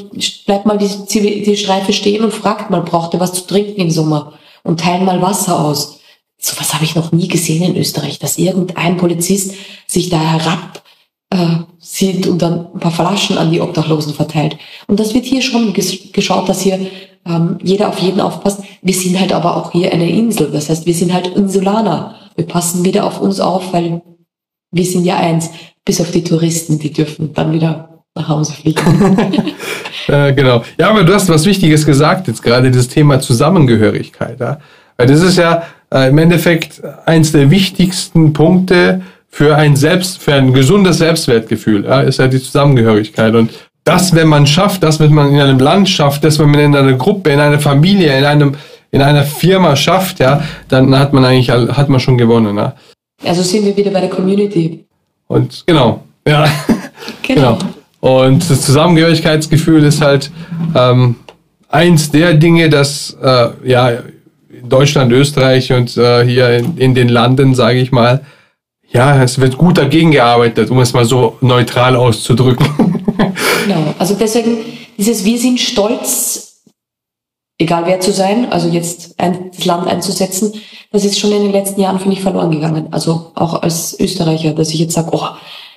bleibt 0.47 0.67
mal 0.67 0.79
die, 0.79 1.43
die 1.43 1.57
Streife 1.57 1.93
stehen 1.93 2.25
und 2.25 2.35
fragt 2.35 2.71
mal, 2.71 2.83
braucht 2.83 3.15
ihr 3.15 3.21
was 3.21 3.33
zu 3.33 3.47
trinken 3.47 3.81
im 3.81 3.91
Sommer? 3.91 4.35
Und 4.65 4.81
teilen 4.81 5.05
mal 5.05 5.23
Wasser 5.23 5.59
aus. 5.59 6.01
So 6.39 6.59
was 6.59 6.75
habe 6.75 6.85
ich 6.85 6.95
noch 6.95 7.13
nie 7.13 7.29
gesehen 7.29 7.63
in 7.63 7.77
Österreich, 7.77 8.19
dass 8.19 8.37
irgendein 8.37 8.97
Polizist 8.97 9.55
sich 9.87 10.09
da 10.09 10.19
herab 10.19 10.83
äh, 11.31 11.61
sieht 11.79 12.27
und 12.27 12.43
dann 12.43 12.67
ein 12.75 12.81
paar 12.81 12.91
Flaschen 12.91 13.39
an 13.39 13.51
die 13.51 13.61
Obdachlosen 13.61 14.13
verteilt. 14.13 14.57
Und 14.87 15.01
das 15.01 15.15
wird 15.15 15.25
hier 15.25 15.41
schon 15.41 15.73
geschaut, 15.73 16.49
dass 16.49 16.61
hier 16.61 16.79
ähm, 17.27 17.59
jeder 17.63 17.89
auf 17.89 17.99
jeden 17.99 18.21
aufpasst. 18.21 18.63
Wir 18.83 18.95
sind 18.95 19.19
halt 19.19 19.33
aber 19.33 19.57
auch 19.57 19.73
hier 19.73 19.93
eine 19.93 20.11
Insel. 20.11 20.51
Das 20.51 20.69
heißt, 20.69 20.87
wir 20.87 20.95
sind 20.95 21.13
halt 21.13 21.29
Insulaner. 21.29 22.17
Wir 22.37 22.47
passen 22.47 22.85
wieder 22.85 23.05
auf 23.05 23.21
uns 23.21 23.41
auf, 23.41 23.73
weil 23.73 24.03
wir 24.71 24.85
sind 24.85 25.05
ja 25.05 25.17
eins. 25.19 25.51
Bis 25.85 26.01
auf 26.01 26.11
die 26.13 26.23
Touristen, 26.23 26.79
die 26.79 26.93
dürfen 26.93 27.33
dann 27.35 27.53
wieder 27.53 28.03
nach 28.15 28.29
Hause 28.29 28.53
fliegen. 28.53 29.17
äh, 30.09 30.33
genau. 30.33 30.63
Ja, 30.79 30.91
aber 30.91 31.03
du 31.03 31.13
hast 31.13 31.29
was 31.29 31.45
Wichtiges 31.45 31.85
gesagt, 31.85 32.29
jetzt 32.29 32.43
gerade 32.43 32.71
das 32.71 32.89
Thema 32.89 33.21
Zusammengehörigkeit. 33.21 34.39
Ja? 34.39 34.59
Weil 34.97 35.07
das 35.07 35.23
ist 35.23 35.39
ja 35.39 35.65
äh, 35.93 36.09
im 36.09 36.19
Endeffekt 36.19 36.83
eins 37.07 37.33
der 37.33 37.51
wichtigsten 37.51 38.33
Punkte 38.33 39.03
für 39.29 39.57
ein 39.57 39.77
Selbst, 39.77 40.23
für 40.23 40.35
ein 40.35 40.53
gesundes 40.53 40.99
Selbstwertgefühl, 40.99 41.85
ja, 41.87 42.03
ist 42.03 42.19
ja 42.19 42.29
die 42.29 42.41
Zusammengehörigkeit. 42.41 43.35
Und 43.35 43.51
das, 43.85 44.15
wenn 44.15 44.29
man 44.29 44.47
schafft, 44.47 44.83
das, 44.83 45.01
wenn 45.01 45.13
man 45.13 45.33
in 45.33 45.41
einem 45.41 45.59
Land 45.59 45.89
schafft, 45.89 46.25
das, 46.25 46.39
wenn 46.39 46.51
man 46.51 46.61
in 46.61 46.77
einer 46.77 46.93
Gruppe, 46.95 47.31
in 47.31 47.41
einer 47.41 47.59
Familie, 47.59 48.17
in 48.17 48.25
einem, 48.25 48.55
in 48.91 49.03
einer 49.03 49.25
Firma 49.25 49.75
schafft, 49.75 50.21
ja, 50.21 50.43
dann 50.69 50.97
hat 50.97 51.13
man 51.13 51.25
eigentlich, 51.25 51.51
hat 51.51 51.89
man 51.89 52.01
schon 52.01 52.17
gewonnen. 52.19 52.57
Ja. 52.57 52.75
Also 53.25 53.43
sind 53.43 53.65
wir 53.65 53.77
wieder 53.77 53.91
bei 53.91 54.01
der 54.01 54.11
Community. 54.11 54.85
Und 55.27 55.65
genau, 55.67 56.03
ja. 56.27 56.45
Genau. 57.23 57.59
genau. 57.59 58.19
Und 58.21 58.49
das 58.49 58.63
Zusammengehörigkeitsgefühl 58.63 59.85
ist 59.85 60.01
halt 60.01 60.31
ähm, 60.75 61.17
eins 61.69 62.11
der 62.11 62.35
Dinge, 62.35 62.69
dass 62.69 63.17
äh, 63.21 63.49
ja 63.65 63.93
Deutschland, 64.63 65.13
Österreich 65.13 65.73
und 65.73 65.97
äh, 65.97 66.25
hier 66.25 66.51
in, 66.51 66.77
in 66.77 66.95
den 66.95 67.09
Landen, 67.09 67.55
sage 67.55 67.81
ich 67.81 67.91
mal, 67.91 68.25
ja, 68.93 69.23
es 69.23 69.41
wird 69.41 69.57
gut 69.57 69.79
dagegen 69.79 70.11
gearbeitet, 70.11 70.71
um 70.71 70.79
es 70.81 70.93
mal 70.93 71.05
so 71.05 71.37
neutral 71.41 71.97
auszudrücken. 71.97 72.67
genau, 73.67 73.95
also 73.99 74.15
deswegen 74.15 74.59
dieses 74.99 75.25
Wir 75.25 75.39
sind 75.39 75.59
stolz, 75.59 76.63
egal 77.59 77.85
wer 77.87 78.01
zu 78.01 78.13
sein, 78.13 78.53
also 78.53 78.69
jetzt 78.69 79.19
ein, 79.19 79.51
das 79.55 79.65
Land 79.65 79.89
einzusetzen, 79.89 80.53
das 80.91 81.05
ist 81.05 81.19
schon 81.19 81.33
in 81.33 81.43
den 81.43 81.53
letzten 81.53 81.81
Jahren, 81.81 81.99
finde 81.99 82.17
ich, 82.17 82.23
verloren 82.23 82.51
gegangen. 82.51 82.89
Also 82.91 83.33
auch 83.35 83.63
als 83.63 83.99
Österreicher, 83.99 84.53
dass 84.53 84.71
ich 84.71 84.81
jetzt 84.81 84.93
sage, 84.93 85.09
oh, 85.13 85.27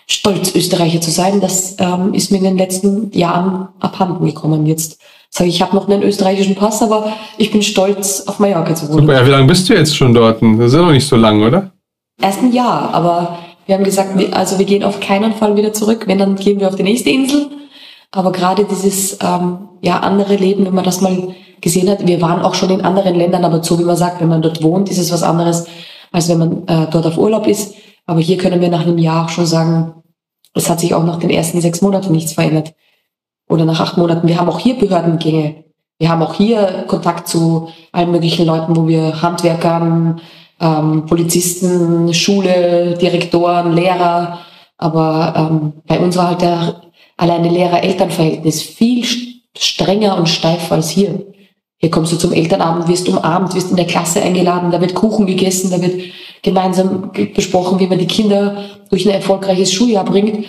stolz 0.08 0.54
Österreicher 0.54 1.00
zu 1.00 1.10
sein, 1.10 1.40
das 1.40 1.78
ähm, 1.80 2.14
ist 2.14 2.32
mir 2.32 2.40
in 2.40 2.44
den 2.44 2.58
letzten 2.58 3.12
Jahren 3.12 3.70
abhanden 3.80 4.26
gekommen. 4.26 4.66
Jetzt 4.66 5.00
sage 5.30 5.50
ich, 5.50 5.56
ich 5.56 5.62
habe 5.62 5.76
noch 5.76 5.88
einen 5.88 6.04
österreichischen 6.04 6.56
Pass, 6.56 6.82
aber 6.82 7.14
ich 7.38 7.52
bin 7.52 7.62
stolz, 7.62 8.24
auf 8.28 8.40
Mallorca 8.40 8.76
zu 8.76 8.90
wohnen. 8.90 9.02
Super, 9.02 9.14
ja, 9.14 9.26
wie 9.26 9.32
lange 9.32 9.48
bist 9.48 9.70
du 9.70 9.74
jetzt 9.74 9.96
schon 9.96 10.14
dort? 10.14 10.42
Das 10.42 10.68
ist 10.68 10.74
ja 10.74 10.82
noch 10.82 10.92
nicht 10.92 11.08
so 11.08 11.16
lang, 11.16 11.42
oder? 11.42 11.72
Erst 12.22 12.40
ein 12.40 12.54
Jahr, 12.54 12.94
aber 12.94 13.40
wir 13.66 13.76
haben 13.76 13.84
gesagt, 13.84 14.12
also 14.34 14.60
wir 14.60 14.66
gehen 14.66 14.84
auf 14.84 15.00
keinen 15.00 15.34
Fall 15.34 15.56
wieder 15.56 15.74
zurück. 15.74 16.04
Wenn, 16.08 16.20
dann 16.20 16.36
gehen 16.36 16.60
wir 16.60 16.68
auf 16.68 16.76
die 16.76 16.84
nächste 16.84 17.10
Insel. 17.10 17.48
Aber 18.12 18.32
gerade 18.32 18.66
dieses 18.66 19.18
ähm, 19.22 19.70
ja, 19.82 20.00
andere 20.00 20.36
Leben, 20.36 20.66
wenn 20.66 20.76
man 20.76 20.86
das 20.86 21.02
mal 21.02 21.36
gesehen 21.62 21.90
hat, 21.90 22.06
wir 22.06 22.22
waren 22.22 22.42
auch 22.42 22.54
schon 22.54 22.70
in 22.70 22.82
anderen 22.82 23.16
Ländern, 23.16 23.44
aber 23.44 23.64
so 23.64 23.80
wie 23.80 23.84
man 23.84 23.98
sagt, 23.98 24.22
wenn 24.22 24.30
man 24.30 24.42
dort 24.42 24.64
wohnt, 24.64 24.90
ist 24.90 25.00
es 25.00 25.12
was 25.12 25.24
anderes, 25.24 25.66
als 26.12 26.30
wenn 26.30 26.38
man 26.38 26.68
äh, 26.68 26.88
dort 26.92 27.06
auf 27.06 27.18
Urlaub 27.18 27.48
ist. 27.48 27.74
Aber 28.06 28.20
hier 28.20 28.38
können 28.38 28.62
wir 28.62 28.70
nach 28.70 28.82
einem 28.82 29.00
Jahr 29.00 29.26
auch 29.26 29.30
schon 29.30 29.48
sagen, 29.48 30.04
es 30.54 30.70
hat 30.70 30.80
sich 30.80 30.94
auch 30.94 31.04
nach 31.04 31.18
den 31.18 31.30
ersten 31.30 31.60
sechs 31.60 31.82
Monaten 31.82 32.12
nichts 32.12 32.34
verändert. 32.34 32.74
Oder 33.50 33.66
nach 33.66 33.80
acht 33.80 33.98
Monaten. 33.98 34.28
Wir 34.28 34.40
haben 34.40 34.50
auch 34.50 34.60
hier 34.60 34.78
Behördengänge. 34.78 35.66
Wir 36.00 36.10
haben 36.10 36.22
auch 36.22 36.34
hier 36.34 36.86
Kontakt 36.88 37.28
zu 37.28 37.70
allen 37.92 38.12
möglichen 38.12 38.46
Leuten, 38.46 38.76
wo 38.76 38.88
wir 38.88 39.22
Handwerkern, 39.22 40.22
ähm, 40.60 41.06
Polizisten, 41.06 42.14
Schule, 42.14 42.98
Direktoren, 43.00 43.74
Lehrer. 43.74 44.40
Aber 44.78 45.34
ähm, 45.38 45.74
bei 45.88 46.00
uns 46.00 46.18
war 46.18 46.30
halt 46.30 46.42
der 46.42 46.82
alleine 47.18 47.50
Lehrer-Eltern-Verhältnis 47.50 48.62
viel 48.62 49.06
strenger 49.58 50.18
und 50.18 50.28
steifer 50.28 50.76
als 50.76 50.90
hier. 50.90 51.26
Hier 51.78 51.92
kommst 51.92 52.12
du 52.14 52.18
zum 52.18 52.34
Elternabend, 52.34 52.88
wirst 52.88 53.08
umarmt, 53.10 53.54
wirst 53.54 53.70
in 53.70 53.78
der 53.78 53.86
Klasse 53.86 54.22
eingeladen, 54.22 54.72
da 54.72 54.82
wird 54.82 54.96
Kuchen 54.96 55.26
gegessen, 55.26 55.72
da 55.72 55.82
wird 55.82 56.02
gemeinsam 56.42 57.12
besprochen, 57.34 57.80
wie 57.80 57.88
man 57.88 58.00
die 58.00 58.08
Kinder 58.08 58.58
durch 58.90 59.06
ein 59.06 59.14
erfolgreiches 59.14 59.74
Schuljahr 59.74 60.06
bringt. 60.06 60.48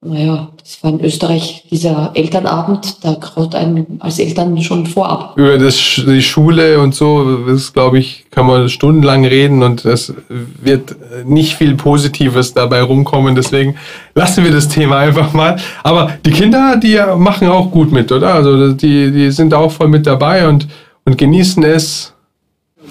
Naja, 0.00 0.50
das 0.56 0.84
war 0.84 0.92
in 0.92 1.00
Österreich 1.04 1.64
dieser 1.72 2.12
Elternabend, 2.14 3.04
da 3.04 3.14
graut 3.14 3.56
einem 3.56 3.98
als 3.98 4.20
Eltern 4.20 4.62
schon 4.62 4.86
vorab. 4.86 5.36
Über 5.36 5.58
das, 5.58 5.74
die 5.74 6.22
Schule 6.22 6.78
und 6.78 6.94
so, 6.94 7.38
das 7.38 7.72
glaube 7.72 7.98
ich, 7.98 8.26
kann 8.30 8.46
man 8.46 8.68
stundenlang 8.68 9.24
reden 9.24 9.64
und 9.64 9.84
es 9.84 10.14
wird 10.28 10.94
nicht 11.24 11.56
viel 11.56 11.74
Positives 11.74 12.54
dabei 12.54 12.82
rumkommen. 12.82 13.34
Deswegen 13.34 13.74
lassen 14.14 14.44
wir 14.44 14.52
das 14.52 14.68
Thema 14.68 14.98
einfach 14.98 15.32
mal. 15.32 15.56
Aber 15.82 16.12
die 16.24 16.30
Kinder, 16.30 16.76
die 16.76 16.96
machen 17.16 17.48
auch 17.48 17.72
gut 17.72 17.90
mit, 17.90 18.12
oder? 18.12 18.34
Also 18.34 18.72
die, 18.74 19.10
die 19.10 19.32
sind 19.32 19.52
auch 19.52 19.72
voll 19.72 19.88
mit 19.88 20.06
dabei 20.06 20.46
und, 20.46 20.68
und 21.06 21.18
genießen 21.18 21.64
es. 21.64 22.14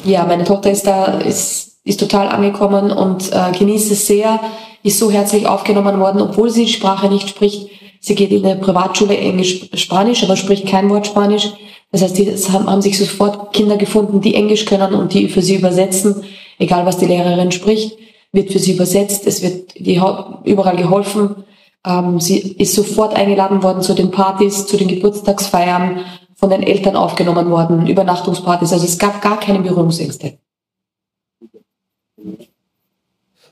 Ja, 0.03 0.25
meine 0.25 0.43
Tochter 0.43 0.71
ist 0.71 0.85
da, 0.85 1.05
ist, 1.19 1.77
ist 1.85 2.01
total 2.01 2.27
angekommen 2.27 2.91
und 2.91 3.31
äh, 3.31 3.57
genießt 3.57 3.93
es 3.93 4.07
sehr 4.07 4.41
ist 4.87 4.99
so 4.99 5.11
herzlich 5.11 5.47
aufgenommen 5.47 5.99
worden, 5.99 6.21
obwohl 6.21 6.49
sie 6.49 6.65
die 6.65 6.71
Sprache 6.71 7.09
nicht 7.09 7.29
spricht. 7.29 7.69
Sie 7.99 8.15
geht 8.15 8.31
in 8.31 8.45
eine 8.45 8.59
Privatschule 8.59 9.17
Englisch-Spanisch, 9.17 10.23
aber 10.23 10.35
spricht 10.35 10.67
kein 10.67 10.89
Wort 10.89 11.07
Spanisch. 11.07 11.51
Das 11.91 12.01
heißt, 12.01 12.17
die 12.17 12.29
haben, 12.51 12.81
sich 12.81 12.97
sofort 12.97 13.53
Kinder 13.53 13.77
gefunden, 13.77 14.21
die 14.21 14.35
Englisch 14.35 14.65
können 14.65 14.93
und 14.93 15.13
die 15.13 15.29
für 15.29 15.41
sie 15.41 15.55
übersetzen, 15.55 16.23
egal 16.59 16.85
was 16.85 16.97
die 16.97 17.05
Lehrerin 17.05 17.51
spricht, 17.51 17.97
wird 18.31 18.51
für 18.51 18.59
sie 18.59 18.73
übersetzt. 18.73 19.25
Es 19.25 19.41
wird 19.41 19.75
überall 19.75 20.75
geholfen. 20.75 21.43
Ähm, 21.85 22.19
sie 22.19 22.39
ist 22.39 22.75
sofort 22.75 23.15
eingeladen 23.15 23.63
worden 23.63 23.81
zu 23.81 23.93
den 23.93 24.11
Partys, 24.11 24.67
zu 24.67 24.77
den 24.77 24.87
Geburtstagsfeiern, 24.87 26.01
von 26.35 26.49
den 26.49 26.63
Eltern 26.63 26.95
aufgenommen 26.95 27.49
worden, 27.49 27.87
Übernachtungspartys. 27.87 28.73
Also 28.73 28.85
es 28.85 28.99
gab 28.99 29.21
gar 29.21 29.39
keine 29.39 29.59
Berührungsängste. 29.59 30.37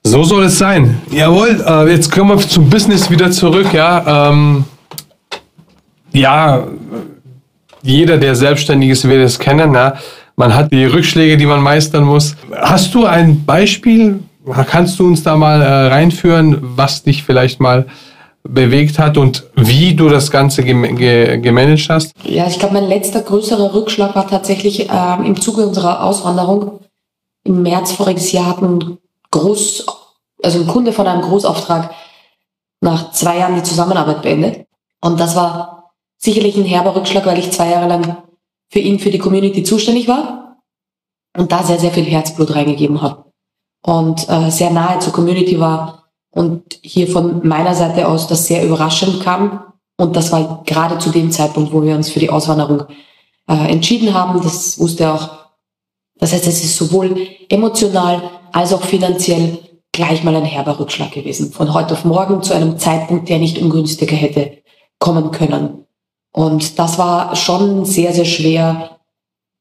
So 0.07 0.23
soll 0.23 0.43
es 0.43 0.59
sein. 0.59 1.01
Jawohl, 1.11 1.63
äh, 1.67 1.91
jetzt 1.91 2.11
kommen 2.11 2.29
wir 2.29 2.37
zum 2.37 2.69
Business 2.69 3.09
wieder 3.09 3.31
zurück. 3.31 3.73
Ja, 3.73 4.29
ähm, 4.29 4.63
ja 6.13 6.67
jeder, 7.81 8.19
der 8.19 8.35
selbstständig 8.35 8.91
ist, 8.91 9.09
wird 9.09 9.25
es 9.25 9.39
kennen. 9.39 9.73
Ja. 9.73 9.95
Man 10.35 10.53
hat 10.53 10.71
die 10.71 10.85
Rückschläge, 10.85 11.37
die 11.37 11.47
man 11.47 11.59
meistern 11.59 12.03
muss. 12.03 12.35
Hast 12.55 12.93
du 12.93 13.07
ein 13.07 13.45
Beispiel? 13.45 14.19
Kannst 14.67 14.99
du 14.99 15.07
uns 15.07 15.23
da 15.23 15.35
mal 15.35 15.59
äh, 15.63 15.87
reinführen, 15.87 16.59
was 16.61 17.01
dich 17.01 17.23
vielleicht 17.23 17.59
mal 17.59 17.87
bewegt 18.43 18.99
hat 18.99 19.17
und 19.17 19.45
wie 19.55 19.95
du 19.95 20.07
das 20.07 20.29
Ganze 20.29 20.61
gem 20.63 20.97
ge 20.97 21.39
gemanagt 21.39 21.89
hast? 21.89 22.13
Ja, 22.23 22.45
ich 22.45 22.59
glaube, 22.59 22.75
mein 22.75 22.87
letzter 22.87 23.21
größerer 23.21 23.73
Rückschlag 23.73 24.13
war 24.13 24.27
tatsächlich 24.27 24.87
ähm, 24.87 25.25
im 25.25 25.41
Zuge 25.41 25.65
unserer 25.65 26.03
Auswanderung. 26.03 26.81
Im 27.43 27.63
März 27.63 27.93
voriges 27.93 28.31
Jahr 28.31 28.45
hatten 28.45 28.99
Groß, 29.31 29.85
also 30.43 30.59
ein 30.59 30.67
Kunde 30.67 30.93
von 30.93 31.07
einem 31.07 31.21
Großauftrag 31.21 31.93
nach 32.81 33.11
zwei 33.11 33.37
Jahren 33.39 33.55
die 33.55 33.63
Zusammenarbeit 33.63 34.21
beendet. 34.21 34.67
Und 35.01 35.19
das 35.19 35.35
war 35.35 35.93
sicherlich 36.17 36.55
ein 36.55 36.65
herber 36.65 36.95
Rückschlag, 36.95 37.25
weil 37.25 37.39
ich 37.39 37.51
zwei 37.51 37.69
Jahre 37.71 37.87
lang 37.87 38.23
für 38.69 38.79
ihn, 38.79 38.99
für 38.99 39.11
die 39.11 39.19
Community 39.19 39.63
zuständig 39.63 40.07
war 40.07 40.57
und 41.37 41.51
da 41.51 41.63
sehr, 41.63 41.79
sehr 41.79 41.91
viel 41.91 42.05
Herzblut 42.05 42.53
reingegeben 42.55 43.01
habe. 43.01 43.25
Und 43.83 44.27
äh, 44.29 44.49
sehr 44.49 44.71
nahe 44.71 44.99
zur 44.99 45.13
Community 45.13 45.59
war 45.59 46.05
und 46.31 46.79
hier 46.81 47.07
von 47.07 47.47
meiner 47.47 47.75
Seite 47.75 48.07
aus 48.07 48.27
das 48.27 48.47
sehr 48.47 48.65
überraschend 48.65 49.21
kam. 49.23 49.73
Und 49.97 50.15
das 50.15 50.31
war 50.31 50.63
gerade 50.65 50.97
zu 50.97 51.11
dem 51.11 51.31
Zeitpunkt, 51.31 51.71
wo 51.71 51.81
wir 51.83 51.95
uns 51.95 52.09
für 52.09 52.19
die 52.19 52.29
Auswanderung 52.29 52.83
äh, 53.47 53.71
entschieden 53.71 54.13
haben. 54.13 54.41
Das 54.41 54.79
wusste 54.79 55.03
er 55.03 55.13
auch. 55.13 55.29
Das 56.17 56.33
heißt, 56.33 56.47
es 56.47 56.63
ist 56.63 56.77
sowohl 56.77 57.27
emotional 57.49 58.21
als 58.55 58.71
auch 58.71 58.83
finanziell 58.83 59.59
gleich 59.91 60.23
mal 60.23 60.33
ein 60.33 60.45
herber 60.45 60.79
Rückschlag 60.79 61.11
gewesen. 61.11 61.51
Von 61.51 61.73
heute 61.73 61.93
auf 61.93 62.05
morgen 62.05 62.41
zu 62.41 62.53
einem 62.53 62.79
Zeitpunkt, 62.79 63.27
der 63.27 63.37
nicht 63.37 63.57
ungünstiger 63.57 64.15
hätte 64.15 64.59
kommen 64.97 65.31
können. 65.31 65.85
Und 66.31 66.79
das 66.79 66.97
war 66.97 67.35
schon 67.35 67.83
sehr, 67.83 68.13
sehr 68.13 68.23
schwer, 68.23 69.01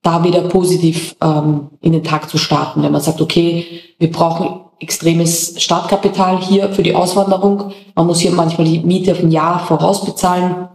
da 0.03 0.23
wieder 0.23 0.43
positiv 0.43 1.17
ähm, 1.21 1.71
in 1.81 1.91
den 1.91 2.05
Tag 2.05 2.31
zu 2.31 2.39
starten. 2.39 2.85
Wenn 2.85 2.93
man 2.93 3.01
sagt, 3.01 3.21
okay, 3.21 3.81
wir 3.99 4.13
brauchen 4.13 4.61
extremes 4.79 5.61
Startkapital 5.61 6.41
hier 6.41 6.73
für 6.73 6.85
die 6.85 6.95
Auswanderung. 6.95 7.73
Man 7.97 8.07
muss 8.07 8.21
hier 8.21 8.31
manchmal 8.31 8.69
die 8.69 8.79
Miete 8.79 9.11
auf 9.11 9.21
ein 9.21 9.33
Jahr 9.33 9.59
vorausbezahlen. 9.67 10.69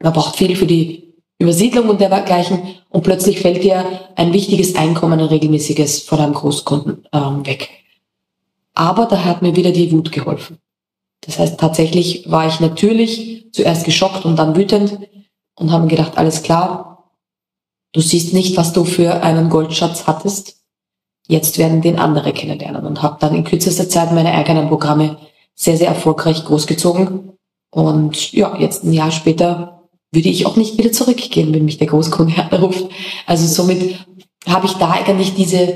Man 0.00 0.12
braucht 0.12 0.36
viel 0.36 0.54
für 0.54 0.66
die 0.66 1.09
Übersiedlung 1.40 1.88
und 1.88 2.00
dergleichen. 2.00 2.76
Und 2.90 3.02
plötzlich 3.02 3.40
fällt 3.40 3.64
dir 3.64 3.84
ein 4.14 4.32
wichtiges 4.32 4.76
Einkommen, 4.76 5.18
ein 5.18 5.26
regelmäßiges 5.26 6.02
von 6.02 6.20
einem 6.20 6.34
Großkunden 6.34 7.08
ähm, 7.12 7.46
weg. 7.46 7.70
Aber 8.74 9.06
da 9.06 9.24
hat 9.24 9.42
mir 9.42 9.56
wieder 9.56 9.72
die 9.72 9.90
Wut 9.90 10.12
geholfen. 10.12 10.58
Das 11.22 11.38
heißt, 11.38 11.58
tatsächlich 11.58 12.30
war 12.30 12.46
ich 12.46 12.60
natürlich 12.60 13.46
zuerst 13.52 13.84
geschockt 13.84 14.24
und 14.24 14.36
dann 14.36 14.54
wütend 14.54 14.98
und 15.54 15.72
habe 15.72 15.86
gedacht, 15.86 16.16
alles 16.16 16.42
klar, 16.42 17.10
du 17.92 18.00
siehst 18.00 18.32
nicht, 18.32 18.56
was 18.56 18.72
du 18.72 18.84
für 18.84 19.22
einen 19.22 19.50
Goldschatz 19.50 20.06
hattest. 20.06 20.58
Jetzt 21.26 21.58
werden 21.58 21.82
den 21.82 21.98
andere 21.98 22.32
kennenlernen 22.32 22.86
und 22.86 23.02
habe 23.02 23.16
dann 23.20 23.34
in 23.34 23.44
kürzester 23.44 23.88
Zeit 23.88 24.12
meine 24.12 24.32
eigenen 24.32 24.68
Programme 24.68 25.18
sehr, 25.54 25.76
sehr 25.76 25.88
erfolgreich 25.88 26.44
großgezogen. 26.44 27.32
Und 27.70 28.32
ja, 28.32 28.56
jetzt 28.56 28.84
ein 28.84 28.92
Jahr 28.92 29.10
später 29.10 29.79
würde 30.12 30.28
ich 30.28 30.46
auch 30.46 30.56
nicht 30.56 30.78
wieder 30.78 30.92
zurückgehen, 30.92 31.54
wenn 31.54 31.64
mich 31.64 31.78
der 31.78 31.86
Großkunde 31.86 32.34
anruft. 32.50 32.86
Also 33.26 33.46
somit 33.46 33.96
habe 34.46 34.66
ich 34.66 34.72
da 34.74 34.90
eigentlich 34.90 35.34
diese, 35.34 35.74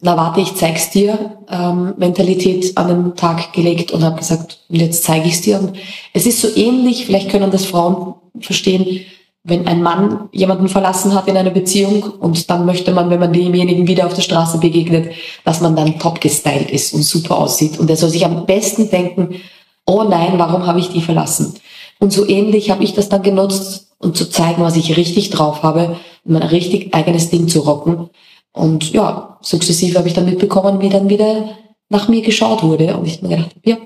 na 0.00 0.16
warte, 0.16 0.40
ich 0.40 0.54
zeig's 0.54 0.90
dir, 0.90 1.38
ähm, 1.50 1.94
Mentalität 1.96 2.76
an 2.76 2.88
den 2.88 3.16
Tag 3.16 3.52
gelegt 3.52 3.90
und 3.90 4.04
habe 4.04 4.18
gesagt, 4.18 4.60
jetzt 4.68 5.04
zeige 5.04 5.28
ich's 5.28 5.40
dir. 5.40 5.58
Und 5.58 5.76
es 6.12 6.26
ist 6.26 6.40
so 6.40 6.48
ähnlich, 6.54 7.06
vielleicht 7.06 7.30
können 7.30 7.50
das 7.50 7.64
Frauen 7.64 8.14
verstehen, 8.40 9.04
wenn 9.44 9.66
ein 9.66 9.82
Mann 9.82 10.28
jemanden 10.32 10.68
verlassen 10.68 11.14
hat 11.14 11.26
in 11.26 11.36
einer 11.36 11.50
Beziehung 11.50 12.02
und 12.02 12.50
dann 12.50 12.66
möchte 12.66 12.92
man, 12.92 13.08
wenn 13.08 13.20
man 13.20 13.32
demjenigen 13.32 13.86
wieder 13.86 14.06
auf 14.06 14.14
der 14.14 14.22
Straße 14.22 14.58
begegnet, 14.58 15.12
dass 15.44 15.60
man 15.60 15.74
dann 15.74 15.98
top 15.98 16.20
gestylt 16.20 16.70
ist 16.70 16.92
und 16.92 17.02
super 17.02 17.38
aussieht. 17.38 17.78
Und 17.78 17.88
er 17.88 17.96
soll 17.96 18.10
sich 18.10 18.26
am 18.26 18.44
besten 18.44 18.90
denken, 18.90 19.36
oh 19.86 20.02
nein, 20.02 20.34
warum 20.36 20.66
habe 20.66 20.80
ich 20.80 20.90
die 20.90 21.00
verlassen? 21.00 21.54
Und 22.00 22.12
so 22.12 22.26
ähnlich 22.28 22.70
habe 22.70 22.84
ich 22.84 22.94
das 22.94 23.08
dann 23.08 23.22
genutzt, 23.22 23.92
um 23.98 24.14
zu 24.14 24.30
zeigen, 24.30 24.62
was 24.62 24.76
ich 24.76 24.96
richtig 24.96 25.30
drauf 25.30 25.62
habe, 25.62 25.96
mein 26.24 26.42
richtig 26.42 26.94
eigenes 26.94 27.30
Ding 27.30 27.48
zu 27.48 27.60
rocken. 27.60 28.10
Und 28.52 28.92
ja, 28.92 29.38
sukzessive 29.42 29.98
habe 29.98 30.08
ich 30.08 30.14
dann 30.14 30.24
mitbekommen, 30.24 30.80
wie 30.80 30.88
dann 30.88 31.08
wieder 31.08 31.50
nach 31.88 32.08
mir 32.08 32.22
geschaut 32.22 32.62
wurde. 32.62 32.96
Und 32.96 33.06
ich 33.06 33.22
mir 33.22 33.30
gedacht, 33.30 33.56
ja, 33.64 33.76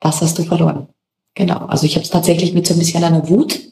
das 0.00 0.20
hast 0.20 0.38
du 0.38 0.42
verloren. 0.42 0.88
Genau, 1.34 1.66
also 1.66 1.86
ich 1.86 1.94
habe 1.94 2.04
es 2.04 2.10
tatsächlich 2.10 2.52
mit 2.52 2.66
so 2.66 2.74
ein 2.74 2.78
bisschen 2.78 3.04
einer 3.04 3.28
Wut 3.28 3.69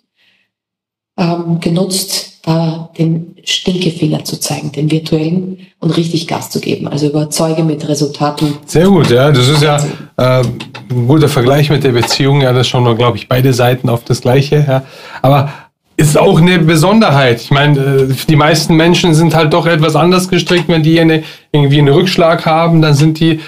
ähm, 1.18 1.58
genutzt, 1.60 2.38
da 2.44 2.88
den 2.96 3.34
Stinkefinger 3.44 4.24
zu 4.24 4.38
zeigen, 4.38 4.72
den 4.72 4.90
virtuellen 4.90 5.58
und 5.80 5.96
richtig 5.96 6.28
Gas 6.28 6.48
zu 6.48 6.60
geben. 6.60 6.88
Also 6.88 7.08
überzeuge 7.08 7.64
mit 7.64 7.86
Resultaten. 7.86 8.54
Sehr 8.64 8.86
gut, 8.86 9.10
ja. 9.10 9.30
Das 9.30 9.48
ist 9.48 9.62
ja 9.62 9.76
äh, 10.16 10.42
ein 10.90 11.06
guter 11.08 11.28
Vergleich 11.28 11.68
mit 11.70 11.84
der 11.84 11.92
Beziehung. 11.92 12.40
Ja, 12.40 12.52
das 12.52 12.68
schauen 12.68 12.96
glaube 12.96 13.16
ich, 13.18 13.28
beide 13.28 13.52
Seiten 13.52 13.88
auf 13.88 14.04
das 14.04 14.20
Gleiche. 14.20 14.64
Ja. 14.66 14.84
Aber 15.20 15.52
ist 15.96 16.16
auch 16.16 16.40
eine 16.40 16.60
Besonderheit. 16.60 17.40
Ich 17.40 17.50
meine, 17.50 17.80
äh, 17.80 18.14
die 18.28 18.36
meisten 18.36 18.76
Menschen 18.76 19.14
sind 19.14 19.34
halt 19.34 19.52
doch 19.52 19.66
etwas 19.66 19.96
anders 19.96 20.28
gestrickt. 20.28 20.68
Wenn 20.68 20.84
die 20.84 21.00
eine, 21.00 21.24
irgendwie 21.50 21.80
einen 21.80 21.92
Rückschlag 21.92 22.46
haben, 22.46 22.80
dann 22.80 22.94
sind 22.94 23.18
die 23.18 23.40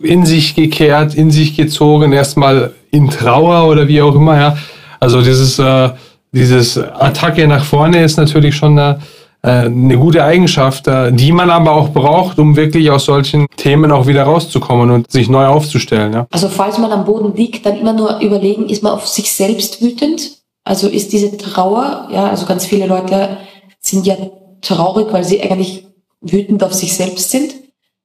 in 0.00 0.24
sich 0.24 0.54
gekehrt, 0.54 1.14
in 1.14 1.30
sich 1.32 1.56
gezogen, 1.56 2.12
erstmal 2.12 2.72
in 2.92 3.10
Trauer 3.10 3.68
oder 3.68 3.88
wie 3.88 4.00
auch 4.00 4.14
immer. 4.14 4.36
Ja. 4.36 4.56
Also 5.00 5.20
dieses 5.20 5.58
äh, 5.58 5.90
dieses 6.32 6.78
Attacke 6.78 7.46
nach 7.46 7.64
vorne 7.64 8.02
ist 8.02 8.16
natürlich 8.16 8.56
schon 8.56 8.78
eine, 8.78 9.00
äh, 9.42 9.66
eine 9.66 9.98
gute 9.98 10.24
Eigenschaft, 10.24 10.88
äh, 10.88 11.12
die 11.12 11.30
man 11.30 11.50
aber 11.50 11.72
auch 11.72 11.90
braucht, 11.90 12.38
um 12.38 12.56
wirklich 12.56 12.90
aus 12.90 13.04
solchen 13.04 13.46
Themen 13.56 13.92
auch 13.92 14.06
wieder 14.06 14.24
rauszukommen 14.24 14.90
und 14.90 15.10
sich 15.10 15.28
neu 15.28 15.46
aufzustellen. 15.46 16.12
Ja. 16.12 16.26
Also 16.30 16.48
falls 16.48 16.78
man 16.78 16.90
am 16.90 17.04
Boden 17.04 17.36
liegt, 17.36 17.66
dann 17.66 17.78
immer 17.78 17.92
nur 17.92 18.20
überlegen, 18.20 18.68
ist 18.68 18.82
man 18.82 18.92
auf 18.92 19.06
sich 19.06 19.30
selbst 19.30 19.82
wütend? 19.82 20.38
Also 20.64 20.88
ist 20.88 21.12
diese 21.12 21.36
Trauer, 21.36 22.08
ja, 22.12 22.28
also 22.28 22.46
ganz 22.46 22.66
viele 22.66 22.86
Leute 22.86 23.36
sind 23.80 24.06
ja 24.06 24.16
traurig, 24.60 25.08
weil 25.10 25.24
sie 25.24 25.42
eigentlich 25.42 25.86
wütend 26.20 26.62
auf 26.62 26.72
sich 26.72 26.96
selbst 26.96 27.30
sind. 27.30 27.52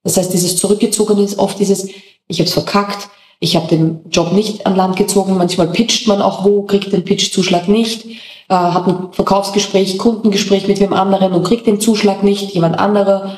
Das 0.04 0.18
heißt, 0.18 0.34
dieses 0.34 0.58
Zurückgezogene 0.58 1.22
ist 1.22 1.38
oft 1.38 1.60
dieses, 1.60 1.88
ich 2.28 2.40
habe 2.40 2.48
es 2.48 2.54
verkackt, 2.54 3.10
ich 3.40 3.56
habe 3.56 3.68
den 3.68 4.00
Job 4.10 4.34
nicht 4.34 4.66
an 4.66 4.76
Land 4.76 4.96
gezogen. 4.96 5.38
Manchmal 5.38 5.68
pitcht 5.68 6.08
man 6.08 6.22
auch 6.22 6.44
wo, 6.44 6.64
kriegt 6.64 6.92
den 6.92 7.04
Pitch-Zuschlag 7.04 7.68
nicht, 7.68 8.06
äh, 8.06 8.56
hat 8.56 8.88
ein 8.88 9.10
Verkaufsgespräch, 9.12 9.98
Kundengespräch 9.98 10.68
mit 10.68 10.80
wem 10.80 10.94
anderen 10.94 11.34
und 11.34 11.44
kriegt 11.44 11.68
den 11.68 11.80
Zuschlag 11.80 12.24
nicht, 12.24 12.52
jemand 12.52 12.80
andere. 12.80 13.38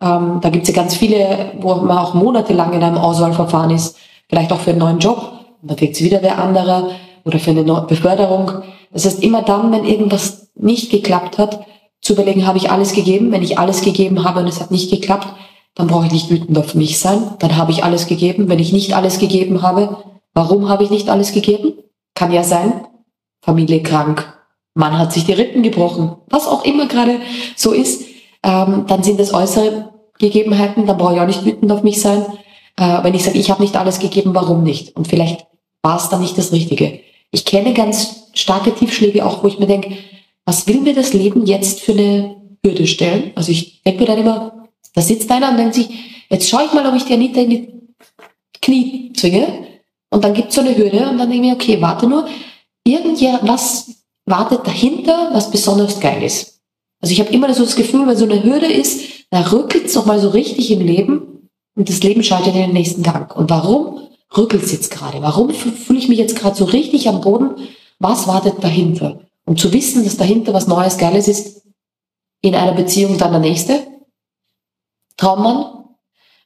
Ähm, 0.00 0.38
da 0.40 0.50
gibt 0.50 0.68
es 0.68 0.74
ja 0.74 0.80
ganz 0.80 0.94
viele, 0.94 1.52
wo 1.60 1.74
man 1.74 1.98
auch 1.98 2.14
monatelang 2.14 2.72
in 2.72 2.82
einem 2.82 2.98
Auswahlverfahren 2.98 3.70
ist, 3.70 3.96
vielleicht 4.28 4.52
auch 4.52 4.60
für 4.60 4.70
einen 4.70 4.78
neuen 4.78 4.98
Job. 4.98 5.32
Und 5.60 5.70
dann 5.70 5.76
kriegt 5.76 5.96
es 5.96 6.02
wieder 6.02 6.18
der 6.18 6.38
andere 6.38 6.90
oder 7.24 7.38
für 7.38 7.50
eine 7.50 7.64
neue 7.64 7.82
Beförderung. 7.82 8.62
Das 8.92 9.04
heißt, 9.04 9.22
immer 9.22 9.42
dann, 9.42 9.72
wenn 9.72 9.84
irgendwas 9.84 10.50
nicht 10.54 10.90
geklappt 10.90 11.38
hat, 11.38 11.60
zu 12.00 12.14
überlegen, 12.14 12.46
habe 12.46 12.58
ich 12.58 12.70
alles 12.70 12.92
gegeben? 12.92 13.30
Wenn 13.30 13.42
ich 13.42 13.58
alles 13.58 13.82
gegeben 13.82 14.24
habe 14.24 14.40
und 14.40 14.48
es 14.48 14.60
hat 14.60 14.70
nicht 14.70 14.90
geklappt, 14.90 15.28
dann 15.80 15.88
brauche 15.88 16.06
ich 16.06 16.12
nicht 16.12 16.28
wütend 16.28 16.58
auf 16.58 16.74
mich 16.74 16.98
sein. 16.98 17.36
Dann 17.38 17.56
habe 17.56 17.72
ich 17.72 17.82
alles 17.82 18.06
gegeben. 18.06 18.50
Wenn 18.50 18.58
ich 18.58 18.70
nicht 18.70 18.94
alles 18.94 19.18
gegeben 19.18 19.62
habe, 19.62 19.96
warum 20.34 20.68
habe 20.68 20.84
ich 20.84 20.90
nicht 20.90 21.08
alles 21.08 21.32
gegeben? 21.32 21.72
Kann 22.14 22.32
ja 22.32 22.44
sein. 22.44 22.84
Familie 23.40 23.82
krank. 23.82 24.30
Mann 24.74 24.98
hat 24.98 25.10
sich 25.10 25.24
die 25.24 25.32
Rippen 25.32 25.62
gebrochen. 25.62 26.16
Was 26.28 26.46
auch 26.46 26.66
immer 26.66 26.86
gerade 26.86 27.20
so 27.56 27.72
ist. 27.72 28.02
Ähm, 28.42 28.84
dann 28.88 29.02
sind 29.02 29.18
es 29.20 29.32
äußere 29.32 29.88
Gegebenheiten. 30.18 30.84
Dann 30.84 30.98
brauche 30.98 31.14
ich 31.14 31.20
auch 31.20 31.26
nicht 31.26 31.46
wütend 31.46 31.72
auf 31.72 31.82
mich 31.82 31.98
sein. 31.98 32.26
Äh, 32.76 33.02
wenn 33.02 33.14
ich 33.14 33.24
sage, 33.24 33.38
ich 33.38 33.50
habe 33.50 33.62
nicht 33.62 33.76
alles 33.76 34.00
gegeben, 34.00 34.34
warum 34.34 34.62
nicht? 34.62 34.94
Und 34.96 35.08
vielleicht 35.08 35.46
war 35.80 35.96
es 35.96 36.10
dann 36.10 36.20
nicht 36.20 36.36
das 36.36 36.52
Richtige. 36.52 37.00
Ich 37.30 37.46
kenne 37.46 37.72
ganz 37.72 38.28
starke 38.34 38.74
Tiefschläge 38.74 39.24
auch, 39.24 39.42
wo 39.42 39.48
ich 39.48 39.58
mir 39.58 39.66
denke, 39.66 39.96
was 40.44 40.66
will 40.66 40.82
mir 40.82 40.94
das 40.94 41.14
Leben 41.14 41.46
jetzt 41.46 41.80
für 41.80 41.92
eine 41.92 42.36
Hürde 42.62 42.86
stellen? 42.86 43.30
Also 43.34 43.50
ich 43.50 43.82
denke 43.82 44.00
mir 44.00 44.06
dann 44.08 44.18
immer, 44.18 44.59
da 44.94 45.02
sitzt 45.02 45.30
einer 45.30 45.50
und 45.50 45.56
denkt 45.56 45.74
sich, 45.74 45.88
jetzt 46.28 46.48
schaue 46.48 46.64
ich 46.64 46.72
mal, 46.72 46.86
ob 46.86 46.94
ich 46.94 47.04
die 47.04 47.14
Anita 47.14 47.40
in 47.40 47.50
die 47.50 47.68
Knie 48.60 49.12
zwinge. 49.14 49.66
Und 50.10 50.24
dann 50.24 50.34
gibt 50.34 50.48
es 50.48 50.54
so 50.54 50.60
eine 50.60 50.76
Hürde 50.76 51.08
und 51.08 51.18
dann 51.18 51.30
denke 51.30 51.34
ich 51.34 51.40
mir, 51.40 51.54
okay, 51.54 51.80
warte 51.80 52.08
nur, 52.08 52.28
irgendwas 52.84 54.04
wartet 54.26 54.66
dahinter, 54.66 55.30
was 55.32 55.50
besonders 55.50 56.00
geil 56.00 56.22
ist. 56.22 56.60
Also 57.00 57.12
ich 57.12 57.20
habe 57.20 57.32
immer 57.32 57.52
so 57.54 57.64
das 57.64 57.76
Gefühl, 57.76 58.06
wenn 58.06 58.16
so 58.16 58.24
eine 58.24 58.42
Hürde 58.42 58.66
ist, 58.66 59.02
da 59.30 59.40
rückelt 59.50 59.86
es 59.86 59.94
nochmal 59.94 60.20
so 60.20 60.30
richtig 60.30 60.70
im 60.70 60.80
Leben 60.80 61.48
und 61.76 61.88
das 61.88 62.02
Leben 62.02 62.22
schaltet 62.22 62.54
in 62.54 62.62
den 62.62 62.72
nächsten 62.72 63.02
Gang. 63.02 63.34
Und 63.34 63.48
warum 63.48 64.08
rückelt 64.36 64.64
es 64.64 64.72
jetzt 64.72 64.90
gerade? 64.90 65.22
Warum 65.22 65.50
fühle 65.50 65.98
ich 65.98 66.08
mich 66.08 66.18
jetzt 66.18 66.36
gerade 66.36 66.56
so 66.56 66.64
richtig 66.64 67.08
am 67.08 67.20
Boden? 67.20 67.68
Was 67.98 68.26
wartet 68.26 68.62
dahinter? 68.62 69.20
Um 69.46 69.56
zu 69.56 69.72
wissen, 69.72 70.04
dass 70.04 70.16
dahinter 70.16 70.52
was 70.52 70.66
Neues, 70.66 70.98
Geiles 70.98 71.28
ist, 71.28 71.62
in 72.42 72.54
einer 72.54 72.72
Beziehung 72.72 73.18
dann 73.18 73.32
der 73.32 73.40
nächste, 73.40 73.86
Traummann 75.20 75.66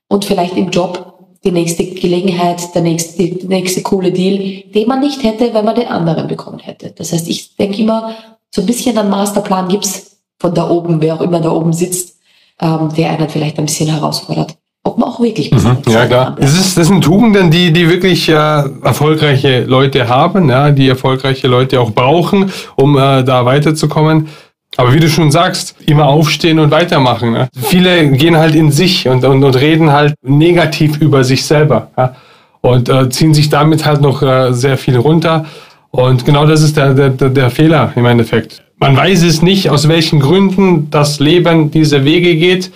und 0.09 0.25
vielleicht 0.25 0.57
im 0.57 0.71
Job 0.71 1.15
die 1.45 1.53
nächste 1.53 1.85
Gelegenheit, 1.85 2.75
der 2.75 2.83
nächste, 2.83 3.29
der 3.29 3.49
nächste 3.49 3.83
coole 3.83 4.13
Deal, 4.13 4.63
den 4.73 4.89
man 4.89 5.01
nicht 5.01 5.23
hätte, 5.23 5.53
wenn 5.53 5.65
man 5.65 5.75
den 5.75 5.89
anderen 5.89 6.27
bekommen 6.27 6.59
hätte. 6.59 6.91
Das 6.91 7.13
heißt, 7.13 7.29
ich 7.29 7.57
denke 7.57 7.83
immer, 7.83 8.15
so 8.51 8.63
ein 8.63 8.67
bisschen 8.67 8.97
einen 8.97 9.11
Masterplan 9.11 9.69
gibt's 9.69 10.17
von 10.39 10.55
da 10.55 10.69
oben, 10.69 11.01
wer 11.01 11.15
auch 11.15 11.21
immer 11.21 11.41
da 11.41 11.51
oben 11.51 11.73
sitzt, 11.73 12.17
ähm, 12.61 12.89
der 12.97 13.11
einen 13.11 13.29
vielleicht 13.29 13.59
ein 13.59 13.67
bisschen 13.67 13.89
herausfordert. 13.89 14.57
Ob 14.87 14.99
man 14.99 15.09
auch 15.09 15.21
wirklich 15.21 15.51
mhm, 15.51 15.79
Ja, 15.89 16.07
klar. 16.07 16.37
Das, 16.39 16.53
ist, 16.53 16.77
das 16.77 16.89
sind 16.89 17.03
Tugenden, 17.03 17.51
die, 17.51 17.73
die 17.73 17.89
wirklich 17.89 18.29
äh, 18.29 18.33
erfolgreiche 18.35 19.65
Leute 19.65 20.09
haben, 20.09 20.51
ja, 20.51 20.71
die 20.71 20.89
erfolgreiche 20.89 21.49
Leute 21.49 21.81
auch 21.81 21.91
brauchen, 21.91 22.53
um 22.77 22.97
äh, 22.99 23.25
da 23.25 23.47
weiterzukommen. 23.47 24.29
Aber 24.77 24.93
wie 24.93 25.01
du 25.01 25.09
schon 25.09 25.31
sagst, 25.31 25.77
immer 25.87 26.07
aufstehen 26.07 26.59
und 26.59 26.71
weitermachen. 26.71 27.33
Ne? 27.33 27.49
Viele 27.55 28.11
gehen 28.11 28.37
halt 28.37 28.55
in 28.55 28.73
sich 28.73 29.07
und, 29.09 29.25
und, 29.25 29.45
und 29.45 29.57
reden 29.57 29.93
halt 29.93 30.15
negativ 30.23 31.01
über 31.01 31.23
sich 31.23 31.45
selber 31.45 31.91
ja? 31.97 32.17
und 32.61 32.89
äh, 32.89 33.09
ziehen 33.09 33.35
sich 33.35 33.49
damit 33.51 33.85
halt 33.85 34.01
noch 34.01 34.23
äh, 34.23 34.53
sehr 34.53 34.77
viel 34.77 34.97
runter. 34.97 35.47
Und 35.91 36.25
genau 36.25 36.45
das 36.45 36.63
ist 36.63 36.77
der, 36.77 36.93
der, 36.93 37.11
der 37.11 37.51
Fehler 37.51 37.93
im 37.95 38.05
Endeffekt. 38.07 38.63
Man 38.79 38.97
weiß 38.97 39.23
es 39.23 39.43
nicht, 39.43 39.71
aus 39.71 39.89
welchen 39.89 40.19
Gründen 40.19 40.91
das 40.91 41.21
Leben 41.21 41.71
diese 41.71 42.05
Wege 42.05 42.35
geht. 42.35 42.73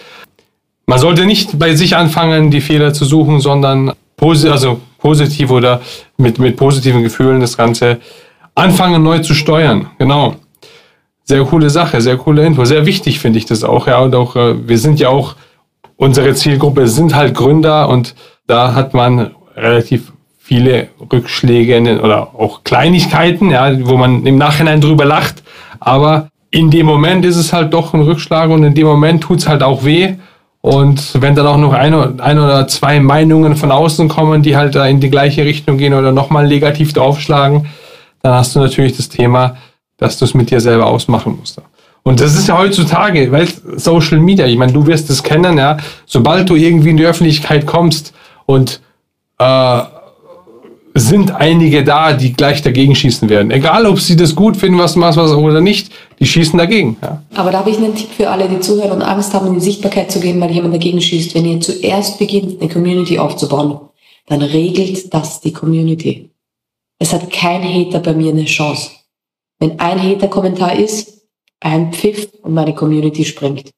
Man 0.87 1.01
sollte 1.01 1.27
nicht 1.27 1.59
bei 1.59 1.75
sich 1.75 1.97
anfangen, 1.97 2.53
die 2.53 2.61
Fehler 2.61 2.93
zu 2.93 3.05
suchen, 3.05 3.41
sondern 3.41 3.93
posi 4.17 4.49
also 4.49 4.81
positiv 4.99 5.51
oder 5.51 5.81
mit, 6.17 6.39
mit 6.39 6.57
positiven 6.57 7.03
Gefühlen 7.03 7.41
das 7.41 7.57
Ganze 7.57 7.99
anfangen 8.55 9.03
neu 9.03 9.19
zu 9.19 9.35
steuern. 9.35 9.91
Genau 9.99 10.37
sehr 11.29 11.45
coole 11.45 11.69
Sache, 11.69 12.01
sehr 12.01 12.17
coole 12.17 12.45
Info. 12.45 12.65
Sehr 12.65 12.87
wichtig 12.87 13.21
finde 13.21 13.39
ich 13.39 13.45
das 13.45 13.63
auch. 13.63 13.87
Ja, 13.87 14.01
und 14.01 14.15
auch, 14.15 14.35
äh, 14.35 14.67
wir 14.67 14.79
sind 14.79 14.99
ja 14.99 15.11
auch, 15.11 15.37
unsere 15.97 16.33
Zielgruppe 16.33 16.89
sind 16.89 17.15
halt 17.15 17.35
Gründer 17.35 17.89
und 17.91 18.15
da 18.47 18.75
hat 18.75 18.95
man 18.95 19.33
relativ 19.55 20.13
viele 20.39 20.89
Rückschläge 21.13 22.01
oder 22.01 22.35
auch 22.35 22.65
Kleinigkeiten, 22.65 23.51
ja, 23.51 23.87
wo 23.87 23.99
man 23.99 24.25
im 24.25 24.39
Nachhinein 24.39 24.81
drüber 24.81 25.05
lacht. 25.05 25.43
Aber 25.81 26.31
in 26.51 26.71
dem 26.71 26.87
Moment 26.87 27.27
ist 27.27 27.37
es 27.37 27.53
halt 27.53 27.75
doch 27.75 27.93
ein 27.93 28.01
Rückschlag 28.01 28.49
und 28.49 28.65
in 28.65 28.75
dem 28.75 28.87
Moment 28.87 29.23
tut 29.23 29.41
es 29.41 29.49
halt 29.49 29.63
auch 29.63 29.85
weh. 29.85 30.15
Und 30.63 31.21
wenn 31.21 31.35
dann 31.35 31.47
auch 31.47 31.59
noch 31.59 31.75
ein, 31.75 32.21
ein 32.21 32.39
oder 32.39 32.67
zwei 32.69 33.01
Meinungen 33.01 33.55
von 33.55 33.71
außen 33.71 34.09
kommen, 34.09 34.43
die 34.43 34.57
halt 34.57 34.75
da 34.75 34.87
in 34.87 35.01
die 35.01 35.11
gleiche 35.11 35.45
Richtung 35.45 35.77
gehen 35.77 35.93
oder 35.93 36.11
nochmal 36.11 36.49
negativ 36.49 36.95
draufschlagen, 36.95 37.67
dann 38.23 38.33
hast 38.33 38.57
du 38.57 38.61
natürlich 38.61 38.97
das 38.97 39.11
Thema, 39.11 39.57
dass 39.99 40.19
du 40.19 40.25
es 40.25 40.35
mit 40.35 40.51
dir 40.51 40.61
selber 40.61 40.87
ausmachen 40.87 41.37
musst. 41.39 41.61
Und 42.03 42.21
das 42.21 42.35
ist 42.35 42.49
ja 42.49 42.57
heutzutage, 42.57 43.31
weil 43.31 43.49
Social 43.77 44.19
Media, 44.19 44.47
ich 44.47 44.57
meine, 44.57 44.73
du 44.73 44.87
wirst 44.87 45.11
es 45.11 45.23
kennen, 45.23 45.59
ja, 45.59 45.77
sobald 46.07 46.49
du 46.49 46.55
irgendwie 46.55 46.91
in 46.91 46.97
die 46.97 47.05
Öffentlichkeit 47.05 47.67
kommst 47.67 48.15
und 48.47 48.81
äh, 49.39 49.83
sind 50.95 51.33
einige 51.33 51.85
da, 51.85 52.13
die 52.13 52.33
gleich 52.33 52.63
dagegen 52.63 52.95
schießen 52.95 53.29
werden. 53.29 53.51
Egal, 53.51 53.87
ob 53.87 54.01
sie 54.01 54.17
das 54.17 54.35
gut 54.35 54.57
finden, 54.57 54.79
was 54.79 54.95
du 54.95 55.01
machst 55.01 55.19
was, 55.19 55.33
oder 55.33 55.61
nicht, 55.61 55.93
die 56.19 56.27
schießen 56.27 56.59
dagegen. 56.59 56.97
Ja. 57.03 57.23
Aber 57.35 57.51
da 57.51 57.59
habe 57.59 57.71
ich 57.71 57.77
einen 57.77 57.95
Tipp 57.95 58.11
für 58.17 58.31
alle, 58.31 58.49
die 58.49 58.61
zuhören 58.61 58.93
und 58.93 59.03
Angst 59.03 59.35
haben, 59.35 59.49
in 59.49 59.55
die 59.55 59.61
Sichtbarkeit 59.61 60.11
zu 60.11 60.21
gehen, 60.21 60.41
weil 60.41 60.51
jemand 60.51 60.75
dagegen 60.75 61.01
schießt. 61.01 61.35
Wenn 61.35 61.45
ihr 61.45 61.61
zuerst 61.61 62.19
beginnt, 62.19 62.61
eine 62.61 62.71
Community 62.71 63.19
aufzubauen, 63.19 63.81
dann 64.27 64.43
regelt 64.43 65.13
das 65.13 65.41
die 65.41 65.53
Community. 65.53 66.31
Es 66.99 67.13
hat 67.13 67.31
kein 67.31 67.63
Hater 67.63 68.01
bei 68.01 68.15
mir 68.15 68.33
eine 68.33 68.45
Chance. 68.45 68.91
Wenn 69.59 69.81
ein 69.81 70.03
Hater-Kommentar 70.03 70.77
ist, 70.77 71.27
ein 71.61 71.93
Pfiff 71.93 72.29
und 72.43 72.55
meine 72.55 72.75
Community 72.75 73.25
springt. 73.25 73.71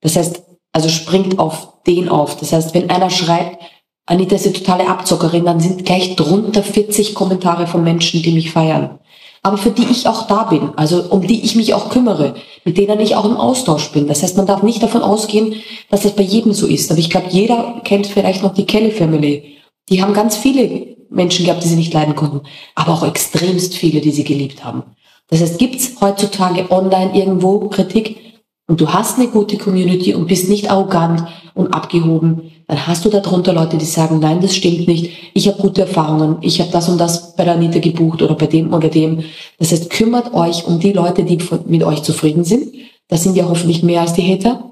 Das 0.00 0.16
heißt, 0.16 0.42
also 0.72 0.88
springt 0.88 1.38
auf 1.38 1.82
den 1.86 2.08
auf. 2.08 2.36
Das 2.36 2.52
heißt, 2.52 2.74
wenn 2.74 2.90
einer 2.90 3.10
schreibt, 3.10 3.62
Anita 4.06 4.36
ist 4.36 4.46
eine 4.46 4.54
totale 4.54 4.88
Abzockerin, 4.88 5.44
dann 5.44 5.60
sind 5.60 5.84
gleich 5.84 6.16
drunter 6.16 6.62
40 6.62 7.14
Kommentare 7.14 7.66
von 7.66 7.82
Menschen, 7.82 8.22
die 8.22 8.32
mich 8.32 8.52
feiern. 8.52 8.98
Aber 9.42 9.58
für 9.58 9.70
die 9.70 9.84
ich 9.84 10.08
auch 10.08 10.26
da 10.26 10.44
bin, 10.44 10.70
also 10.76 11.04
um 11.10 11.26
die 11.26 11.44
ich 11.44 11.54
mich 11.54 11.74
auch 11.74 11.88
kümmere, 11.90 12.34
mit 12.64 12.78
denen 12.78 12.98
ich 13.00 13.14
auch 13.14 13.24
im 13.24 13.36
Austausch 13.36 13.92
bin. 13.92 14.08
Das 14.08 14.22
heißt, 14.22 14.36
man 14.36 14.46
darf 14.46 14.62
nicht 14.62 14.82
davon 14.82 15.02
ausgehen, 15.02 15.54
dass 15.90 16.02
das 16.02 16.16
bei 16.16 16.22
jedem 16.22 16.52
so 16.52 16.66
ist. 16.66 16.90
Aber 16.90 16.98
ich 16.98 17.10
glaube, 17.10 17.28
jeder 17.30 17.80
kennt 17.84 18.06
vielleicht 18.06 18.42
noch 18.42 18.54
die 18.54 18.66
Kelly 18.66 18.90
Family. 18.90 19.56
Die 19.88 20.02
haben 20.02 20.14
ganz 20.14 20.36
viele 20.36 20.96
Menschen 21.10 21.44
gehabt, 21.44 21.62
die 21.62 21.68
sie 21.68 21.76
nicht 21.76 21.94
leiden 21.94 22.16
konnten, 22.16 22.40
aber 22.74 22.92
auch 22.92 23.06
extremst 23.06 23.76
viele, 23.76 24.00
die 24.00 24.10
sie 24.10 24.24
geliebt 24.24 24.64
haben. 24.64 24.82
Das 25.28 25.40
heißt, 25.40 25.58
gibt 25.58 25.76
es 25.76 26.00
heutzutage 26.00 26.70
online 26.70 27.16
irgendwo 27.16 27.68
Kritik? 27.68 28.26
und 28.68 28.80
du 28.80 28.92
hast 28.92 29.18
eine 29.18 29.28
gute 29.28 29.58
Community 29.58 30.14
und 30.14 30.26
bist 30.26 30.48
nicht 30.48 30.70
arrogant 30.70 31.24
und 31.54 31.72
abgehoben, 31.72 32.50
dann 32.66 32.86
hast 32.86 33.04
du 33.04 33.08
darunter 33.08 33.52
Leute, 33.52 33.76
die 33.78 33.84
sagen, 33.84 34.18
nein, 34.18 34.40
das 34.40 34.56
stimmt 34.56 34.88
nicht, 34.88 35.12
ich 35.34 35.46
habe 35.46 35.60
gute 35.60 35.82
Erfahrungen, 35.82 36.38
ich 36.40 36.60
habe 36.60 36.72
das 36.72 36.88
und 36.88 36.98
das 36.98 37.36
bei 37.36 37.44
der 37.44 37.54
Anita 37.54 37.78
gebucht 37.78 38.22
oder 38.22 38.34
bei 38.34 38.46
dem 38.46 38.74
oder 38.74 38.88
dem. 38.88 39.22
Das 39.58 39.70
heißt, 39.70 39.88
kümmert 39.90 40.34
euch 40.34 40.66
um 40.66 40.80
die 40.80 40.92
Leute, 40.92 41.22
die 41.22 41.38
mit 41.66 41.84
euch 41.84 42.02
zufrieden 42.02 42.42
sind. 42.42 42.74
Das 43.08 43.22
sind 43.22 43.36
ja 43.36 43.48
hoffentlich 43.48 43.84
mehr 43.84 44.00
als 44.00 44.14
die 44.14 44.22
Hater. 44.22 44.68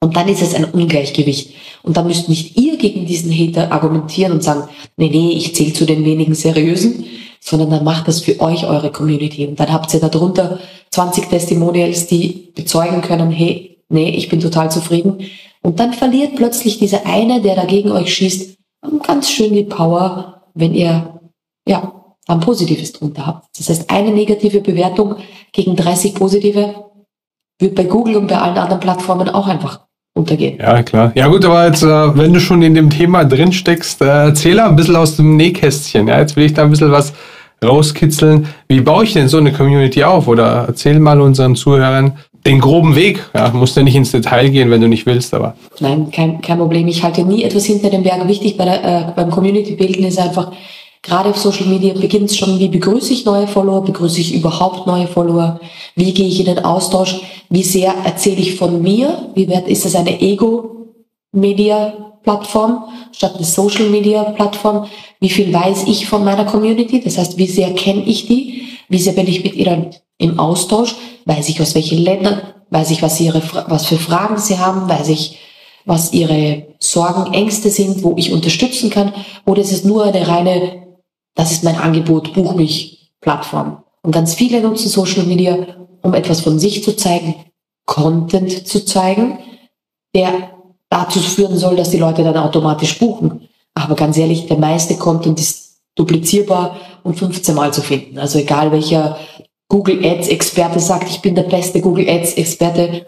Und 0.00 0.16
dann 0.16 0.28
ist 0.28 0.42
es 0.42 0.54
ein 0.54 0.64
Ungleichgewicht. 0.64 1.54
Und 1.84 1.96
dann 1.96 2.08
müsst 2.08 2.28
nicht 2.28 2.58
ihr 2.58 2.76
gegen 2.76 3.06
diesen 3.06 3.32
Hater 3.32 3.70
argumentieren 3.70 4.32
und 4.32 4.42
sagen, 4.42 4.68
nee, 4.96 5.08
nee, 5.08 5.30
ich 5.30 5.54
zähle 5.54 5.72
zu 5.72 5.86
den 5.86 6.04
wenigen 6.04 6.34
Seriösen, 6.34 7.04
sondern 7.44 7.70
dann 7.70 7.84
macht 7.84 8.08
das 8.08 8.20
für 8.20 8.40
euch 8.40 8.66
eure 8.66 8.90
Community. 8.90 9.46
Und 9.46 9.60
dann 9.60 9.70
habt 9.70 9.92
ihr 9.92 10.00
darunter 10.00 10.58
20 10.90 11.28
Testimonials, 11.28 12.06
die 12.06 12.52
bezeugen 12.54 13.02
können, 13.02 13.30
hey, 13.30 13.78
nee, 13.90 14.10
ich 14.10 14.30
bin 14.30 14.40
total 14.40 14.70
zufrieden. 14.70 15.26
Und 15.60 15.78
dann 15.78 15.92
verliert 15.92 16.36
plötzlich 16.36 16.78
dieser 16.78 17.04
eine, 17.04 17.42
der 17.42 17.54
dagegen 17.54 17.92
euch 17.92 18.14
schießt, 18.14 18.56
ganz 19.06 19.30
schön 19.30 19.52
die 19.52 19.64
Power, 19.64 20.42
wenn 20.54 20.74
ihr, 20.74 21.20
ja, 21.68 21.92
ein 22.26 22.40
Positives 22.40 22.92
drunter 22.92 23.26
habt. 23.26 23.46
Das 23.58 23.68
heißt, 23.68 23.90
eine 23.90 24.10
negative 24.10 24.62
Bewertung 24.62 25.16
gegen 25.52 25.76
30 25.76 26.14
positive 26.14 26.74
wird 27.60 27.74
bei 27.74 27.84
Google 27.84 28.16
und 28.16 28.28
bei 28.28 28.38
allen 28.38 28.56
anderen 28.56 28.80
Plattformen 28.80 29.28
auch 29.28 29.46
einfach 29.46 29.80
untergehen. 30.14 30.58
Ja, 30.58 30.82
klar. 30.82 31.12
Ja 31.14 31.26
gut, 31.26 31.44
aber 31.44 31.66
jetzt, 31.66 31.82
äh, 31.82 32.16
wenn 32.16 32.32
du 32.32 32.40
schon 32.40 32.62
in 32.62 32.74
dem 32.74 32.88
Thema 32.88 33.24
drin 33.24 33.52
steckst, 33.52 34.00
äh, 34.00 34.06
erzähl 34.06 34.58
ein 34.58 34.76
bisschen 34.76 34.96
aus 34.96 35.16
dem 35.16 35.36
Nähkästchen. 35.36 36.08
Ja, 36.08 36.20
jetzt 36.20 36.36
will 36.36 36.44
ich 36.44 36.54
da 36.54 36.62
ein 36.62 36.70
bisschen 36.70 36.90
was 36.90 37.12
rauskitzeln. 37.62 38.46
Wie 38.68 38.80
baue 38.80 39.04
ich 39.04 39.12
denn 39.12 39.28
so 39.28 39.38
eine 39.38 39.52
Community 39.52 40.04
auf? 40.04 40.28
Oder 40.28 40.64
erzähl 40.68 40.98
mal 40.98 41.20
unseren 41.20 41.56
Zuhörern 41.56 42.18
den 42.46 42.60
groben 42.60 42.94
Weg. 42.94 43.24
Ja, 43.34 43.50
musst 43.50 43.76
ja 43.76 43.82
nicht 43.82 43.96
ins 43.96 44.12
Detail 44.12 44.50
gehen, 44.50 44.70
wenn 44.70 44.80
du 44.80 44.88
nicht 44.88 45.06
willst, 45.06 45.32
aber. 45.34 45.56
Nein, 45.80 46.10
kein, 46.10 46.40
kein 46.40 46.58
Problem. 46.58 46.86
Ich 46.88 47.02
halte 47.02 47.24
nie 47.24 47.42
etwas 47.42 47.64
hinter 47.64 47.90
dem 47.90 48.02
Berg. 48.02 48.26
Wichtig 48.28 48.56
bei 48.56 48.64
der, 48.64 48.84
äh, 48.84 49.12
beim 49.16 49.30
Community-Bilden 49.30 50.04
ist 50.04 50.18
einfach, 50.18 50.52
gerade 51.02 51.30
auf 51.30 51.38
Social 51.38 51.66
Media 51.66 51.94
beginnt 51.94 52.30
es 52.30 52.36
schon, 52.36 52.58
wie 52.58 52.68
begrüße 52.68 53.12
ich 53.12 53.24
neue 53.24 53.46
Follower, 53.46 53.82
begrüße 53.84 54.20
ich 54.20 54.34
überhaupt 54.34 54.86
neue 54.86 55.06
Follower, 55.06 55.60
wie 55.96 56.12
gehe 56.12 56.26
ich 56.26 56.40
in 56.40 56.46
den 56.46 56.64
Austausch, 56.64 57.20
wie 57.48 57.62
sehr 57.62 57.94
erzähle 58.04 58.40
ich 58.40 58.56
von 58.56 58.82
mir, 58.82 59.30
wie 59.34 59.48
wert 59.48 59.68
ist 59.68 59.86
es 59.86 59.94
eine 59.94 60.20
Ego-Media 60.20 61.94
Plattform 62.24 62.88
statt 63.12 63.36
eine 63.36 63.44
Social 63.44 63.88
Media 63.90 64.24
Plattform. 64.24 64.88
Wie 65.20 65.28
viel 65.30 65.52
weiß 65.52 65.84
ich 65.86 66.06
von 66.06 66.24
meiner 66.24 66.44
Community? 66.44 67.00
Das 67.00 67.18
heißt, 67.18 67.38
wie 67.38 67.46
sehr 67.46 67.72
kenne 67.74 68.02
ich 68.02 68.26
die? 68.26 68.64
Wie 68.88 68.98
sehr 68.98 69.12
bin 69.12 69.28
ich 69.28 69.44
mit 69.44 69.54
ihr 69.54 69.90
im 70.18 70.40
Austausch? 70.40 70.96
Weiß 71.26 71.48
ich 71.48 71.60
aus 71.60 71.74
welchen 71.74 71.98
Ländern? 71.98 72.40
Weiß 72.70 72.90
ich, 72.90 73.02
was, 73.02 73.20
ihre, 73.20 73.42
was 73.68 73.86
für 73.86 73.98
Fragen 73.98 74.38
sie 74.38 74.58
haben? 74.58 74.88
Weiß 74.88 75.08
ich, 75.08 75.38
was 75.84 76.12
ihre 76.12 76.74
Sorgen, 76.80 77.32
Ängste 77.32 77.70
sind, 77.70 78.02
wo 78.02 78.14
ich 78.16 78.32
unterstützen 78.32 78.90
kann? 78.90 79.12
Oder 79.46 79.60
ist 79.60 79.72
es 79.72 79.84
nur 79.84 80.04
eine 80.04 80.26
reine, 80.26 80.98
das 81.34 81.52
ist 81.52 81.62
mein 81.62 81.76
Angebot, 81.76 82.32
buch 82.32 82.54
mich 82.54 83.12
Plattform? 83.20 83.84
Und 84.02 84.12
ganz 84.12 84.34
viele 84.34 84.60
nutzen 84.60 84.88
Social 84.88 85.24
Media, 85.24 85.56
um 86.02 86.14
etwas 86.14 86.40
von 86.40 86.58
sich 86.58 86.82
zu 86.82 86.96
zeigen, 86.96 87.36
Content 87.86 88.66
zu 88.66 88.84
zeigen, 88.84 89.38
der 90.14 90.53
dazu 90.94 91.18
führen 91.18 91.56
soll, 91.56 91.76
dass 91.76 91.90
die 91.90 91.98
Leute 91.98 92.22
dann 92.22 92.36
automatisch 92.36 92.98
buchen. 92.98 93.48
Aber 93.74 93.96
ganz 93.96 94.16
ehrlich, 94.16 94.46
der 94.46 94.58
meiste 94.58 94.96
Content 94.96 95.40
ist 95.40 95.80
duplizierbar 95.96 96.76
und 97.02 97.18
15 97.18 97.54
Mal 97.54 97.72
zu 97.72 97.82
finden. 97.82 98.18
Also 98.18 98.38
egal 98.38 98.70
welcher 98.70 99.18
Google 99.68 100.04
Ads 100.04 100.28
Experte 100.28 100.78
sagt, 100.78 101.10
ich 101.10 101.20
bin 101.20 101.34
der 101.34 101.42
beste 101.44 101.80
Google 101.80 102.08
Ads 102.08 102.34
Experte, 102.34 103.06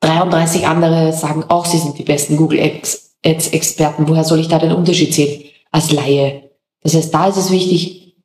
33 0.00 0.66
andere 0.66 1.12
sagen 1.12 1.44
auch, 1.48 1.66
sie 1.66 1.78
sind 1.78 1.98
die 1.98 2.02
besten 2.02 2.36
Google 2.36 2.60
Ads 2.60 3.48
Experten. 3.48 4.08
Woher 4.08 4.24
soll 4.24 4.40
ich 4.40 4.48
da 4.48 4.58
den 4.58 4.72
Unterschied 4.72 5.12
sehen 5.12 5.44
als 5.72 5.92
Laie? 5.92 6.50
Das 6.82 6.94
heißt, 6.94 7.12
da 7.12 7.26
ist 7.26 7.36
es 7.36 7.50
wichtig, 7.50 8.16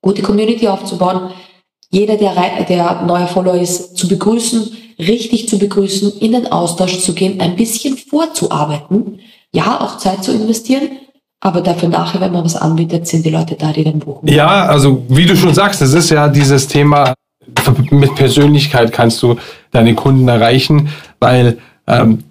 gute 0.00 0.22
Community 0.22 0.68
aufzubauen, 0.68 1.30
jeder, 1.90 2.16
der, 2.16 2.64
der 2.64 3.02
neuer 3.02 3.26
Follower 3.26 3.56
ist, 3.56 3.96
zu 3.96 4.08
begrüßen, 4.08 4.76
richtig 4.98 5.48
zu 5.48 5.58
begrüßen, 5.58 6.18
in 6.20 6.32
den 6.32 6.50
Austausch 6.50 7.00
zu 7.00 7.14
gehen, 7.14 7.40
ein 7.40 7.56
bisschen 7.56 7.96
vorzuarbeiten, 7.96 9.20
ja, 9.52 9.80
auch 9.80 9.98
Zeit 9.98 10.24
zu 10.24 10.32
investieren, 10.32 10.88
aber 11.40 11.60
dafür 11.60 11.88
nachher, 11.88 12.20
wenn 12.20 12.32
man 12.32 12.44
was 12.44 12.56
anbietet, 12.56 13.06
sind 13.06 13.24
die 13.24 13.30
Leute 13.30 13.54
da, 13.54 13.72
die 13.72 13.84
dann 13.84 13.98
buchen. 13.98 14.28
Ja, 14.28 14.66
also 14.66 15.04
wie 15.08 15.26
du 15.26 15.36
schon 15.36 15.54
sagst, 15.54 15.82
es 15.82 15.92
ist 15.92 16.10
ja 16.10 16.28
dieses 16.28 16.66
Thema, 16.66 17.14
mit 17.90 18.14
Persönlichkeit 18.14 18.92
kannst 18.92 19.22
du 19.22 19.36
deine 19.70 19.94
Kunden 19.94 20.26
erreichen, 20.26 20.88
weil 21.20 21.58
ähm, 21.86 22.24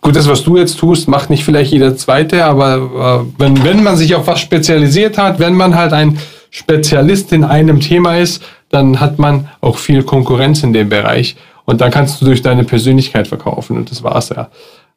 gut, 0.00 0.16
das, 0.16 0.28
was 0.28 0.42
du 0.42 0.56
jetzt 0.56 0.78
tust, 0.78 1.08
macht 1.08 1.30
nicht 1.30 1.44
vielleicht 1.44 1.72
jeder 1.72 1.96
Zweite, 1.96 2.44
aber 2.44 3.24
äh, 3.38 3.40
wenn, 3.40 3.64
wenn 3.64 3.82
man 3.82 3.96
sich 3.96 4.14
auf 4.14 4.26
was 4.26 4.40
spezialisiert 4.40 5.18
hat, 5.18 5.38
wenn 5.38 5.54
man 5.54 5.76
halt 5.76 5.92
ein 5.92 6.18
Spezialist 6.50 7.32
in 7.32 7.44
einem 7.44 7.80
Thema 7.80 8.16
ist, 8.16 8.42
dann 8.70 9.00
hat 9.00 9.18
man 9.18 9.48
auch 9.60 9.78
viel 9.78 10.02
Konkurrenz 10.02 10.62
in 10.62 10.72
dem 10.72 10.88
Bereich. 10.88 11.36
Und 11.68 11.82
dann 11.82 11.90
kannst 11.90 12.18
du 12.18 12.24
durch 12.24 12.40
deine 12.40 12.64
Persönlichkeit 12.64 13.28
verkaufen 13.28 13.76
und 13.76 13.90
das 13.90 14.02
war's 14.02 14.30
ja. 14.30 14.48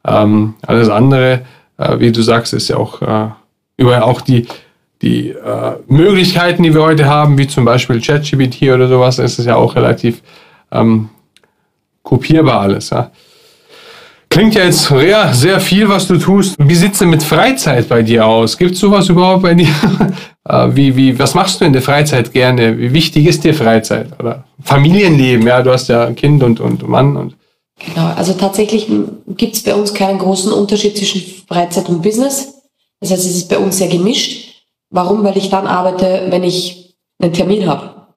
Ähm, 0.08 0.54
alles 0.66 0.88
andere, 0.88 1.42
äh, 1.78 2.00
wie 2.00 2.14
du 2.14 2.22
sagst, 2.22 2.54
ist 2.54 2.70
ja 2.70 2.78
auch 2.78 3.02
äh, 3.02 3.28
über 3.76 4.06
auch 4.06 4.22
die, 4.22 4.48
die 5.02 5.32
äh, 5.32 5.74
Möglichkeiten, 5.88 6.64
die 6.64 6.74
wir 6.74 6.82
heute 6.82 7.08
haben, 7.08 7.38
wie 7.38 7.46
zum 7.46 7.66
Beispiel 7.66 8.00
ChatGPT 8.00 8.72
oder 8.74 8.88
sowas, 8.88 9.20
ist 9.20 9.38
es 9.38 9.46
ja 9.48 9.58
auch 9.58 9.76
relativ 9.76 10.22
ähm, 10.72 11.10
kopierbar 12.04 12.62
alles. 12.62 12.92
Ja. 12.92 13.12
Klingt 14.32 14.56
ja 14.56 14.64
jetzt 14.64 14.90
ja, 14.90 15.34
sehr 15.34 15.60
viel, 15.60 15.90
was 15.90 16.08
du 16.08 16.18
tust. 16.18 16.56
Wie 16.58 16.74
sieht 16.74 16.94
es 16.94 17.00
denn 17.00 17.10
mit 17.10 17.22
Freizeit 17.22 17.90
bei 17.90 18.02
dir 18.02 18.26
aus? 18.26 18.58
Gibt 18.58 18.76
es 18.76 18.80
sowas 18.80 19.10
überhaupt 19.10 19.44
bei 19.44 19.54
dir? 19.54 19.68
Äh, 20.44 20.76
wie, 20.76 20.96
wie, 20.98 21.20
was 21.20 21.36
machst 21.36 21.62
du 21.62 21.66
in 21.66 21.72
der 21.72 21.84
Freizeit 21.84 22.34
gerne? 22.34 22.76
Wie 22.76 22.92
wichtig 22.92 23.28
ist 23.28 23.44
dir 23.44 23.54
Freizeit? 23.54 24.08
Oder 24.20 24.44
Familienleben, 24.64 25.46
ja, 25.46 25.62
du 25.62 25.72
hast 25.72 25.88
ja 25.88 26.12
Kind 26.14 26.42
und, 26.42 26.60
und 26.60 26.88
Mann 26.88 27.16
und. 27.16 27.36
Genau, 27.78 28.08
also 28.16 28.34
tatsächlich 28.34 28.88
gibt 29.28 29.56
es 29.56 29.62
bei 29.62 29.76
uns 29.76 29.94
keinen 29.94 30.18
großen 30.18 30.52
Unterschied 30.52 30.98
zwischen 30.98 31.22
Freizeit 31.48 31.88
und 31.90 32.02
Business. 32.02 32.56
Das 33.00 33.12
heißt, 33.12 33.24
es 33.24 33.36
ist 33.36 33.50
bei 33.50 33.60
uns 33.60 33.78
sehr 33.78 33.88
gemischt. 33.88 34.66
Warum? 34.90 35.24
Weil 35.24 35.38
ich 35.38 35.52
dann 35.52 35.68
arbeite, 35.68 36.26
wenn 36.30 36.44
ich 36.44 36.96
einen 37.22 37.34
Termin 37.34 37.70
habe. 37.70 38.08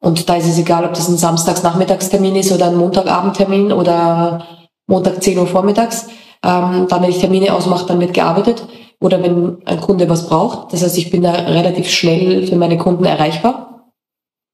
Und 0.00 0.28
da 0.28 0.36
ist 0.36 0.46
es 0.46 0.58
egal, 0.58 0.84
ob 0.84 0.92
das 0.92 1.08
ein 1.08 1.16
Samstagsnachmittagstermin 1.16 2.36
ist 2.36 2.52
oder 2.52 2.66
ein 2.66 2.76
Montagabendtermin 2.76 3.72
oder 3.72 4.46
Montag 4.86 5.22
10 5.22 5.38
Uhr 5.38 5.46
vormittags. 5.46 6.08
Ähm, 6.42 6.86
dann, 6.88 7.02
wenn 7.02 7.10
ich 7.10 7.18
Termine 7.18 7.54
ausmache, 7.54 7.86
dann 7.86 8.00
wird 8.00 8.14
gearbeitet. 8.14 8.66
Oder 9.00 9.22
wenn 9.22 9.64
ein 9.66 9.80
Kunde 9.80 10.08
was 10.08 10.28
braucht. 10.28 10.72
Das 10.72 10.82
heißt, 10.82 10.96
ich 10.98 11.10
bin 11.10 11.22
da 11.22 11.32
relativ 11.32 11.88
schnell 11.90 12.46
für 12.46 12.56
meine 12.56 12.78
Kunden 12.78 13.04
erreichbar. 13.04 13.92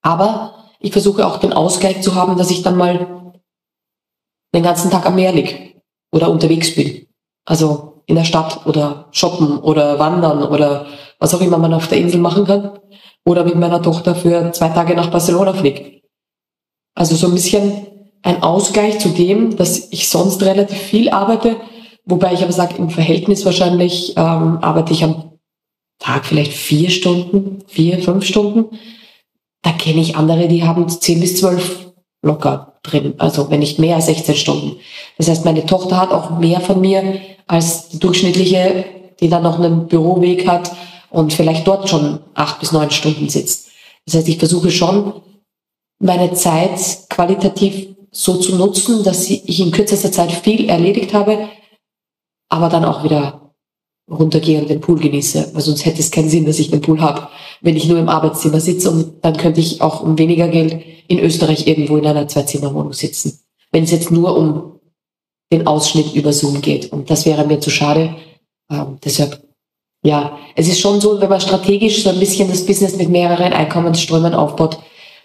Aber 0.03 0.69
ich 0.81 0.93
versuche 0.93 1.27
auch 1.27 1.39
den 1.39 1.53
Ausgleich 1.53 2.03
zu 2.03 2.15
haben, 2.15 2.37
dass 2.37 2.51
ich 2.51 2.63
dann 2.63 2.77
mal 2.77 3.33
den 4.55 4.63
ganzen 4.63 4.91
Tag 4.91 5.07
am 5.07 5.15
Meer 5.15 5.33
liege 5.33 5.75
oder 6.13 6.31
unterwegs 6.31 6.75
bin. 6.75 7.07
Also 7.45 8.03
in 8.07 8.17
der 8.17 8.25
Stadt 8.25 8.67
oder 8.67 9.07
shoppen 9.13 9.59
oder 9.59 9.99
wandern 9.99 10.43
oder 10.43 10.87
was 11.19 11.35
auch 11.35 11.41
immer 11.41 11.59
man 11.59 11.73
auf 11.73 11.89
der 11.89 11.99
Insel 11.99 12.21
machen 12.21 12.45
kann. 12.45 12.79
Oder 13.25 13.45
mit 13.45 13.55
meiner 13.55 13.81
Tochter 13.81 14.17
für 14.17 14.51
zwei 14.53 14.71
Tage 14.71 14.97
nach 14.97 15.11
Barcelona 15.11 15.53
fliegt. 15.53 16.03
Also 16.95 17.15
so 17.15 17.29
ein 17.29 17.35
bisschen 17.35 17.87
ein 18.23 18.43
Ausgleich 18.43 18.99
zu 18.99 19.09
dem, 19.11 19.57
dass 19.57 19.89
ich 19.91 20.09
sonst 20.09 20.43
relativ 20.43 20.79
viel 20.79 21.11
arbeite, 21.11 21.57
wobei 22.05 22.33
ich 22.33 22.43
aber 22.43 22.53
sage, 22.53 22.77
im 22.77 22.91
Verhältnis 22.91 23.45
wahrscheinlich 23.45 24.17
ähm, 24.17 24.59
arbeite 24.63 24.93
ich 24.93 25.05
am 25.05 25.33
Tag 25.99 26.27
vielleicht 26.27 26.53
vier 26.53 26.91
Stunden, 26.91 27.65
vier, 27.67 28.03
fünf 28.03 28.25
Stunden. 28.25 28.79
Da 29.63 29.73
kenne 29.73 30.01
ich 30.01 30.17
andere, 30.17 30.49
die 30.49 30.65
haben 30.65 30.89
zehn 30.89 31.21
bis 31.21 31.39
zwölf 31.39 31.93
locker 32.23 32.79
drin, 32.83 33.15
also 33.19 33.51
wenn 33.51 33.61
nicht 33.61 33.79
mehr 33.79 33.97
als 33.97 34.07
16 34.07 34.35
Stunden. 34.35 34.77
Das 35.19 35.29
heißt, 35.29 35.45
meine 35.45 35.67
Tochter 35.67 36.01
hat 36.01 36.11
auch 36.11 36.39
mehr 36.39 36.61
von 36.61 36.81
mir 36.81 37.21
als 37.47 37.89
die 37.89 37.99
durchschnittliche, 37.99 38.85
die 39.21 39.29
dann 39.29 39.43
noch 39.43 39.59
einen 39.59 39.87
Büroweg 39.87 40.49
hat 40.49 40.73
und 41.11 41.33
vielleicht 41.33 41.67
dort 41.67 41.89
schon 41.89 42.21
acht 42.35 42.59
bis 42.61 42.73
neun 42.73 42.91
Stunden 42.91 43.29
sitzt. 43.29 43.69
Das 44.07 44.17
heißt, 44.17 44.29
ich 44.29 44.39
versuche 44.39 44.71
schon, 44.71 45.23
meine 46.01 46.33
Zeit 46.33 46.81
qualitativ 47.09 47.89
so 48.13 48.37
zu 48.37 48.55
nutzen, 48.57 49.03
dass 49.03 49.29
ich 49.29 49.59
in 49.59 49.73
kürzester 49.73 50.13
Zeit 50.13 50.31
viel 50.31 50.69
erledigt 50.69 51.15
habe, 51.15 51.49
aber 52.49 52.69
dann 52.69 52.85
auch 52.85 53.03
wieder 53.03 53.55
runtergehe 54.11 54.61
und 54.61 54.69
den 54.69 54.81
Pool 54.81 55.01
genieße, 55.01 55.51
weil 55.55 55.63
sonst 55.63 55.87
hätte 55.87 56.01
es 56.01 56.11
keinen 56.11 56.29
Sinn, 56.29 56.45
dass 56.45 56.59
ich 56.59 56.71
den 56.71 56.83
Pool 56.83 57.01
habe, 57.01 57.29
wenn 57.63 57.77
ich 57.77 57.87
nur 57.87 57.99
im 57.99 58.11
Arbeitszimmer 58.11 58.61
sitze 58.61 58.91
und 58.91 59.25
dann 59.25 59.37
könnte 59.37 59.61
ich 59.61 59.81
auch 59.81 60.03
um 60.03 60.19
weniger 60.19 60.49
Geld 60.49 60.83
in 61.09 61.19
Österreich 61.19 61.67
irgendwo 61.67 61.97
in 61.97 62.07
einer 62.07 62.29
Zwei-Zimmer-Wohnung 62.29 62.93
sitzen. 62.93 63.41
Wenn 63.71 63.85
es 63.85 63.91
jetzt 63.91 64.11
nur 64.11 64.37
um 64.37 64.81
den 65.51 65.67
Ausschnitt 65.67 66.15
über 66.15 66.33
Zoom 66.33 66.61
geht 66.61 66.93
und 66.93 67.11
das 67.11 67.27
wäre 67.27 67.47
mir 67.47 67.61
zu 67.61 67.71
schade. 67.71 68.17
Ähm, 68.71 68.99
deshalb, 69.05 69.43
ja, 70.05 70.39
es 70.57 70.69
ist 70.69 70.81
schon 70.81 71.01
so, 71.01 71.21
wenn 71.21 71.29
man 71.29 71.41
strategisch 71.41 72.03
so 72.03 72.11
ein 72.11 72.19
bisschen 72.19 72.49
das 72.49 72.67
Business 72.67 72.97
mit 72.97 73.09
mehreren 73.09 73.53
Einkommensströmen 73.53 74.35
aufbaut, 74.35 74.79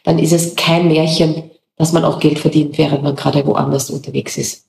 dann 0.03 0.19
ist 0.19 0.33
es 0.33 0.55
kein 0.55 0.87
Märchen, 0.87 1.49
dass 1.77 1.93
man 1.93 2.03
auch 2.03 2.19
Geld 2.19 2.39
verdient, 2.39 2.77
während 2.77 3.03
man 3.03 3.15
gerade 3.15 3.45
woanders 3.45 3.89
unterwegs 3.89 4.37
ist. 4.37 4.65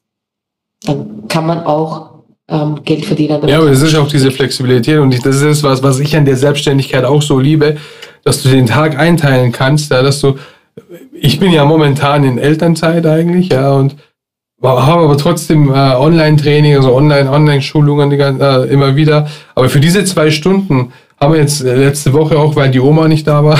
Dann 0.85 1.27
kann 1.29 1.47
man 1.47 1.65
auch 1.65 2.11
ähm, 2.49 2.83
Geld 2.85 3.05
verdienen. 3.05 3.47
Ja, 3.49 3.59
aber 3.59 3.71
das 3.71 3.83
ist 3.83 3.97
auch 3.97 4.09
diese 4.09 4.31
Flexibilität 4.31 4.99
und 4.99 5.15
das 5.25 5.41
ist 5.41 5.63
was, 5.63 5.83
was 5.83 5.99
ich 5.99 6.17
an 6.17 6.25
der 6.25 6.37
Selbstständigkeit 6.37 7.05
auch 7.05 7.23
so 7.23 7.39
liebe, 7.39 7.77
dass 8.25 8.43
du 8.43 8.49
den 8.49 8.67
Tag 8.67 8.99
einteilen 8.99 9.53
kannst, 9.53 9.91
ja, 9.91 10.03
dass 10.03 10.21
du, 10.21 10.37
ich 11.13 11.41
bin 11.41 11.53
ja 11.53 11.65
momentan 11.65 12.25
in 12.25 12.39
Elternzeit 12.39 13.07
eigentlich, 13.07 13.49
ja, 13.49 13.73
und 13.73 13.97
habe 14.63 15.05
aber 15.05 15.17
trotzdem 15.17 15.71
äh, 15.71 15.95
Online-Training, 15.95 16.77
also 16.77 16.95
Online, 16.95 17.31
Online-Schulungen 17.31 18.13
äh, 18.13 18.65
immer 18.65 18.97
wieder. 18.97 19.29
Aber 19.55 19.69
für 19.69 19.81
diese 19.81 20.05
zwei 20.05 20.31
Stunden 20.31 20.93
haben 21.21 21.33
wir 21.33 21.41
jetzt 21.41 21.63
äh, 21.63 21.77
letzte 21.77 22.13
Woche 22.13 22.39
auch, 22.39 22.57
weil 22.57 22.71
die 22.71 22.81
Oma 22.81 23.09
nicht 23.09 23.27
da 23.27 23.45
war, 23.45 23.59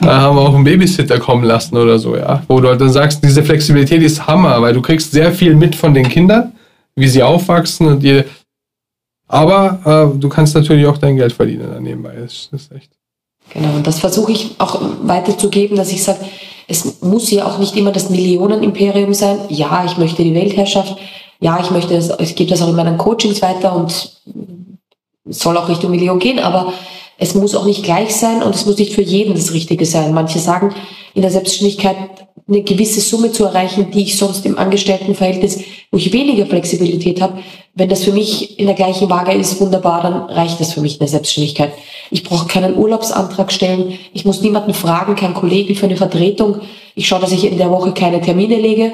äh, 0.00 0.06
haben 0.06 0.36
wir 0.36 0.42
auch 0.42 0.54
einen 0.54 0.64
Babysitter 0.64 1.18
kommen 1.18 1.44
lassen 1.44 1.76
oder 1.76 1.98
so, 1.98 2.16
ja. 2.16 2.42
Wo 2.48 2.60
du 2.60 2.68
halt 2.68 2.80
dann 2.80 2.92
sagst, 2.92 3.22
diese 3.22 3.42
Flexibilität 3.42 4.02
ist 4.02 4.26
Hammer, 4.26 4.60
weil 4.62 4.72
du 4.72 4.82
kriegst 4.82 5.12
sehr 5.12 5.32
viel 5.32 5.54
mit 5.54 5.74
von 5.74 5.94
den 5.94 6.08
Kindern, 6.08 6.52
wie 6.96 7.08
sie 7.08 7.22
aufwachsen 7.22 7.86
und 7.86 8.02
ihr, 8.02 8.24
aber 9.28 10.12
äh, 10.14 10.18
du 10.18 10.28
kannst 10.28 10.54
natürlich 10.54 10.86
auch 10.86 10.98
dein 10.98 11.16
Geld 11.16 11.32
verdienen 11.32 11.70
dann 11.72 11.82
nebenbei. 11.82 12.14
Das, 12.20 12.48
das 12.50 12.62
ist 12.62 12.72
echt. 12.72 12.90
Genau, 13.52 13.74
und 13.74 13.86
das 13.86 13.98
versuche 13.98 14.32
ich 14.32 14.56
auch 14.58 14.80
weiterzugeben, 15.02 15.76
dass 15.76 15.90
ich 15.90 16.02
sage, 16.02 16.20
es 16.68 17.00
muss 17.02 17.30
ja 17.30 17.46
auch 17.46 17.58
nicht 17.58 17.76
immer 17.76 17.92
das 17.92 18.10
Millionenimperium 18.10 19.14
sein. 19.14 19.38
Ja, 19.48 19.84
ich 19.84 19.96
möchte 19.98 20.22
die 20.22 20.34
Weltherrschaft. 20.34 20.96
Ja, 21.40 21.58
ich 21.60 21.70
möchte 21.70 21.94
das, 21.94 22.10
ich 22.20 22.36
gebe 22.36 22.50
das 22.50 22.62
auch 22.62 22.68
in 22.68 22.76
meinen 22.76 22.98
Coachings 22.98 23.42
weiter 23.42 23.74
und 23.74 24.20
soll 25.24 25.56
auch 25.56 25.68
Richtung 25.68 25.90
Million 25.90 26.18
gehen, 26.18 26.38
aber 26.38 26.72
es 27.18 27.34
muss 27.34 27.54
auch 27.54 27.64
nicht 27.64 27.84
gleich 27.84 28.14
sein 28.14 28.42
und 28.42 28.54
es 28.54 28.66
muss 28.66 28.78
nicht 28.78 28.94
für 28.94 29.02
jeden 29.02 29.34
das 29.34 29.52
Richtige 29.52 29.86
sein. 29.86 30.12
Manche 30.12 30.38
sagen, 30.38 30.74
in 31.14 31.22
der 31.22 31.30
Selbstständigkeit 31.30 31.96
eine 32.48 32.62
gewisse 32.62 33.00
Summe 33.00 33.30
zu 33.32 33.44
erreichen, 33.44 33.90
die 33.90 34.02
ich 34.02 34.16
sonst 34.16 34.44
im 34.44 34.58
Angestelltenverhältnis, 34.58 35.60
wo 35.90 35.98
ich 35.98 36.12
weniger 36.12 36.46
Flexibilität 36.46 37.20
habe, 37.20 37.38
wenn 37.74 37.88
das 37.88 38.04
für 38.04 38.12
mich 38.12 38.58
in 38.58 38.66
der 38.66 38.74
gleichen 38.74 39.08
Waage 39.08 39.32
ist, 39.32 39.60
wunderbar, 39.60 40.02
dann 40.02 40.14
reicht 40.24 40.60
das 40.60 40.72
für 40.72 40.80
mich 40.80 40.94
in 40.94 40.98
der 40.98 41.08
Selbstständigkeit. 41.08 41.72
Ich 42.10 42.22
brauche 42.22 42.46
keinen 42.46 42.76
Urlaubsantrag 42.76 43.52
stellen, 43.52 43.98
ich 44.12 44.24
muss 44.24 44.42
niemanden 44.42 44.74
fragen, 44.74 45.16
keinen 45.16 45.34
Kollegen 45.34 45.74
für 45.74 45.86
eine 45.86 45.96
Vertretung. 45.96 46.60
Ich 46.94 47.08
schaue, 47.08 47.20
dass 47.20 47.32
ich 47.32 47.44
in 47.44 47.58
der 47.58 47.70
Woche 47.70 47.92
keine 47.92 48.20
Termine 48.20 48.56
lege 48.56 48.92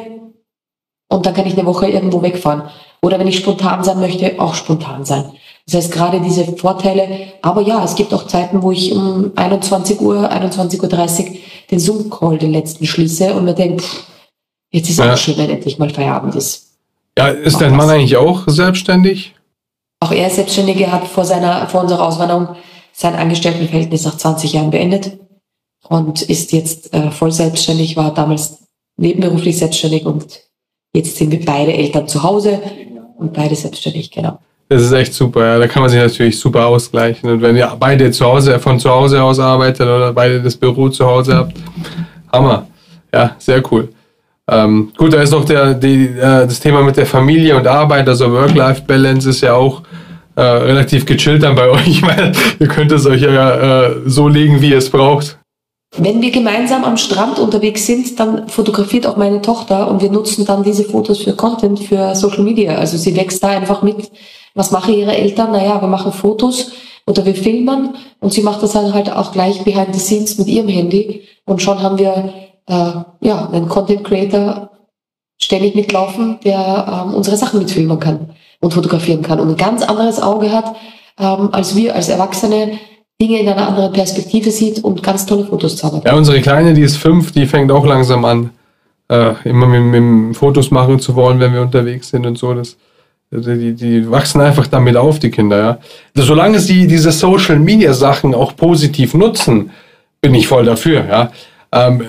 und 1.08 1.26
dann 1.26 1.34
kann 1.34 1.46
ich 1.46 1.54
eine 1.54 1.66
Woche 1.66 1.88
irgendwo 1.88 2.22
wegfahren. 2.22 2.64
Oder 3.02 3.18
wenn 3.18 3.28
ich 3.28 3.38
spontan 3.38 3.82
sein 3.82 4.00
möchte, 4.00 4.38
auch 4.38 4.54
spontan 4.54 5.04
sein. 5.04 5.32
Das 5.70 5.84
heißt, 5.84 5.92
gerade 5.92 6.20
diese 6.20 6.44
Vorteile. 6.56 7.34
Aber 7.42 7.60
ja, 7.60 7.84
es 7.84 7.94
gibt 7.94 8.14
auch 8.14 8.26
Zeiten, 8.26 8.62
wo 8.62 8.72
ich 8.72 8.90
um 8.92 9.32
21 9.36 10.00
Uhr, 10.00 10.32
21.30 10.32 10.80
Uhr 10.80 11.36
den 11.70 11.78
Zoom-Call, 11.78 12.38
den 12.38 12.52
letzten, 12.52 12.86
schließe 12.86 13.34
und 13.34 13.44
mir 13.44 13.54
denke, 13.54 13.84
jetzt 14.70 14.88
ist 14.88 14.98
ja. 14.98 15.12
auch 15.12 15.16
schön, 15.18 15.36
wenn 15.36 15.50
endlich 15.50 15.78
mal 15.78 15.90
Feierabend 15.90 16.34
ist. 16.36 16.68
Ja, 17.18 17.28
ist 17.28 17.60
dein 17.60 17.76
Mann 17.76 17.90
eigentlich 17.90 18.16
auch 18.16 18.44
selbstständig? 18.46 19.34
Auch 20.00 20.12
er 20.12 20.28
ist 20.28 20.36
selbstständig. 20.36 20.80
Er 20.80 20.92
hat 20.92 21.06
vor 21.06 21.26
seiner, 21.26 21.66
vor 21.66 21.82
unserer 21.82 22.06
Auswanderung 22.06 22.56
sein 22.92 23.14
Angestelltenverhältnis 23.14 24.04
nach 24.04 24.16
20 24.16 24.54
Jahren 24.54 24.70
beendet 24.70 25.18
und 25.86 26.22
ist 26.22 26.52
jetzt 26.52 26.94
äh, 26.94 27.10
voll 27.10 27.32
selbstständig, 27.32 27.96
war 27.96 28.14
damals 28.14 28.62
nebenberuflich 28.96 29.58
selbstständig 29.58 30.06
und 30.06 30.40
jetzt 30.94 31.16
sind 31.16 31.30
wir 31.30 31.44
beide 31.44 31.74
Eltern 31.74 32.08
zu 32.08 32.22
Hause 32.22 32.60
und 33.18 33.34
beide 33.34 33.54
selbstständig, 33.54 34.10
genau. 34.10 34.38
Das 34.68 34.82
ist 34.82 34.92
echt 34.92 35.14
super, 35.14 35.44
ja. 35.44 35.58
Da 35.58 35.66
kann 35.66 35.80
man 35.82 35.90
sich 35.90 35.98
natürlich 35.98 36.38
super 36.38 36.66
ausgleichen. 36.66 37.30
Und 37.30 37.40
wenn 37.40 37.56
ihr 37.56 37.74
beide 37.78 38.10
zu 38.10 38.24
Hause, 38.26 38.58
von 38.58 38.78
zu 38.78 38.90
Hause 38.90 39.22
aus 39.22 39.38
arbeitet 39.38 39.82
oder 39.86 40.12
beide 40.12 40.42
das 40.42 40.56
Büro 40.56 40.88
zu 40.90 41.06
Hause 41.06 41.36
habt, 41.36 41.56
Hammer. 42.32 42.66
Ja, 43.12 43.34
sehr 43.38 43.62
cool. 43.72 43.88
Ähm, 44.50 44.92
gut, 44.96 45.12
da 45.12 45.22
ist 45.22 45.30
noch 45.30 45.44
der, 45.44 45.74
die, 45.74 46.06
äh, 46.06 46.46
das 46.46 46.60
Thema 46.60 46.82
mit 46.82 46.96
der 46.96 47.06
Familie 47.06 47.56
und 47.56 47.66
Arbeit, 47.66 48.08
also 48.08 48.30
Work-Life-Balance 48.32 49.28
ist 49.28 49.42
ja 49.42 49.54
auch 49.54 49.82
äh, 50.36 50.42
relativ 50.42 51.04
gechillt 51.04 51.42
dann 51.42 51.54
bei 51.54 51.68
euch. 51.70 52.02
Meine, 52.02 52.32
ihr 52.58 52.68
könnt 52.68 52.92
es 52.92 53.06
euch 53.06 53.22
ja 53.22 53.86
äh, 53.86 53.96
so 54.06 54.28
legen, 54.28 54.60
wie 54.60 54.70
ihr 54.70 54.78
es 54.78 54.90
braucht. 54.90 55.38
Wenn 55.96 56.20
wir 56.20 56.30
gemeinsam 56.30 56.84
am 56.84 56.98
Strand 56.98 57.38
unterwegs 57.38 57.86
sind, 57.86 58.20
dann 58.20 58.48
fotografiert 58.48 59.06
auch 59.06 59.16
meine 59.16 59.40
Tochter 59.40 59.88
und 59.88 60.02
wir 60.02 60.10
nutzen 60.10 60.44
dann 60.44 60.62
diese 60.62 60.84
Fotos 60.84 61.22
für 61.22 61.32
Content, 61.32 61.80
für 61.80 62.14
Social 62.14 62.42
Media. 62.42 62.76
Also 62.76 62.98
sie 62.98 63.16
wächst 63.16 63.42
da 63.42 63.48
einfach 63.48 63.82
mit 63.82 64.10
was 64.58 64.72
machen 64.72 64.92
ihre 64.94 65.16
Eltern? 65.16 65.52
Naja, 65.52 65.80
wir 65.80 65.88
machen 65.88 66.12
Fotos 66.12 66.72
oder 67.06 67.24
wir 67.24 67.34
filmen 67.34 67.94
und 68.20 68.32
sie 68.32 68.42
macht 68.42 68.62
das 68.62 68.72
dann 68.72 68.92
halt 68.92 69.10
auch 69.10 69.32
gleich 69.32 69.62
behind 69.62 69.94
the 69.94 70.00
scenes 70.00 70.36
mit 70.36 70.48
ihrem 70.48 70.68
Handy 70.68 71.22
und 71.46 71.62
schon 71.62 71.80
haben 71.80 71.96
wir 71.96 72.32
äh, 72.66 73.26
ja 73.26 73.48
einen 73.50 73.68
Content 73.68 74.04
Creator 74.04 74.70
ständig 75.40 75.76
mitlaufen, 75.76 76.38
der 76.44 77.04
ähm, 77.06 77.14
unsere 77.14 77.36
Sachen 77.36 77.60
mitfilmen 77.60 78.00
kann 78.00 78.30
und 78.60 78.74
fotografieren 78.74 79.22
kann 79.22 79.38
und 79.38 79.48
ein 79.48 79.56
ganz 79.56 79.82
anderes 79.82 80.20
Auge 80.20 80.52
hat, 80.52 80.74
ähm, 81.18 81.50
als 81.52 81.76
wir 81.76 81.94
als 81.94 82.08
Erwachsene 82.08 82.72
Dinge 83.20 83.40
in 83.40 83.48
einer 83.48 83.68
anderen 83.68 83.92
Perspektive 83.92 84.50
sieht 84.50 84.82
und 84.82 85.02
ganz 85.02 85.24
tolle 85.24 85.44
Fotos 85.44 85.76
zaubert. 85.76 86.04
Ja, 86.04 86.14
unsere 86.14 86.40
Kleine, 86.40 86.74
die 86.74 86.82
ist 86.82 86.96
fünf, 86.96 87.32
die 87.32 87.46
fängt 87.46 87.70
auch 87.70 87.86
langsam 87.86 88.24
an, 88.24 88.50
äh, 89.08 89.34
immer 89.44 89.66
mit, 89.66 90.00
mit 90.00 90.36
Fotos 90.36 90.70
machen 90.70 90.98
zu 90.98 91.14
wollen, 91.14 91.38
wenn 91.40 91.52
wir 91.52 91.62
unterwegs 91.62 92.10
sind 92.10 92.26
und 92.26 92.38
so. 92.38 92.54
Das 92.54 92.76
die, 93.30 93.74
die 93.74 94.10
wachsen 94.10 94.40
einfach 94.40 94.66
damit 94.66 94.96
auf, 94.96 95.18
die 95.18 95.30
Kinder, 95.30 95.58
ja. 95.58 95.78
Also 96.16 96.28
solange 96.28 96.60
sie 96.60 96.86
diese 96.86 97.12
Social 97.12 97.58
Media 97.58 97.92
Sachen 97.92 98.34
auch 98.34 98.56
positiv 98.56 99.14
nutzen, 99.14 99.70
bin 100.20 100.34
ich 100.34 100.48
voll 100.48 100.64
dafür, 100.64 101.04
ja. 101.06 101.30
Ähm, 101.70 102.02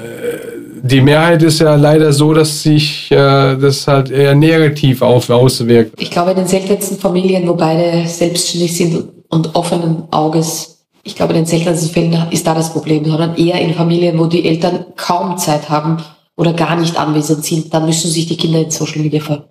die 0.81 1.01
Mehrheit 1.01 1.43
ist 1.43 1.59
ja 1.59 1.75
leider 1.75 2.13
so, 2.13 2.33
dass 2.33 2.63
sich 2.63 3.11
äh, 3.11 3.55
das 3.57 3.87
halt 3.87 4.11
eher 4.11 4.33
negativ 4.35 5.01
auf, 5.01 5.29
auswirkt. 5.29 6.01
Ich 6.01 6.11
glaube, 6.11 6.31
in 6.31 6.37
den 6.37 6.47
seltensten 6.47 6.97
Familien, 6.97 7.47
wo 7.47 7.53
beide 7.53 8.07
selbstständig 8.07 8.75
sind 8.75 9.09
und 9.27 9.55
offenen 9.55 10.03
Auges, 10.11 10.85
ich 11.03 11.15
glaube, 11.15 11.33
in 11.33 11.39
den 11.39 11.45
seltensten 11.45 11.89
Fällen 11.89 12.27
ist 12.31 12.47
da 12.47 12.53
das 12.53 12.71
Problem, 12.71 13.03
sondern 13.05 13.35
eher 13.35 13.59
in 13.59 13.73
Familien, 13.73 14.17
wo 14.17 14.25
die 14.25 14.45
Eltern 14.45 14.85
kaum 14.95 15.37
Zeit 15.37 15.69
haben 15.69 15.97
oder 16.37 16.53
gar 16.53 16.77
nicht 16.77 16.97
anwesend 16.97 17.43
sind, 17.43 17.73
dann 17.73 17.85
müssen 17.85 18.09
sich 18.09 18.27
die 18.27 18.37
Kinder 18.37 18.59
in 18.59 18.71
Social 18.71 19.01
Media 19.01 19.19
ver 19.19 19.49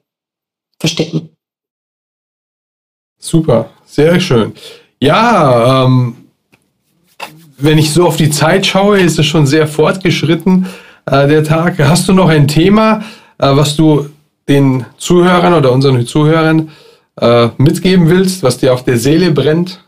verstecken. 0.80 1.30
Super, 3.18 3.70
sehr 3.84 4.20
schön. 4.20 4.52
Ja, 5.00 5.84
ähm, 5.84 6.16
wenn 7.58 7.78
ich 7.78 7.92
so 7.92 8.06
auf 8.06 8.16
die 8.16 8.30
Zeit 8.30 8.66
schaue, 8.66 9.00
ist 9.00 9.18
es 9.18 9.26
schon 9.26 9.46
sehr 9.46 9.66
fortgeschritten, 9.66 10.66
äh, 11.06 11.26
der 11.26 11.44
Tag. 11.44 11.78
Hast 11.78 12.08
du 12.08 12.12
noch 12.12 12.28
ein 12.28 12.46
Thema, 12.46 13.02
äh, 13.38 13.54
was 13.56 13.76
du 13.76 14.08
den 14.48 14.86
Zuhörern 14.96 15.54
oder 15.54 15.72
unseren 15.72 16.06
Zuhörern 16.06 16.70
äh, 17.20 17.48
mitgeben 17.58 18.08
willst, 18.08 18.42
was 18.42 18.58
dir 18.58 18.72
auf 18.72 18.84
der 18.84 18.98
Seele 18.98 19.32
brennt? 19.32 19.84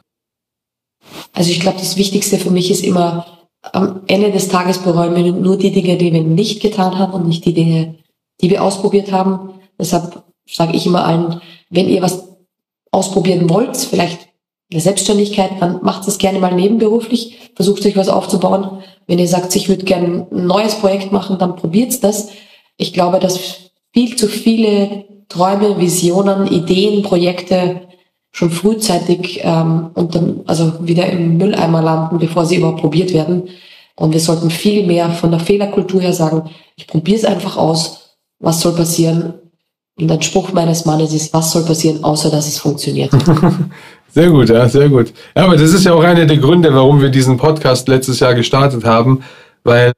Also 1.32 1.50
ich 1.50 1.60
glaube, 1.60 1.78
das 1.78 1.96
Wichtigste 1.96 2.38
für 2.38 2.50
mich 2.50 2.70
ist 2.70 2.84
immer, 2.84 3.26
am 3.72 4.00
Ende 4.06 4.32
des 4.32 4.48
Tages 4.48 4.78
bereuen 4.78 5.14
wir 5.14 5.32
nur 5.32 5.56
die 5.56 5.70
Dinge, 5.70 5.96
die 5.96 6.12
wir 6.12 6.22
nicht 6.22 6.60
getan 6.60 6.98
haben 6.98 7.12
und 7.12 7.28
nicht 7.28 7.44
die 7.44 7.54
Dinge, 7.54 7.96
die 8.40 8.50
wir 8.50 8.62
ausprobiert 8.62 9.12
haben. 9.12 9.54
Deshalb 9.78 10.22
sage 10.48 10.74
ich 10.74 10.86
immer 10.86 11.04
allen, 11.04 11.40
wenn 11.68 11.88
ihr 11.88 12.02
was 12.02 12.29
ausprobieren 12.90 13.48
wollt, 13.48 13.76
vielleicht 13.76 14.28
eine 14.72 14.80
Selbstständigkeit, 14.80 15.50
dann 15.60 15.80
macht 15.82 16.06
es 16.06 16.18
gerne 16.18 16.38
mal 16.38 16.54
nebenberuflich, 16.54 17.50
versucht 17.56 17.84
euch 17.86 17.96
was 17.96 18.08
aufzubauen. 18.08 18.82
Wenn 19.06 19.18
ihr 19.18 19.28
sagt, 19.28 19.54
ich 19.56 19.68
würde 19.68 19.84
gerne 19.84 20.26
ein 20.30 20.46
neues 20.46 20.76
Projekt 20.76 21.10
machen, 21.10 21.38
dann 21.38 21.56
probiert 21.56 22.02
das. 22.04 22.28
Ich 22.76 22.92
glaube, 22.92 23.18
dass 23.18 23.70
viel 23.92 24.16
zu 24.16 24.28
viele 24.28 25.04
Träume, 25.28 25.78
Visionen, 25.78 26.46
Ideen, 26.46 27.02
Projekte 27.02 27.88
schon 28.32 28.50
frühzeitig 28.50 29.40
ähm, 29.42 29.90
und 29.94 30.14
dann 30.14 30.42
also 30.46 30.86
wieder 30.86 31.06
im 31.06 31.36
Mülleimer 31.36 31.82
landen, 31.82 32.18
bevor 32.18 32.46
sie 32.46 32.56
überhaupt 32.56 32.80
probiert 32.80 33.12
werden. 33.12 33.48
Und 33.96 34.12
wir 34.12 34.20
sollten 34.20 34.50
viel 34.50 34.86
mehr 34.86 35.10
von 35.10 35.30
der 35.30 35.40
Fehlerkultur 35.40 36.00
her 36.00 36.12
sagen, 36.12 36.48
ich 36.76 36.86
probiere 36.86 37.18
es 37.18 37.24
einfach 37.24 37.56
aus, 37.56 38.16
was 38.38 38.60
soll 38.60 38.74
passieren, 38.74 39.34
und 40.02 40.12
ein 40.12 40.22
Spruch 40.22 40.52
meines 40.52 40.84
Mannes 40.84 41.12
ist, 41.12 41.32
was 41.32 41.52
soll 41.52 41.64
passieren, 41.64 42.02
außer 42.02 42.30
dass 42.30 42.48
es 42.48 42.58
funktioniert. 42.58 43.10
Sehr 44.12 44.28
gut, 44.28 44.48
ja, 44.48 44.68
sehr 44.68 44.88
gut. 44.88 45.12
Ja, 45.36 45.44
aber 45.44 45.56
das 45.56 45.72
ist 45.72 45.84
ja 45.84 45.92
auch 45.92 46.02
einer 46.02 46.26
der 46.26 46.36
Gründe, 46.36 46.74
warum 46.74 47.00
wir 47.00 47.10
diesen 47.10 47.36
Podcast 47.36 47.86
letztes 47.86 48.18
Jahr 48.18 48.34
gestartet 48.34 48.84
haben, 48.84 49.22
weil 49.62 49.92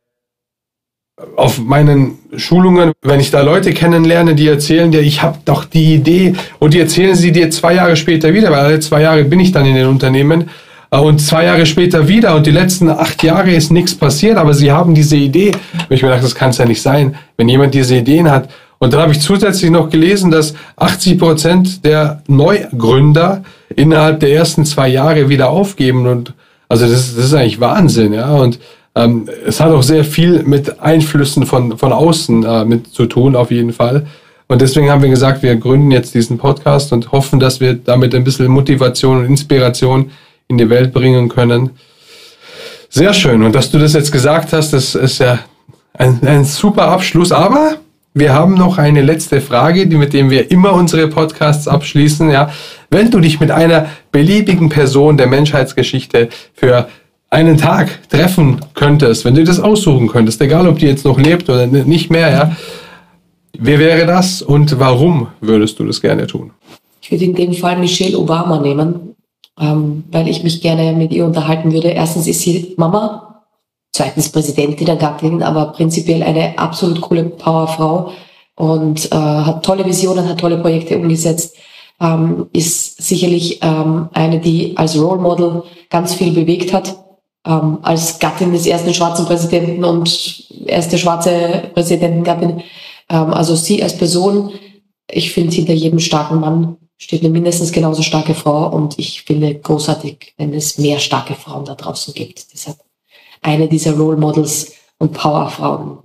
auf 1.37 1.59
meinen 1.59 2.19
Schulungen, 2.37 2.93
wenn 3.03 3.21
ich 3.21 3.31
da 3.31 3.43
Leute 3.43 3.73
kennenlerne, 3.73 4.35
die 4.35 4.49
erzählen 4.49 4.91
dir, 4.91 5.01
ich 5.01 5.23
habe 5.23 5.39
doch 5.45 5.65
die 5.65 5.95
Idee 5.95 6.35
und 6.59 6.75
die 6.75 6.81
erzählen 6.81 7.15
sie 7.15 7.33
dir 7.33 7.51
zwei 7.51 7.75
Jahre 7.75 7.97
später 7.97 8.35
wieder, 8.35 8.51
weil 8.51 8.61
alle 8.61 8.81
zwei 8.81 9.03
Jahre 9.03 9.25
bin 9.25 9.41
ich 9.41 9.53
dann 9.53 9.65
in 9.65 9.75
den 9.75 9.87
Unternehmen 9.87 10.51
äh, 10.91 10.99
und 10.99 11.21
zwei 11.21 11.45
Jahre 11.45 11.65
später 11.65 12.09
wieder 12.09 12.35
und 12.35 12.47
die 12.47 12.51
letzten 12.51 12.91
acht 12.91 13.23
Jahre 13.23 13.53
ist 13.53 13.73
nichts 13.73 13.95
passiert, 13.95 14.37
aber 14.37 14.53
sie 14.55 14.73
haben 14.73 14.95
diese 14.95 15.17
Idee. 15.17 15.53
Und 15.53 15.91
ich 15.91 16.03
mir 16.03 16.09
gedacht, 16.09 16.25
das 16.25 16.35
kann 16.35 16.51
es 16.51 16.59
ja 16.59 16.65
nicht 16.65 16.83
sein, 16.83 17.17
wenn 17.37 17.49
jemand 17.49 17.75
diese 17.75 17.97
Ideen 17.97 18.31
hat 18.31 18.51
und 18.83 18.93
dann 18.93 19.03
habe 19.03 19.13
ich 19.13 19.21
zusätzlich 19.21 19.71
noch 19.71 19.91
gelesen, 19.91 20.33
dass 20.33 20.55
80 20.75 21.17
Prozent 21.17 21.85
der 21.85 22.21
Neugründer 22.27 23.45
innerhalb 23.77 24.19
der 24.19 24.33
ersten 24.33 24.65
zwei 24.65 24.89
Jahre 24.89 25.29
wieder 25.29 25.51
aufgeben. 25.51 26.09
Und 26.09 26.35
also 26.69 26.89
das, 26.89 27.15
das 27.15 27.27
ist 27.27 27.35
eigentlich 27.35 27.61
Wahnsinn, 27.61 28.13
ja. 28.13 28.35
Und 28.35 28.59
Ähm, 28.97 29.29
es 29.47 29.61
hat 29.61 29.71
auch 29.71 29.85
sehr 29.85 30.05
viel 30.05 30.43
mit 30.43 30.81
Einflüssen 30.81 31.47
von, 31.47 31.79
von 31.79 31.93
außen 31.93 32.45
äh, 32.45 32.65
mit 32.65 32.89
zu 32.89 33.07
tun, 33.07 33.37
auf 33.37 33.53
jeden 33.53 33.73
Fall. 33.73 34.05
Und 34.49 34.61
deswegen 34.61 34.91
haben 34.91 35.01
wir 35.01 35.11
gesagt, 35.11 35.45
wir 35.45 35.55
gründen 35.55 35.93
jetzt 35.93 36.13
diesen 36.13 36.37
Podcast 36.37 36.93
und 36.93 37.13
hoffen, 37.13 37.39
dass 37.39 37.61
wir 37.61 37.75
damit 37.75 38.17
ein 38.17 38.25
bisschen 38.25 38.49
Motivation 38.49 39.19
und 39.19 39.27
Inspiration 39.27 40.11
in 40.49 40.59
die 40.59 40.69
Welt 40.69 40.93
bringen 40.93 41.29
können. 41.29 41.71
Sehr 42.91 43.15
schön. 43.15 43.45
Und 43.45 43.55
dass 43.55 43.71
du 43.71 43.79
das 43.79 43.93
jetzt 43.93 44.11
gesagt 44.11 44.53
hast, 44.53 44.73
das 44.73 44.97
ist 44.97 45.21
ja 45.21 45.39
ein, 45.95 46.19
ein 46.27 46.45
super 46.45 46.89
Abschluss. 46.89 47.31
Aber 47.31 47.77
wir 48.15 48.35
haben 48.35 48.55
noch 48.55 48.79
eine 48.79 49.01
letzte 49.01 49.41
Frage, 49.41 49.87
die, 49.87 49.97
mit 49.97 50.13
dem 50.13 50.31
wir 50.31 50.51
immer 50.51 50.75
unsere 50.75 51.09
Podcasts 51.09 51.67
abschließen. 51.67 52.31
Ja, 52.31 52.51
wenn 52.91 53.11
du 53.11 53.21
dich 53.21 53.41
mit 53.41 53.51
einer 53.51 53.87
beliebigen 54.11 54.69
Person 54.69 55.17
der 55.17 55.27
Menschheitsgeschichte 55.27 56.29
für 56.53 56.89
einen 57.31 57.57
Tag 57.57 58.09
treffen 58.11 58.61
könntest, 58.75 59.25
wenn 59.25 59.35
du 59.35 59.45
das 59.45 59.59
aussuchen 59.59 60.09
könntest, 60.09 60.41
egal 60.43 60.69
ob 60.69 60.79
die 60.79 60.87
jetzt 60.87 61.07
noch 61.07 61.19
lebt 61.19 61.49
oder 61.49 61.67
nicht 61.67 62.11
mehr, 62.11 62.31
ja, 62.31 62.57
wer 63.59 63.79
wäre 63.79 64.07
das 64.07 64.43
und 64.43 64.79
warum 64.79 65.29
würdest 65.41 65.79
du 65.79 65.85
das 65.87 66.03
gerne 66.03 66.27
tun? 66.27 66.51
Ich 67.01 67.11
würde 67.11 67.25
in 67.25 67.35
dem 67.35 67.55
Fall 67.55 67.79
Michelle 67.79 68.19
Obama 68.19 68.61
nehmen, 68.61 69.17
ähm, 69.59 70.05
weil 70.11 70.29
ich 70.29 70.43
mich 70.43 70.61
gerne 70.61 70.93
mit 70.93 71.13
ihr 71.13 71.25
unterhalten 71.25 71.73
würde. 71.73 71.89
Erstens 71.89 72.27
ist 72.27 72.43
sie 72.43 72.75
Mama, 72.77 73.32
zweitens 74.03 74.31
Präsidentin 74.31 74.87
der 74.87 74.97
Gattin, 74.97 75.43
aber 75.43 75.67
prinzipiell 75.67 76.23
eine 76.25 76.59
absolut 76.59 77.01
coole 77.01 77.25
Powerfrau 77.25 78.13
und 78.57 79.11
äh, 79.13 79.15
hat 79.15 79.65
tolle 79.65 79.85
Visionen, 79.85 80.29
hat 80.29 80.41
tolle 80.41 80.59
Projekte 80.59 80.99
umgesetzt, 80.99 81.55
ähm, 82.01 82.49
ist 82.53 83.01
sicherlich 83.01 83.61
ähm, 83.63 84.09
eine, 84.13 84.41
die 84.41 84.77
als 84.77 84.99
Role 84.99 85.21
Model 85.21 85.63
ganz 85.89 86.15
viel 86.15 86.33
bewegt 86.33 86.73
hat 86.73 86.97
ähm, 87.47 87.79
als 87.83 88.19
Gattin 88.19 88.53
des 88.53 88.67
ersten 88.67 88.93
schwarzen 88.93 89.25
Präsidenten 89.25 89.85
und 89.85 90.51
erste 90.67 90.99
schwarze 90.99 91.71
Präsidentengattin. 91.73 92.63
Ähm, 93.09 93.33
also 93.33 93.55
sie 93.55 93.85
als 93.85 93.97
Person, 93.97 94.53
ich 95.09 95.31
finde, 95.33 95.55
hinter 95.55 95.75
jedem 95.75 96.01
starken 96.01 96.41
Mann 96.41 96.77
steht 96.99 97.23
eine 97.23 97.31
mindestens 97.31 97.71
genauso 97.71 98.03
starke 98.03 98.35
Frau 98.35 98.69
und 98.69 98.99
ich 98.99 99.23
finde 99.23 99.55
großartig, 99.55 100.35
wenn 100.39 100.55
es 100.55 100.79
mehr 100.79 100.99
starke 100.99 101.35
Frauen 101.35 101.65
da 101.65 101.77
draußen 101.77 102.15
gibt. 102.15 102.53
Deshalb 102.53 102.79
eine 103.43 103.69
dieser 103.69 103.93
Role 103.93 104.17
Models 104.17 104.73
und 104.99 105.13
Powerfrauen 105.13 105.99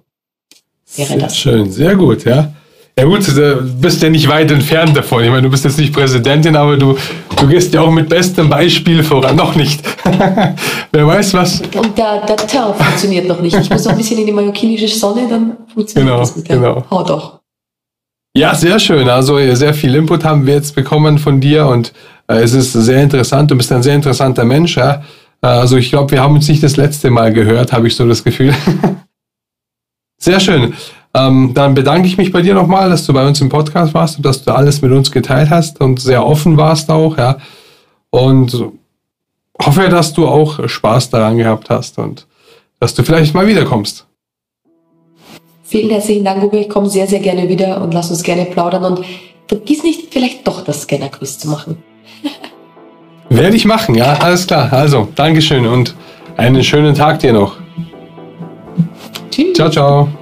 wäre 0.95 1.07
sehr 1.07 1.17
das. 1.17 1.37
Schön, 1.37 1.71
sehr 1.71 1.95
gut, 1.95 2.25
ja. 2.25 2.53
Ja 2.99 3.05
gut, 3.05 3.27
du 3.27 3.61
bist 3.79 4.01
ja 4.01 4.09
nicht 4.09 4.27
weit 4.27 4.49
entfernt 4.49 4.97
davon. 4.97 5.23
Ich 5.23 5.29
meine, 5.29 5.43
du 5.43 5.51
bist 5.51 5.63
jetzt 5.63 5.77
nicht 5.77 5.93
Präsidentin, 5.93 6.55
aber 6.55 6.77
du, 6.77 6.97
du 7.39 7.47
gehst 7.47 7.71
ja 7.71 7.81
auch 7.81 7.91
mit 7.91 8.09
bestem 8.09 8.49
Beispiel 8.49 9.03
voran. 9.03 9.35
Noch 9.35 9.53
nicht. 9.53 9.83
Wer 10.91 11.05
weiß 11.05 11.35
was. 11.35 11.61
Und 11.61 11.95
der, 11.95 12.25
der 12.25 12.37
Teint 12.37 12.75
funktioniert 12.75 13.27
noch 13.27 13.39
nicht. 13.39 13.55
Ich 13.55 13.69
muss 13.69 13.85
noch 13.85 13.91
ein 13.91 13.97
bisschen 13.97 14.17
in 14.17 14.25
die 14.25 14.31
mallorquinische 14.31 14.87
Sonne, 14.87 15.27
dann 15.29 15.57
funktioniert 15.71 16.07
genau, 16.07 16.19
das 16.21 16.35
mit 16.35 16.49
der 16.49 16.55
genau. 16.57 16.85
Haut 16.89 17.11
auch. 17.11 17.39
Ja, 18.35 18.55
sehr 18.55 18.79
schön. 18.79 19.07
Also 19.07 19.37
sehr 19.53 19.75
viel 19.75 19.93
Input 19.93 20.23
haben 20.23 20.47
wir 20.47 20.55
jetzt 20.55 20.73
bekommen 20.73 21.19
von 21.19 21.39
dir 21.39 21.67
und 21.67 21.93
äh, 22.27 22.41
es 22.41 22.53
ist 22.53 22.73
sehr 22.73 23.03
interessant. 23.03 23.51
Du 23.51 23.55
bist 23.55 23.71
ein 23.71 23.83
sehr 23.83 23.93
interessanter 23.93 24.43
Mensch. 24.43 24.75
Ja? 24.75 25.03
Äh, 25.41 25.47
also 25.47 25.77
ich 25.77 25.89
glaube, 25.89 26.11
wir 26.11 26.21
haben 26.21 26.35
uns 26.35 26.47
nicht 26.47 26.63
das 26.63 26.77
letzte 26.77 27.09
Mal 27.09 27.33
gehört, 27.33 27.73
habe 27.73 27.87
ich 27.87 27.95
so 27.95 28.07
das 28.07 28.23
Gefühl. 28.23 28.53
sehr 30.17 30.39
schön. 30.39 30.73
Ähm, 31.13 31.51
dann 31.53 31.73
bedanke 31.73 32.07
ich 32.07 32.17
mich 32.17 32.31
bei 32.31 32.41
dir 32.41 32.53
nochmal, 32.53 32.89
dass 32.89 33.05
du 33.05 33.13
bei 33.13 33.25
uns 33.25 33.41
im 33.41 33.49
Podcast 33.49 33.93
warst 33.93 34.17
und 34.17 34.25
dass 34.25 34.43
du 34.43 34.53
alles 34.53 34.81
mit 34.81 34.91
uns 34.91 35.11
geteilt 35.11 35.49
hast 35.49 35.81
und 35.81 35.99
sehr 35.99 36.25
offen 36.25 36.57
warst 36.57 36.89
auch, 36.89 37.17
ja. 37.17 37.37
Und 38.09 38.71
hoffe, 39.63 39.89
dass 39.89 40.13
du 40.13 40.27
auch 40.27 40.67
Spaß 40.67 41.09
daran 41.09 41.37
gehabt 41.37 41.69
hast 41.69 41.97
und 41.97 42.27
dass 42.79 42.93
du 42.93 43.03
vielleicht 43.03 43.33
mal 43.33 43.47
wiederkommst. 43.47 44.05
Vielen 45.63 45.89
herzlichen 45.89 46.23
Dank, 46.23 46.43
Uwe. 46.43 46.59
Ich 46.59 46.69
komme 46.69 46.89
sehr, 46.89 47.07
sehr 47.07 47.19
gerne 47.19 47.49
wieder 47.49 47.81
und 47.81 47.93
lass 47.93 48.09
uns 48.09 48.23
gerne 48.23 48.45
plaudern 48.45 48.85
und 48.85 49.05
vergiss 49.47 49.83
nicht, 49.83 50.13
vielleicht 50.13 50.47
doch 50.47 50.63
das 50.63 50.83
Scanner-Quiz 50.83 51.39
zu 51.39 51.49
machen. 51.49 51.83
Werde 53.29 53.57
ich 53.57 53.65
machen, 53.65 53.93
ja, 53.95 54.13
alles 54.13 54.47
klar. 54.47 54.71
Also, 54.71 55.09
Dankeschön 55.13 55.67
und 55.67 55.93
einen 56.37 56.63
schönen 56.63 56.95
Tag 56.95 57.19
dir 57.19 57.33
noch. 57.33 57.57
Tschüss. 59.29 59.53
Ciao, 59.53 59.69
ciao. 59.69 60.07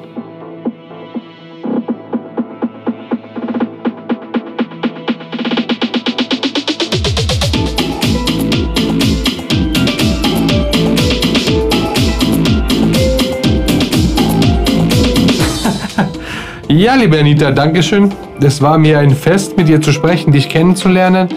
Ja, 16.67 16.95
liebe 16.95 17.19
Anita, 17.19 17.51
Dankeschön. 17.51 18.11
Es 18.41 18.61
war 18.61 18.77
mir 18.77 18.99
ein 18.99 19.11
Fest, 19.11 19.55
mit 19.55 19.67
dir 19.69 19.79
zu 19.79 19.91
sprechen, 19.93 20.33
dich 20.33 20.49
kennenzulernen, 20.49 21.29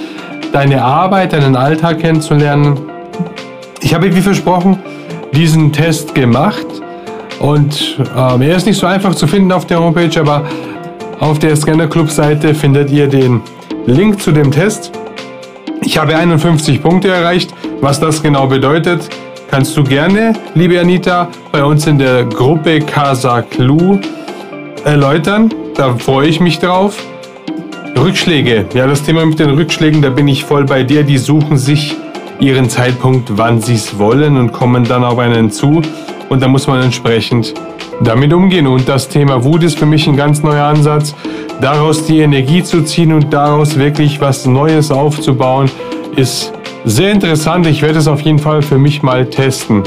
deine 0.52 0.82
Arbeit, 0.82 1.32
deinen 1.32 1.56
Alltag 1.56 2.00
kennenzulernen. 2.00 2.78
Ich 3.80 3.94
habe, 3.94 4.14
wie 4.14 4.20
versprochen, 4.20 4.78
diesen 5.32 5.72
Test 5.72 6.14
gemacht 6.14 6.66
und 7.40 7.98
ähm, 8.16 8.42
er 8.42 8.56
ist 8.56 8.66
nicht 8.66 8.78
so 8.78 8.86
einfach 8.86 9.14
zu 9.14 9.26
finden 9.26 9.52
auf 9.52 9.66
der 9.66 9.80
Homepage, 9.80 10.20
aber 10.20 10.44
auf 11.20 11.38
der 11.38 11.54
Scanner 11.56 11.86
Club 11.86 12.10
Seite 12.10 12.54
findet 12.54 12.90
ihr 12.90 13.08
den 13.08 13.42
Link 13.86 14.20
zu 14.20 14.32
dem 14.32 14.50
Test. 14.50 14.92
Ich 15.82 15.98
habe 15.98 16.16
51 16.16 16.82
Punkte 16.82 17.08
erreicht. 17.08 17.54
Was 17.80 18.00
das 18.00 18.22
genau 18.22 18.46
bedeutet, 18.46 19.08
kannst 19.50 19.76
du 19.76 19.84
gerne, 19.84 20.32
liebe 20.54 20.80
Anita, 20.80 21.28
bei 21.52 21.62
uns 21.62 21.86
in 21.86 21.98
der 21.98 22.24
Gruppe 22.24 22.80
Casa 22.80 23.42
Clue 23.42 24.00
erläutern. 24.84 25.52
Da 25.76 25.94
freue 25.94 26.28
ich 26.28 26.40
mich 26.40 26.58
drauf. 26.58 26.96
Rückschläge. 27.96 28.66
Ja, 28.74 28.86
das 28.86 29.02
Thema 29.02 29.24
mit 29.24 29.38
den 29.38 29.50
Rückschlägen, 29.50 30.02
da 30.02 30.10
bin 30.10 30.28
ich 30.28 30.44
voll 30.44 30.64
bei 30.64 30.82
dir. 30.82 31.02
Die 31.02 31.18
suchen 31.18 31.56
sich 31.56 31.94
ihren 32.40 32.68
Zeitpunkt, 32.68 33.36
wann 33.36 33.60
sie 33.60 33.74
es 33.74 33.98
wollen 33.98 34.36
und 34.36 34.52
kommen 34.52 34.84
dann 34.84 35.04
auf 35.04 35.18
einen 35.18 35.50
zu. 35.50 35.82
Und 36.28 36.42
da 36.42 36.48
muss 36.48 36.66
man 36.66 36.82
entsprechend 36.82 37.54
damit 38.00 38.32
umgehen. 38.32 38.66
Und 38.66 38.88
das 38.88 39.08
Thema 39.08 39.44
Wut 39.44 39.62
ist 39.62 39.78
für 39.78 39.86
mich 39.86 40.06
ein 40.06 40.16
ganz 40.16 40.42
neuer 40.42 40.64
Ansatz. 40.64 41.14
Daraus 41.60 42.06
die 42.06 42.20
Energie 42.20 42.62
zu 42.62 42.82
ziehen 42.82 43.12
und 43.12 43.32
daraus 43.32 43.78
wirklich 43.78 44.20
was 44.20 44.46
Neues 44.46 44.90
aufzubauen, 44.90 45.70
ist 46.16 46.52
sehr 46.84 47.12
interessant. 47.12 47.66
Ich 47.66 47.82
werde 47.82 47.98
es 47.98 48.06
auf 48.06 48.20
jeden 48.20 48.38
Fall 48.38 48.62
für 48.62 48.78
mich 48.78 49.02
mal 49.02 49.26
testen. 49.26 49.82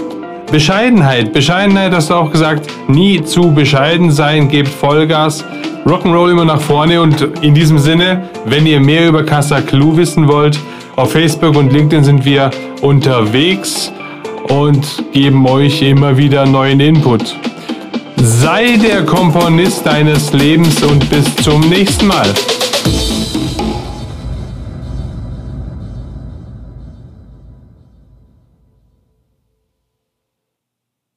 Bescheidenheit. 0.51 1.31
Bescheidenheit 1.31 1.93
hast 1.93 2.09
du 2.09 2.13
auch 2.13 2.29
gesagt. 2.29 2.67
Nie 2.89 3.23
zu 3.23 3.53
bescheiden 3.53 4.11
sein, 4.11 4.49
gebt 4.49 4.67
Vollgas. 4.67 5.45
Rock'n'Roll 5.85 6.31
immer 6.31 6.45
nach 6.45 6.61
vorne 6.61 7.01
und 7.01 7.21
in 7.41 7.55
diesem 7.55 7.79
Sinne, 7.79 8.29
wenn 8.45 8.67
ihr 8.67 8.79
mehr 8.79 9.07
über 9.07 9.23
Casa 9.23 9.61
Clue 9.61 9.95
wissen 9.97 10.27
wollt, 10.27 10.59
auf 10.97 11.13
Facebook 11.13 11.55
und 11.55 11.71
LinkedIn 11.71 12.03
sind 12.03 12.25
wir 12.25 12.51
unterwegs 12.81 13.91
und 14.49 14.85
geben 15.13 15.47
euch 15.47 15.81
immer 15.81 16.17
wieder 16.17 16.45
neuen 16.45 16.81
Input. 16.81 17.35
Sei 18.17 18.77
der 18.77 19.03
Komponist 19.03 19.85
deines 19.85 20.33
Lebens 20.33 20.83
und 20.83 21.09
bis 21.09 21.33
zum 21.37 21.61
nächsten 21.69 22.07
Mal. 22.07 22.27